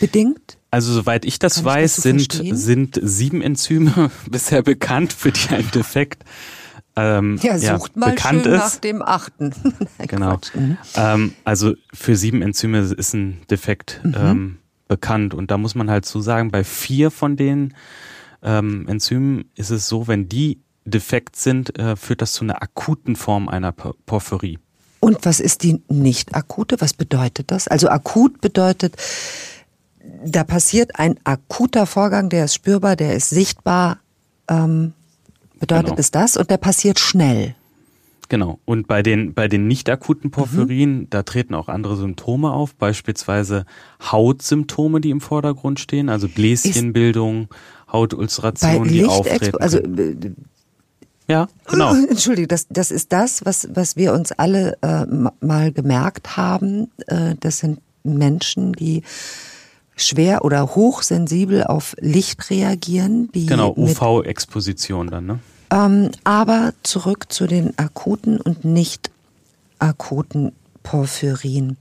bedingt? 0.00 0.56
Also 0.70 0.92
soweit 0.92 1.24
ich 1.24 1.38
das 1.38 1.56
Kann 1.56 1.64
weiß, 1.66 1.98
ich 1.98 2.28
das 2.28 2.38
so 2.38 2.46
sind, 2.54 2.56
sind 2.56 3.00
sieben 3.02 3.42
Enzyme 3.42 4.10
bisher 4.30 4.62
bekannt, 4.62 5.12
für 5.12 5.32
die 5.32 5.48
ein 5.50 5.70
Defekt 5.70 6.24
ähm, 6.98 7.38
ja, 7.42 7.58
sucht 7.58 7.92
ja, 7.94 8.00
mal 8.00 8.10
bekannt 8.10 8.44
schön 8.44 8.52
ist. 8.54 8.58
nach 8.58 8.76
dem 8.76 9.02
achten. 9.02 9.54
genau. 10.08 10.40
Mhm. 10.54 10.76
Ähm, 10.96 11.34
also 11.44 11.74
für 11.94 12.16
sieben 12.16 12.42
Enzyme 12.42 12.78
ist 12.78 13.14
ein 13.14 13.42
Defekt 13.50 14.00
mhm. 14.02 14.14
ähm, 14.16 14.58
bekannt. 14.88 15.34
Und 15.34 15.50
da 15.50 15.58
muss 15.58 15.74
man 15.74 15.90
halt 15.90 16.04
zu 16.06 16.20
sagen, 16.20 16.50
bei 16.50 16.64
vier 16.64 17.10
von 17.10 17.36
den 17.36 17.74
ähm, 18.42 18.86
Enzymen 18.88 19.50
ist 19.54 19.70
es 19.70 19.88
so, 19.88 20.08
wenn 20.08 20.28
die 20.28 20.60
defekt 20.84 21.36
sind, 21.36 21.78
äh, 21.78 21.96
führt 21.96 22.22
das 22.22 22.32
zu 22.32 22.44
einer 22.44 22.62
akuten 22.62 23.16
Form 23.16 23.48
einer 23.48 23.72
Porphyrie. 23.72 24.58
Und 25.00 25.24
was 25.24 25.38
ist 25.38 25.62
die 25.62 25.82
nicht 25.88 26.34
akute? 26.34 26.80
Was 26.80 26.92
bedeutet 26.92 27.50
das? 27.50 27.68
Also 27.68 27.88
akut 27.88 28.40
bedeutet, 28.40 28.96
da 30.24 30.44
passiert 30.44 30.98
ein 30.98 31.18
akuter 31.24 31.86
Vorgang, 31.86 32.28
der 32.30 32.46
ist 32.46 32.54
spürbar, 32.54 32.96
der 32.96 33.14
ist 33.14 33.30
sichtbar. 33.30 33.98
Ähm, 34.48 34.94
bedeutet 35.60 35.90
genau. 35.90 36.00
es 36.00 36.10
das? 36.10 36.36
Und 36.36 36.50
der 36.50 36.56
passiert 36.56 36.98
schnell. 36.98 37.54
Genau. 38.28 38.58
Und 38.66 38.86
bei 38.86 39.02
den, 39.02 39.32
bei 39.32 39.48
den 39.48 39.66
nicht 39.66 39.88
akuten 39.88 40.30
Porphyrien, 40.30 40.98
mhm. 41.00 41.10
da 41.10 41.22
treten 41.22 41.54
auch 41.54 41.68
andere 41.68 41.96
Symptome 41.96 42.52
auf, 42.52 42.74
beispielsweise 42.74 43.64
Hautsymptome, 44.00 45.00
die 45.00 45.10
im 45.10 45.20
Vordergrund 45.20 45.80
stehen, 45.80 46.10
also 46.10 46.28
Bläschenbildung, 46.28 47.48
Hautulceration, 47.90 48.86
die 48.86 49.06
auftreten. 49.06 49.56
Also, 49.58 49.78
äh, 49.78 50.32
ja, 51.26 51.48
genau. 51.66 51.94
Entschuldige, 52.08 52.48
das, 52.48 52.66
das 52.68 52.90
ist 52.90 53.12
das, 53.12 53.46
was, 53.46 53.68
was 53.72 53.96
wir 53.96 54.12
uns 54.12 54.32
alle 54.32 54.76
äh, 54.82 55.06
mal 55.40 55.72
gemerkt 55.72 56.36
haben. 56.36 56.90
Äh, 57.06 57.34
das 57.40 57.58
sind 57.58 57.80
Menschen, 58.02 58.74
die 58.74 59.02
schwer 59.96 60.44
oder 60.44 60.74
hochsensibel 60.74 61.64
auf 61.64 61.94
Licht 61.98 62.50
reagieren. 62.50 63.30
Die 63.32 63.46
genau, 63.46 63.74
UV-Exposition 63.74 65.08
dann, 65.08 65.26
ne? 65.26 65.38
Ähm, 65.70 66.10
aber 66.24 66.72
zurück 66.82 67.32
zu 67.32 67.46
den 67.46 67.78
akuten 67.78 68.40
und 68.40 68.64
nicht 68.64 69.10
akuten 69.78 70.52
Porphyrien. 70.82 71.76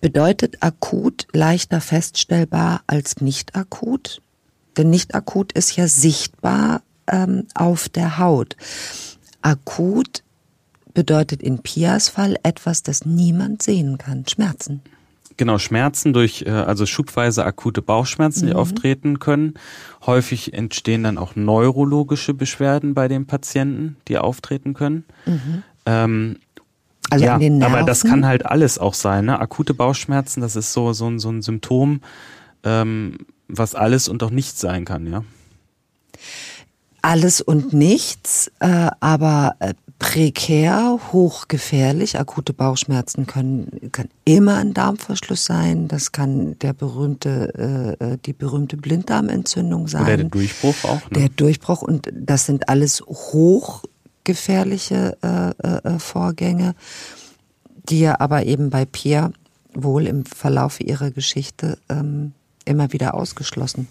Bedeutet 0.00 0.62
akut 0.62 1.26
leichter 1.32 1.80
feststellbar 1.80 2.82
als 2.86 3.20
nicht 3.20 3.56
akut? 3.56 4.22
Denn 4.76 4.90
nicht 4.90 5.14
akut 5.14 5.52
ist 5.52 5.74
ja 5.76 5.88
sichtbar 5.88 6.82
ähm, 7.08 7.46
auf 7.54 7.88
der 7.88 8.18
Haut. 8.18 8.56
Akut 9.42 10.22
bedeutet 10.94 11.42
in 11.42 11.60
Pias 11.60 12.08
Fall 12.08 12.36
etwas, 12.42 12.82
das 12.82 13.04
niemand 13.04 13.62
sehen 13.62 13.98
kann. 13.98 14.24
Schmerzen. 14.28 14.82
Genau, 15.40 15.56
Schmerzen 15.56 16.12
durch, 16.12 16.42
äh, 16.42 16.50
also 16.50 16.84
schubweise 16.84 17.46
akute 17.46 17.80
Bauchschmerzen, 17.80 18.44
die 18.44 18.52
mhm. 18.52 18.58
auftreten 18.58 19.20
können. 19.20 19.54
Häufig 20.04 20.52
entstehen 20.52 21.02
dann 21.02 21.16
auch 21.16 21.34
neurologische 21.34 22.34
Beschwerden 22.34 22.92
bei 22.92 23.08
den 23.08 23.24
Patienten, 23.24 23.96
die 24.06 24.18
auftreten 24.18 24.74
können. 24.74 25.04
Mhm. 25.24 25.62
Ähm, 25.86 26.36
also 27.08 27.24
ja, 27.24 27.36
aber 27.36 27.84
das 27.84 28.04
kann 28.04 28.26
halt 28.26 28.44
alles 28.44 28.76
auch 28.78 28.92
sein. 28.92 29.24
Ne? 29.24 29.40
Akute 29.40 29.72
Bauchschmerzen, 29.72 30.42
das 30.42 30.56
ist 30.56 30.74
so, 30.74 30.92
so, 30.92 31.06
ein, 31.06 31.18
so 31.18 31.30
ein 31.30 31.40
Symptom, 31.40 32.02
ähm, 32.62 33.16
was 33.48 33.74
alles 33.74 34.08
und 34.08 34.22
auch 34.22 34.30
nichts 34.30 34.60
sein 34.60 34.84
kann, 34.84 35.10
ja. 35.10 35.24
Alles 37.00 37.40
und 37.40 37.72
nichts, 37.72 38.52
äh, 38.60 38.90
aber 39.00 39.54
äh, 39.60 39.72
prekär, 40.00 40.98
hochgefährlich. 41.12 42.18
Akute 42.18 42.52
Bauchschmerzen 42.52 43.28
können, 43.28 43.92
kann 43.92 44.08
immer 44.24 44.56
ein 44.56 44.74
Darmverschluss 44.74 45.44
sein. 45.44 45.86
Das 45.86 46.10
kann 46.10 46.58
der 46.58 46.72
berühmte, 46.72 47.96
äh, 48.00 48.14
äh, 48.14 48.18
die 48.24 48.32
berühmte 48.32 48.76
Blinddarmentzündung 48.76 49.86
sein. 49.86 50.02
Oder 50.02 50.16
der 50.16 50.26
Durchbruch 50.26 50.74
auch. 50.84 51.08
Ne? 51.10 51.20
Der 51.20 51.28
Durchbruch 51.28 51.82
und 51.82 52.10
das 52.12 52.46
sind 52.46 52.68
alles 52.68 53.02
hochgefährliche 53.02 55.16
äh, 55.22 55.50
äh, 55.66 56.00
Vorgänge, 56.00 56.74
die 57.88 58.00
ja 58.00 58.18
aber 58.18 58.46
eben 58.46 58.70
bei 58.70 58.86
Pierre 58.86 59.32
wohl 59.74 60.06
im 60.06 60.24
Verlauf 60.24 60.80
ihrer 60.80 61.12
Geschichte 61.12 61.78
ähm, 61.88 62.32
immer 62.64 62.92
wieder 62.92 63.14
ausgeschlossen 63.14 63.86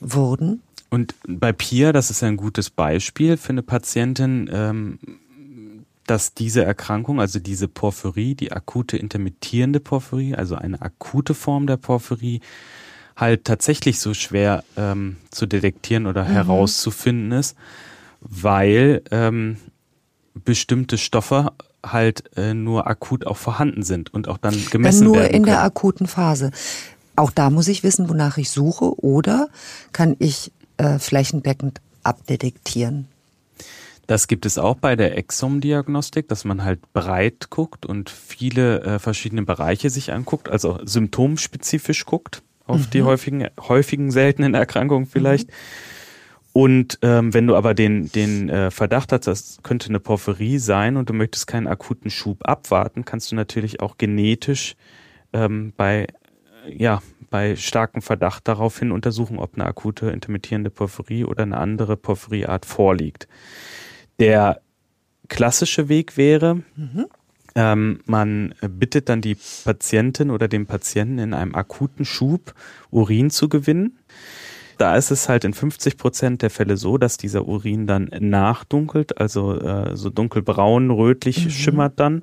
wurden. 0.00 0.60
Und 0.90 1.14
bei 1.26 1.52
Pia, 1.52 1.92
das 1.92 2.10
ist 2.10 2.22
ein 2.22 2.36
gutes 2.36 2.68
Beispiel 2.68 3.36
für 3.36 3.50
eine 3.50 3.62
Patientin, 3.62 4.50
ähm, 4.52 4.98
dass 6.06 6.34
diese 6.34 6.64
Erkrankung, 6.64 7.20
also 7.20 7.38
diese 7.38 7.68
Porphyrie, 7.68 8.34
die 8.34 8.50
akute 8.50 8.96
intermittierende 8.96 9.78
Porphyrie, 9.78 10.34
also 10.34 10.56
eine 10.56 10.82
akute 10.82 11.34
Form 11.34 11.68
der 11.68 11.76
Porphyrie, 11.76 12.40
halt 13.16 13.44
tatsächlich 13.44 14.00
so 14.00 14.14
schwer 14.14 14.64
ähm, 14.76 15.18
zu 15.30 15.46
detektieren 15.46 16.06
oder 16.06 16.24
mhm. 16.24 16.32
herauszufinden 16.32 17.30
ist, 17.32 17.56
weil 18.20 19.02
ähm, 19.12 19.58
bestimmte 20.34 20.98
Stoffe 20.98 21.52
halt 21.86 22.36
äh, 22.36 22.54
nur 22.54 22.88
akut 22.88 23.26
auch 23.26 23.36
vorhanden 23.36 23.82
sind 23.82 24.12
und 24.12 24.26
auch 24.26 24.38
dann 24.38 24.54
gemessen 24.70 25.04
dann 25.04 25.06
nur 25.06 25.16
werden. 25.16 25.30
Nur 25.30 25.36
in 25.36 25.42
der 25.44 25.62
akuten 25.62 26.06
Phase. 26.08 26.50
Auch 27.14 27.30
da 27.30 27.50
muss 27.50 27.68
ich 27.68 27.84
wissen, 27.84 28.08
wonach 28.08 28.36
ich 28.36 28.50
suche, 28.50 29.00
oder 29.00 29.48
kann 29.92 30.16
ich 30.18 30.50
äh, 30.80 30.98
flächendeckend 30.98 31.80
abdetektieren. 32.02 33.06
Das 34.06 34.26
gibt 34.26 34.44
es 34.46 34.58
auch 34.58 34.76
bei 34.76 34.96
der 34.96 35.16
Exom-Diagnostik, 35.16 36.28
dass 36.28 36.44
man 36.44 36.64
halt 36.64 36.80
breit 36.92 37.48
guckt 37.50 37.86
und 37.86 38.10
viele 38.10 38.80
äh, 38.80 38.98
verschiedene 38.98 39.42
Bereiche 39.42 39.90
sich 39.90 40.12
anguckt, 40.12 40.48
also 40.48 40.80
symptomspezifisch 40.84 42.06
guckt 42.06 42.42
auf 42.66 42.80
mhm. 42.80 42.90
die 42.90 43.02
häufigen, 43.02 43.46
häufigen 43.60 44.10
seltenen 44.10 44.54
Erkrankungen 44.54 45.06
vielleicht. 45.06 45.48
Mhm. 45.48 45.54
Und 46.52 46.98
ähm, 47.02 47.32
wenn 47.32 47.46
du 47.46 47.54
aber 47.54 47.74
den, 47.74 48.10
den 48.10 48.48
äh, 48.48 48.72
Verdacht 48.72 49.12
hast, 49.12 49.26
das 49.28 49.58
könnte 49.62 49.88
eine 49.88 50.00
Porphyrie 50.00 50.58
sein 50.58 50.96
und 50.96 51.08
du 51.08 51.12
möchtest 51.12 51.46
keinen 51.46 51.68
akuten 51.68 52.10
Schub 52.10 52.48
abwarten, 52.48 53.04
kannst 53.04 53.30
du 53.30 53.36
natürlich 53.36 53.80
auch 53.80 53.98
genetisch 53.98 54.74
ähm, 55.32 55.72
bei 55.76 56.08
ja, 56.68 57.00
bei 57.30 57.56
starkem 57.56 58.02
Verdacht 58.02 58.46
daraufhin 58.48 58.92
untersuchen, 58.92 59.38
ob 59.38 59.54
eine 59.54 59.64
akute 59.64 60.10
intermittierende 60.10 60.70
Porphyrie 60.70 61.24
oder 61.24 61.44
eine 61.44 61.56
andere 61.56 61.96
Porphyrieart 61.96 62.66
vorliegt. 62.66 63.28
Der 64.18 64.60
klassische 65.28 65.88
Weg 65.88 66.16
wäre, 66.16 66.56
mhm. 66.76 67.06
ähm, 67.54 68.00
man 68.04 68.54
bittet 68.60 69.08
dann 69.08 69.20
die 69.22 69.36
Patientin 69.64 70.30
oder 70.30 70.48
den 70.48 70.66
Patienten 70.66 71.18
in 71.18 71.32
einem 71.32 71.54
akuten 71.54 72.04
Schub 72.04 72.54
Urin 72.90 73.30
zu 73.30 73.48
gewinnen. 73.48 73.98
Da 74.76 74.96
ist 74.96 75.10
es 75.10 75.28
halt 75.28 75.44
in 75.44 75.54
50 75.54 75.98
Prozent 75.98 76.42
der 76.42 76.50
Fälle 76.50 76.76
so, 76.76 76.98
dass 76.98 77.16
dieser 77.16 77.46
Urin 77.46 77.86
dann 77.86 78.10
nachdunkelt, 78.18 79.18
also 79.18 79.58
äh, 79.60 79.96
so 79.96 80.10
dunkelbraun, 80.10 80.90
rötlich 80.90 81.44
mhm. 81.44 81.50
schimmert 81.50 82.00
dann 82.00 82.22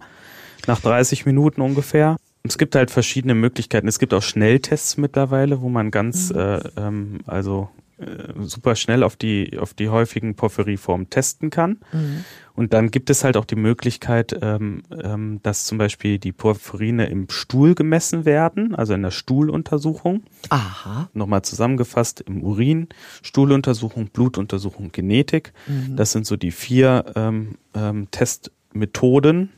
nach 0.66 0.82
30 0.82 1.26
Minuten 1.26 1.62
ungefähr. 1.62 2.18
Es 2.48 2.58
gibt 2.58 2.76
halt 2.76 2.92
verschiedene 2.92 3.36
Möglichkeiten. 3.36 3.88
Es 3.88 4.00
gibt 4.00 4.14
auch 4.14 4.24
Schnelltests 4.24 4.98
mittlerweile, 4.98 5.62
wo 5.62 5.70
man 5.70 5.92
ganz, 5.92 6.32
mhm. 6.32 6.40
äh, 6.40 6.60
ähm, 6.78 7.20
also 7.26 7.70
äh, 7.98 8.34
super 8.44 8.76
schnell 8.76 9.02
auf 9.02 9.16
die 9.16 9.58
auf 9.58 9.74
die 9.74 9.90
häufigen 9.90 10.36
Porphyrieformen 10.36 11.10
testen 11.10 11.50
kann. 11.50 11.80
Mhm. 11.92 12.26
Und 12.54 12.74
dann 12.74 12.92
gibt 12.92 13.10
es 13.10 13.24
halt 13.24 13.38
auch 13.38 13.46
die 13.46 13.56
Möglichkeit, 13.56 14.38
ähm, 14.40 14.84
ähm, 15.04 15.40
dass 15.42 15.66
zum 15.66 15.80
Beispiel 15.80 16.20
die 16.20 16.32
Porphyrine 16.32 17.08
im 17.08 17.28
Stuhl 17.30 17.74
gemessen 17.74 18.26
werden, 18.26 18.76
also 18.76 18.94
in 18.94 19.02
der 19.02 19.12
Stuhluntersuchung. 19.12 20.24
Aha. 20.50 21.10
Nochmal 21.14 21.42
zusammengefasst 21.42 22.22
im 22.22 22.44
Urin, 22.44 22.88
Stuhluntersuchung, 23.24 24.10
Blutuntersuchung, 24.10 24.92
Genetik. 24.92 25.54
Mhm. 25.66 25.96
Das 25.96 26.12
sind 26.12 26.28
so 26.28 26.36
die 26.36 26.52
vier 26.52 27.06
ähm, 27.16 27.58
ähm, 27.74 28.10
Testmethoden, 28.12 29.50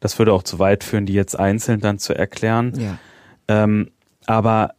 das 0.00 0.18
würde 0.18 0.32
auch 0.32 0.42
zu 0.42 0.58
weit 0.58 0.84
führen, 0.84 1.06
die 1.06 1.12
jetzt 1.12 1.38
einzeln 1.38 1.80
dann 1.80 1.98
zu 1.98 2.14
erklären. 2.14 2.72
Ja. 2.78 2.98
Ähm, 3.48 3.90
aber 4.26 4.74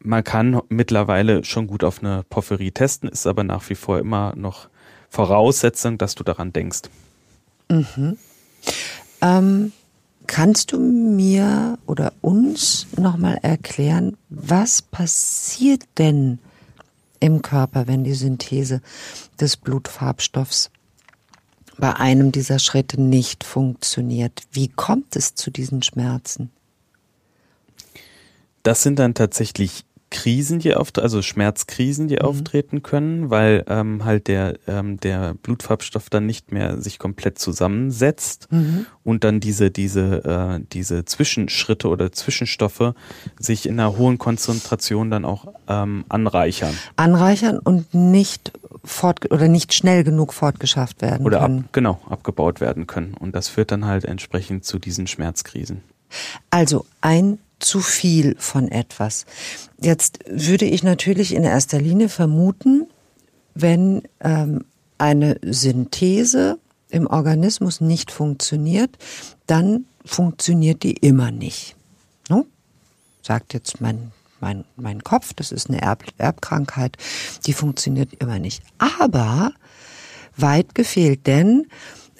man 0.00 0.24
kann 0.24 0.60
mittlerweile 0.68 1.44
schon 1.44 1.66
gut 1.66 1.84
auf 1.84 2.00
eine 2.00 2.24
Porphyrie 2.28 2.72
testen, 2.72 3.08
ist 3.08 3.26
aber 3.26 3.44
nach 3.44 3.68
wie 3.70 3.74
vor 3.74 3.98
immer 3.98 4.34
noch 4.36 4.68
Voraussetzung, 5.08 5.98
dass 5.98 6.14
du 6.14 6.24
daran 6.24 6.52
denkst. 6.52 6.82
Mhm. 7.70 8.16
Ähm, 9.20 9.72
kannst 10.26 10.72
du 10.72 10.78
mir 10.78 11.78
oder 11.86 12.12
uns 12.20 12.86
nochmal 12.96 13.38
erklären, 13.42 14.16
was 14.28 14.82
passiert 14.82 15.84
denn 15.98 16.38
im 17.20 17.42
Körper, 17.42 17.86
wenn 17.86 18.02
die 18.02 18.14
Synthese 18.14 18.80
des 19.40 19.56
Blutfarbstoffs 19.56 20.70
bei 21.82 21.96
einem 21.96 22.30
dieser 22.30 22.60
Schritte 22.60 23.02
nicht 23.02 23.42
funktioniert. 23.42 24.44
Wie 24.52 24.68
kommt 24.68 25.16
es 25.16 25.34
zu 25.34 25.50
diesen 25.50 25.82
Schmerzen? 25.82 26.52
Das 28.62 28.84
sind 28.84 29.00
dann 29.00 29.14
tatsächlich 29.14 29.84
Krisen, 30.12 30.60
die 30.60 30.76
auftreten, 30.76 31.02
also 31.02 31.22
Schmerzkrisen, 31.22 32.06
die 32.06 32.16
mhm. 32.16 32.20
auftreten 32.20 32.82
können, 32.84 33.30
weil 33.30 33.64
ähm, 33.66 34.04
halt 34.04 34.28
der 34.28 34.58
ähm, 34.68 35.00
der 35.00 35.34
Blutfarbstoff 35.34 36.08
dann 36.08 36.24
nicht 36.24 36.52
mehr 36.52 36.80
sich 36.80 37.00
komplett 37.00 37.40
zusammensetzt 37.40 38.46
mhm. 38.52 38.86
und 39.02 39.24
dann 39.24 39.40
diese 39.40 39.72
diese 39.72 40.24
äh, 40.24 40.64
diese 40.72 41.04
Zwischenschritte 41.04 41.88
oder 41.88 42.12
Zwischenstoffe 42.12 42.94
sich 43.40 43.66
in 43.66 43.80
einer 43.80 43.96
hohen 43.96 44.18
Konzentration 44.18 45.10
dann 45.10 45.24
auch 45.24 45.48
ähm, 45.66 46.04
anreichern. 46.08 46.76
Anreichern 46.94 47.58
und 47.58 47.92
nicht 47.92 48.52
fort 48.84 49.30
oder 49.30 49.48
nicht 49.48 49.74
schnell 49.74 50.04
genug 50.04 50.32
fortgeschafft 50.32 51.02
werden 51.02 51.24
oder 51.26 51.40
können. 51.40 51.60
Ab, 51.60 51.72
genau 51.72 52.00
abgebaut 52.08 52.60
werden 52.60 52.86
können 52.86 53.14
und 53.14 53.34
das 53.34 53.48
führt 53.48 53.70
dann 53.70 53.86
halt 53.86 54.04
entsprechend 54.04 54.64
zu 54.64 54.78
diesen 54.78 55.06
Schmerzkrisen. 55.06 55.82
Also 56.50 56.84
ein 57.00 57.38
zu 57.58 57.80
viel 57.80 58.34
von 58.38 58.68
etwas. 58.68 59.24
Jetzt 59.80 60.18
würde 60.28 60.64
ich 60.64 60.82
natürlich 60.82 61.34
in 61.34 61.44
erster 61.44 61.80
Linie 61.80 62.08
vermuten, 62.08 62.88
wenn 63.54 64.02
ähm, 64.20 64.64
eine 64.98 65.38
Synthese 65.42 66.58
im 66.90 67.06
Organismus 67.06 67.80
nicht 67.80 68.10
funktioniert, 68.10 68.90
dann 69.46 69.86
funktioniert 70.04 70.82
die 70.82 70.92
immer 70.92 71.30
nicht. 71.30 71.76
No? 72.28 72.46
Sagt 73.22 73.54
jetzt 73.54 73.80
mein, 73.80 74.12
mein, 74.42 74.64
mein 74.76 75.02
Kopf, 75.02 75.32
das 75.32 75.52
ist 75.52 75.70
eine 75.70 75.80
Erb 75.80 76.04
Erbkrankheit, 76.18 76.98
die 77.46 77.54
funktioniert 77.54 78.10
immer 78.18 78.38
nicht. 78.38 78.62
Aber 78.78 79.52
weit 80.36 80.74
gefehlt, 80.74 81.26
denn 81.26 81.66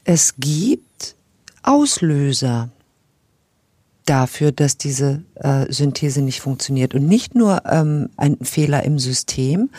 es 0.05 0.37
gibt 0.39 1.17
Auslöser 1.63 2.71
dafür, 4.07 4.53
dass 4.53 4.77
diese 4.77 5.23
äh, 5.35 5.71
Synthese 5.73 6.23
nicht 6.23 6.41
funktioniert. 6.41 6.95
Und 6.95 7.07
nicht 7.07 7.35
nur 7.35 7.63
ähm, 7.67 8.09
ein 8.17 8.37
Fehler 8.43 8.83
im 8.85 8.99
System, 8.99 9.71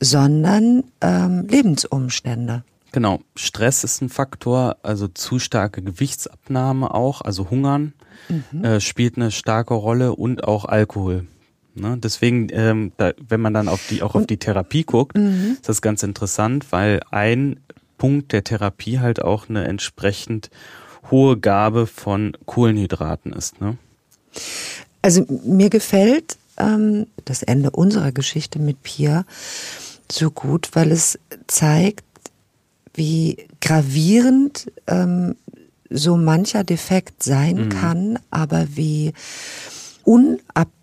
sondern 0.00 0.84
ähm, 1.00 1.46
Lebensumstände. 1.48 2.64
Genau, 2.92 3.20
Stress 3.36 3.84
ist 3.84 4.02
ein 4.02 4.10
Faktor, 4.10 4.76
also 4.82 5.08
zu 5.08 5.38
starke 5.38 5.82
Gewichtsabnahme 5.82 6.92
auch, 6.92 7.22
also 7.22 7.50
Hungern 7.50 7.94
mhm. 8.28 8.64
äh, 8.64 8.80
spielt 8.80 9.16
eine 9.16 9.30
starke 9.30 9.74
Rolle 9.74 10.14
und 10.14 10.44
auch 10.44 10.66
Alkohol 10.66 11.26
Ne? 11.74 11.96
Deswegen, 11.98 12.48
ähm, 12.52 12.92
da, 12.96 13.12
wenn 13.28 13.40
man 13.40 13.54
dann 13.54 13.68
auf 13.68 13.86
die 13.88 14.02
auch 14.02 14.14
auf 14.14 14.26
die 14.26 14.36
Therapie 14.36 14.84
guckt, 14.84 15.16
mhm. 15.16 15.52
ist 15.54 15.68
das 15.68 15.82
ganz 15.82 16.02
interessant, 16.02 16.66
weil 16.70 17.00
ein 17.10 17.60
Punkt 17.98 18.32
der 18.32 18.44
Therapie 18.44 18.98
halt 18.98 19.22
auch 19.22 19.48
eine 19.48 19.64
entsprechend 19.64 20.50
hohe 21.10 21.38
Gabe 21.38 21.86
von 21.86 22.36
Kohlenhydraten 22.46 23.32
ist. 23.32 23.60
Ne? 23.60 23.76
Also 25.02 25.24
mir 25.44 25.70
gefällt 25.70 26.36
ähm, 26.58 27.06
das 27.24 27.42
Ende 27.42 27.70
unserer 27.70 28.12
Geschichte 28.12 28.58
mit 28.58 28.82
Pia 28.82 29.24
so 30.10 30.30
gut, 30.30 30.70
weil 30.72 30.92
es 30.92 31.18
zeigt, 31.46 32.04
wie 32.94 33.46
gravierend 33.60 34.70
ähm, 34.86 35.36
so 35.88 36.16
mancher 36.16 36.64
Defekt 36.64 37.22
sein 37.22 37.64
mhm. 37.64 37.68
kann, 37.68 38.18
aber 38.30 38.66
wie 38.74 39.12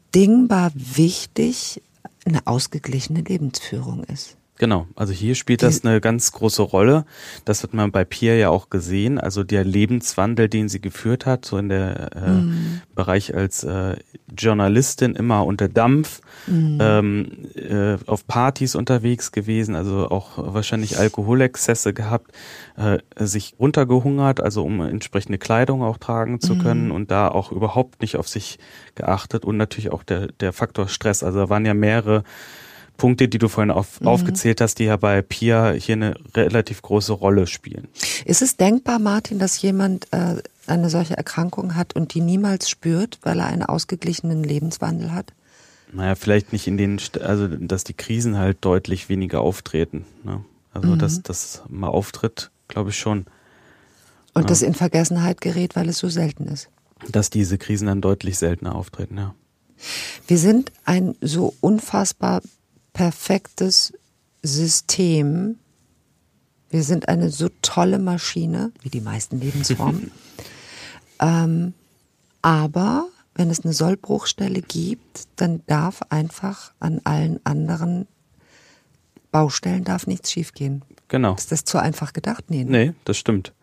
unabdingbar 0.10 0.72
wichtig 0.74 1.82
eine 2.26 2.48
ausgeglichene 2.48 3.22
Lebensführung 3.22 4.04
ist. 4.06 4.39
Genau, 4.60 4.88
also 4.98 5.14
hier 5.14 5.36
spielt 5.36 5.64
das 5.64 5.86
eine 5.86 6.02
ganz 6.02 6.34
große 6.34 6.62
Rolle. 6.62 7.06
Das 7.46 7.64
hat 7.64 7.74
man 7.74 7.94
bei 7.94 8.04
Pia 8.04 8.34
ja 8.34 8.50
auch 8.50 8.70
gesehen. 8.70 9.18
Also 9.18 9.46
der 9.46 9.64
Lebenswandel, 9.64 10.50
den 10.50 10.68
sie 10.68 10.82
geführt 10.82 11.26
hat, 11.26 11.46
so 11.46 11.58
in 11.58 11.70
der 11.70 12.14
äh, 12.14 12.30
mhm. 12.30 12.82
Bereich 12.94 13.34
als 13.34 13.64
äh, 13.64 13.96
Journalistin 14.38 15.16
immer 15.16 15.46
unter 15.46 15.70
Dampf, 15.70 16.20
mhm. 16.46 16.78
ähm, 16.82 17.32
äh, 17.56 17.98
auf 18.06 18.28
Partys 18.28 18.76
unterwegs 18.76 19.32
gewesen, 19.32 19.76
also 19.76 20.10
auch 20.10 20.54
wahrscheinlich 20.54 21.00
Alkoholexzesse 21.00 21.94
gehabt, 21.94 22.34
äh, 22.76 22.98
sich 23.16 23.56
runtergehungert, 23.62 24.42
also 24.42 24.66
um 24.66 24.82
entsprechende 24.82 25.38
Kleidung 25.38 25.84
auch 25.84 25.98
tragen 25.98 26.42
zu 26.42 26.56
mhm. 26.56 26.60
können 26.60 26.92
und 26.92 27.12
da 27.12 27.30
auch 27.30 27.54
überhaupt 27.54 28.02
nicht 28.02 28.18
auf 28.18 28.28
sich 28.28 28.60
geachtet 28.96 29.46
und 29.46 29.56
natürlich 29.56 29.94
auch 29.94 30.04
der, 30.04 30.28
der 30.28 30.52
Faktor 30.52 30.90
Stress. 30.90 31.24
Also 31.24 31.40
da 31.40 31.50
waren 31.50 31.66
ja 31.66 31.74
mehrere 31.74 32.26
Punkte, 33.00 33.28
die 33.28 33.40
du 33.40 33.48
vorhin 33.48 33.72
auf, 33.72 34.00
mhm. 34.00 34.08
aufgezählt 34.08 34.62
hast, 34.62 34.76
die 34.78 34.84
ja 34.84 34.98
bei 34.98 35.24
Pia 35.24 35.72
hier 35.72 35.94
eine 35.94 36.14
relativ 36.36 36.84
große 36.84 37.14
Rolle 37.14 37.48
spielen. 37.48 37.88
Ist 38.26 38.44
es 38.44 38.58
denkbar, 38.58 39.00
Martin, 39.00 39.40
dass 39.40 39.60
jemand 39.60 40.08
äh, 40.12 40.36
eine 40.68 40.92
solche 40.92 41.18
Erkrankung 41.18 41.74
hat 41.74 41.96
und 41.96 42.14
die 42.14 42.22
niemals 42.22 42.70
spürt, 42.70 43.18
weil 43.24 43.40
er 43.40 43.48
einen 43.48 43.64
ausgeglichenen 43.64 44.44
Lebenswandel 44.44 45.12
hat? 45.14 45.34
Naja, 45.92 46.14
vielleicht 46.14 46.54
nicht 46.54 46.68
in 46.68 46.78
den, 46.78 47.02
also 47.24 47.48
dass 47.48 47.84
die 47.84 47.96
Krisen 47.96 48.38
halt 48.38 48.60
deutlich 48.62 49.10
weniger 49.10 49.42
auftreten. 49.42 50.06
Ne? 50.24 50.44
Also 50.72 50.90
mhm. 50.90 51.00
dass 51.00 51.24
das 51.24 51.64
mal 51.68 51.88
auftritt, 51.88 52.52
glaube 52.68 52.92
ich 52.92 52.98
schon. 52.98 53.26
Und 54.36 54.44
ja. 54.44 54.48
das 54.48 54.62
in 54.62 54.76
Vergessenheit 54.76 55.42
gerät, 55.42 55.76
weil 55.76 55.90
es 55.90 55.98
so 55.98 56.10
selten 56.10 56.46
ist. 56.46 56.70
Dass 57.10 57.32
diese 57.32 57.58
Krisen 57.58 57.88
dann 57.88 58.02
deutlich 58.02 58.38
seltener 58.38 58.76
auftreten, 58.76 59.18
ja. 59.18 59.34
Wir 60.28 60.38
sind 60.38 60.74
ein 60.84 61.16
so 61.22 61.54
unfassbar 61.62 62.42
perfektes 63.00 63.94
System. 64.44 65.56
Wir 66.70 66.84
sind 66.84 67.08
eine 67.08 67.30
so 67.30 67.48
tolle 67.62 67.98
Maschine, 67.98 68.74
wie 68.82 68.90
die 68.90 69.00
meisten 69.00 69.40
Lebensformen. 69.40 70.12
ähm, 71.22 71.74
aber 72.42 73.08
wenn 73.36 73.50
es 73.50 73.64
eine 73.64 73.72
Sollbruchstelle 73.72 74.62
gibt, 74.62 75.30
dann 75.38 75.62
darf 75.66 76.02
einfach 76.10 76.74
an 76.82 77.00
allen 77.06 77.40
anderen 77.46 78.06
Baustellen 79.32 79.86
darf 79.86 80.06
nichts 80.06 80.30
schiefgehen. 80.34 80.84
Genau. 81.08 81.36
Ist 81.36 81.54
das 81.54 81.64
zu 81.64 81.78
einfach 81.78 82.12
gedacht? 82.12 82.50
Nee, 82.50 82.66
ne? 82.66 82.72
nee 82.72 82.94
das 83.06 83.16
stimmt. 83.16 83.54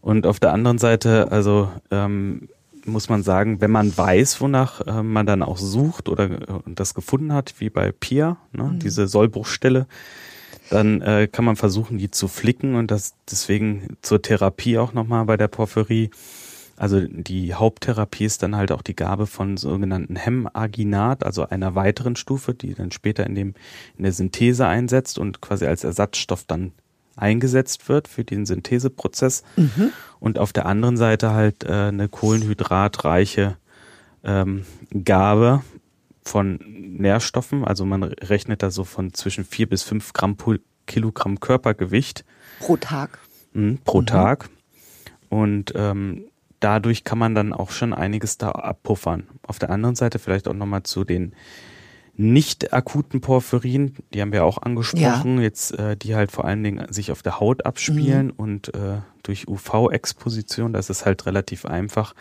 Und 0.00 0.28
auf 0.28 0.38
der 0.38 0.52
anderen 0.52 0.78
Seite, 0.78 1.32
also 1.32 1.72
ähm, 1.90 2.48
muss 2.86 3.08
man 3.08 3.22
sagen, 3.22 3.60
wenn 3.60 3.70
man 3.70 3.96
weiß, 3.96 4.40
wonach 4.40 4.80
äh, 4.86 5.02
man 5.02 5.26
dann 5.26 5.42
auch 5.42 5.58
sucht 5.58 6.08
oder 6.08 6.30
äh, 6.30 6.60
das 6.66 6.94
gefunden 6.94 7.32
hat, 7.32 7.54
wie 7.58 7.70
bei 7.70 7.92
Pia, 7.92 8.36
ne, 8.52 8.64
mhm. 8.64 8.78
diese 8.78 9.06
Sollbruchstelle, 9.06 9.86
dann 10.70 11.00
äh, 11.00 11.28
kann 11.30 11.44
man 11.44 11.56
versuchen, 11.56 11.98
die 11.98 12.10
zu 12.10 12.28
flicken 12.28 12.74
und 12.74 12.90
das 12.90 13.14
deswegen 13.30 13.96
zur 14.02 14.22
Therapie 14.22 14.78
auch 14.78 14.92
nochmal 14.92 15.24
bei 15.24 15.36
der 15.36 15.48
Porphyrie. 15.48 16.10
Also 16.76 17.00
die 17.00 17.54
Haupttherapie 17.54 18.24
ist 18.24 18.42
dann 18.42 18.54
halt 18.54 18.70
auch 18.70 18.82
die 18.82 18.96
Gabe 18.96 19.26
von 19.26 19.56
sogenannten 19.56 20.16
Hemaginat, 20.16 21.24
also 21.24 21.48
einer 21.48 21.74
weiteren 21.74 22.16
Stufe, 22.16 22.52
die 22.52 22.74
dann 22.74 22.92
später 22.92 23.26
in 23.26 23.34
dem 23.34 23.54
in 23.96 24.04
der 24.04 24.12
Synthese 24.12 24.66
einsetzt 24.66 25.18
und 25.18 25.40
quasi 25.40 25.66
als 25.66 25.84
Ersatzstoff 25.84 26.44
dann 26.44 26.72
eingesetzt 27.16 27.88
wird 27.88 28.08
für 28.08 28.24
den 28.24 28.46
Syntheseprozess 28.46 29.42
mhm. 29.56 29.92
und 30.20 30.38
auf 30.38 30.52
der 30.52 30.66
anderen 30.66 30.96
Seite 30.96 31.32
halt 31.32 31.64
äh, 31.64 31.88
eine 31.88 32.08
kohlenhydratreiche 32.08 33.56
ähm, 34.24 34.64
Gabe 35.04 35.62
von 36.22 36.60
Nährstoffen. 36.66 37.64
Also 37.64 37.84
man 37.84 38.02
rechnet 38.02 38.62
da 38.62 38.70
so 38.70 38.84
von 38.84 39.14
zwischen 39.14 39.44
vier 39.44 39.68
bis 39.68 39.82
fünf 39.82 40.12
Gramm 40.12 40.36
Kilogramm 40.86 41.40
Körpergewicht 41.40 42.24
pro 42.60 42.76
Tag. 42.76 43.18
Mh, 43.54 43.78
pro 43.84 44.02
mhm. 44.02 44.06
Tag 44.06 44.50
und 45.28 45.72
ähm, 45.74 46.26
dadurch 46.60 47.04
kann 47.04 47.18
man 47.18 47.34
dann 47.34 47.52
auch 47.52 47.70
schon 47.70 47.92
einiges 47.92 48.38
da 48.38 48.50
abpuffern. 48.50 49.28
Auf 49.42 49.58
der 49.58 49.70
anderen 49.70 49.94
Seite 49.94 50.18
vielleicht 50.18 50.48
auch 50.48 50.54
nochmal 50.54 50.82
zu 50.82 51.04
den 51.04 51.34
nicht 52.16 52.72
akuten 52.72 53.20
Porphyrien, 53.20 53.94
die 54.14 54.22
haben 54.22 54.32
wir 54.32 54.44
auch 54.44 54.58
angesprochen, 54.58 55.36
ja. 55.36 55.42
jetzt 55.42 55.72
äh, 55.78 55.96
die 55.96 56.14
halt 56.14 56.32
vor 56.32 56.44
allen 56.44 56.62
Dingen 56.62 56.90
sich 56.92 57.12
auf 57.12 57.22
der 57.22 57.40
Haut 57.40 57.66
abspielen 57.66 58.28
mhm. 58.28 58.32
und 58.36 58.74
äh, 58.74 58.98
durch 59.22 59.48
UV-Exposition, 59.48 60.72
das 60.72 60.88
ist 60.88 61.04
halt 61.04 61.26
relativ 61.26 61.66
einfach, 61.66 62.14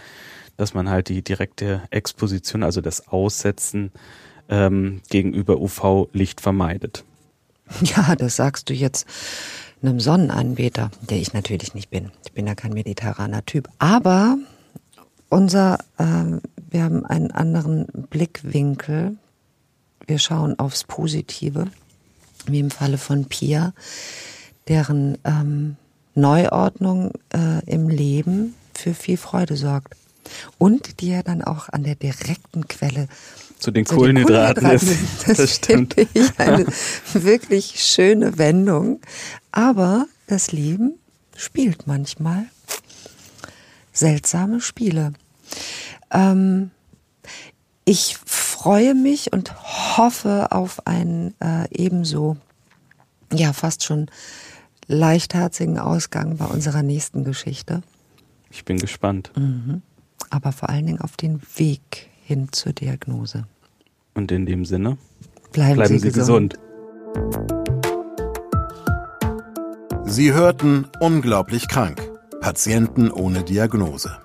dass 0.58 0.74
man 0.74 0.90
halt 0.90 1.10
die 1.10 1.22
direkte 1.22 1.82
Exposition, 1.92 2.64
also 2.64 2.82
das 2.82 3.08
Aussetzen 3.08 3.92
ähm, 4.50 5.02
gegenüber 5.10 5.60
UV-Licht 5.60 6.42
vermeidet. 6.42 7.04
Ja, 7.82 8.16
das 8.16 8.36
sagst 8.36 8.70
du 8.70 8.76
jetzt 8.76 9.08
einem 9.82 10.00
Sonnenanbeter, 10.00 10.92
der 11.02 11.18
ich 11.18 11.34
natürlich 11.34 11.74
nicht 11.74 11.90
bin. 11.90 12.12
Ich 12.24 12.32
bin 12.32 12.46
ja 12.46 12.54
kein 12.54 12.74
mediterraner 12.74 13.44
Typ. 13.44 13.70
Aber 13.80 14.38
unser, 15.30 15.80
äh, 15.98 16.40
wir 16.70 16.84
haben 16.84 17.06
einen 17.06 17.32
anderen 17.32 17.88
Blickwinkel 18.10 19.18
wir 20.08 20.20
schauen 20.20 20.58
aufs 20.60 20.84
Positive, 20.84 21.66
wie 22.48 22.60
im 22.60 22.72
Falle 22.72 22.98
von 22.98 23.26
Pia, 23.26 23.74
deren 24.68 25.18
ähm, 25.24 25.76
Neuordnung 26.16 27.12
äh, 27.34 27.64
im 27.66 27.90
Leben 27.90 28.56
für 28.74 28.94
viel 28.94 29.18
Freude 29.18 29.58
sorgt. 29.58 29.96
Und 30.58 31.02
die 31.02 31.10
ja 31.10 31.22
dann 31.22 31.44
auch 31.44 31.70
an 31.70 31.84
der 31.84 31.96
direkten 31.96 32.68
Quelle 32.68 33.08
zu 33.60 33.72
den 33.72 33.86
zu 33.86 33.96
Kohlenhydraten, 33.96 34.64
Kohlenhydraten 34.64 34.98
ist. 34.98 35.26
Das, 35.28 35.38
das 35.38 35.56
stimmt. 35.56 35.96
Ich 35.98 36.40
eine 36.40 36.66
wirklich 37.14 37.84
schöne 37.84 38.38
Wendung. 38.38 39.02
Aber 39.52 40.08
das 40.28 40.52
Leben 40.52 40.96
spielt 41.36 41.88
manchmal 41.88 42.46
seltsame 43.94 44.62
Spiele. 44.62 45.14
Ähm, 46.12 46.72
ich 47.86 48.18
freue 48.66 48.96
mich 48.96 49.32
und 49.32 49.54
hoffe 49.96 50.48
auf 50.50 50.88
einen 50.88 51.36
äh, 51.40 51.68
ebenso, 51.70 52.36
ja, 53.32 53.54
fast 53.54 53.84
schon 53.84 54.08
leichtherzigen 54.88 55.78
Ausgang 55.78 56.38
bei 56.38 56.46
unserer 56.46 56.82
nächsten 56.82 57.24
Geschichte. 57.24 57.84
Ich 58.50 58.66
bin 58.66 58.80
gespannt. 58.80 59.32
Mhm. 59.38 59.84
Aber 60.32 60.52
vor 60.52 60.70
allen 60.70 60.88
Dingen 60.88 61.00
auf 61.00 61.16
den 61.16 61.44
Weg 61.58 62.10
hin 62.24 62.48
zur 62.52 62.74
Diagnose. 62.74 63.44
Und 64.16 64.32
in 64.32 64.48
dem 64.48 64.66
Sinne, 64.66 64.98
bleiben, 65.52 65.76
bleiben 65.76 66.00
Sie, 66.00 66.00
Sie 66.00 66.12
gesund. 66.12 66.58
gesund. 67.14 67.62
Sie 70.06 70.34
hörten 70.34 70.88
Unglaublich 71.00 71.68
krank. 71.68 72.02
Patienten 72.42 73.12
ohne 73.12 73.44
Diagnose. 73.44 74.18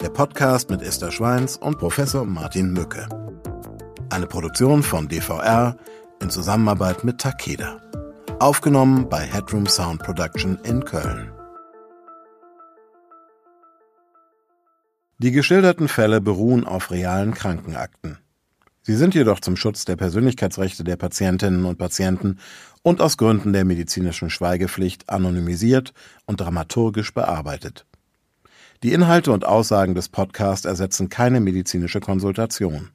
Der 0.00 0.08
Podcast 0.08 0.70
mit 0.70 0.80
Esther 0.80 1.12
Schweins 1.12 1.58
und 1.58 1.78
Professor 1.78 2.24
Martin 2.24 2.72
Mücke. 2.72 3.06
Eine 4.12 4.26
Produktion 4.26 4.82
von 4.82 5.08
DVR 5.08 5.74
in 6.20 6.28
Zusammenarbeit 6.28 7.02
mit 7.02 7.16
Takeda. 7.16 7.80
Aufgenommen 8.40 9.08
bei 9.08 9.20
Headroom 9.20 9.66
Sound 9.66 10.02
Production 10.02 10.58
in 10.64 10.84
Köln. 10.84 11.32
Die 15.16 15.32
geschilderten 15.32 15.88
Fälle 15.88 16.20
beruhen 16.20 16.66
auf 16.66 16.90
realen 16.90 17.32
Krankenakten. 17.32 18.18
Sie 18.82 18.96
sind 18.96 19.14
jedoch 19.14 19.40
zum 19.40 19.56
Schutz 19.56 19.86
der 19.86 19.96
Persönlichkeitsrechte 19.96 20.84
der 20.84 20.96
Patientinnen 20.96 21.64
und 21.64 21.78
Patienten 21.78 22.38
und 22.82 23.00
aus 23.00 23.16
Gründen 23.16 23.54
der 23.54 23.64
medizinischen 23.64 24.28
Schweigepflicht 24.28 25.08
anonymisiert 25.08 25.94
und 26.26 26.38
dramaturgisch 26.42 27.14
bearbeitet. 27.14 27.86
Die 28.82 28.92
Inhalte 28.92 29.32
und 29.32 29.46
Aussagen 29.46 29.94
des 29.94 30.10
Podcasts 30.10 30.66
ersetzen 30.66 31.08
keine 31.08 31.40
medizinische 31.40 32.00
Konsultation. 32.00 32.90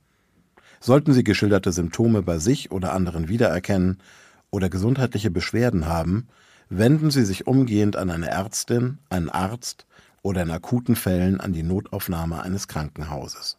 Sollten 0.80 1.14
Sie 1.14 1.24
geschilderte 1.24 1.72
Symptome 1.72 2.22
bei 2.22 2.38
sich 2.38 2.72
oder 2.72 2.94
anderen 2.94 3.28
wiedererkennen 3.28 3.98
oder 4.52 4.70
gesundheitliche 4.70 5.32
Beschwerden 5.32 5.88
haben, 5.88 6.28
wenden 6.70 7.12
Sie 7.12 7.26
sich 7.26 7.48
umgehend 7.48 7.96
an 7.96 8.10
eine 8.10 8.30
Ärztin, 8.30 9.00
einen 9.10 9.30
Arzt 9.30 9.86
oder 10.22 10.42
in 10.42 10.52
akuten 10.52 10.96
Fällen 10.96 11.40
an 11.40 11.54
die 11.54 11.64
Notaufnahme 11.64 12.42
eines 12.42 12.68
Krankenhauses. 12.68 13.58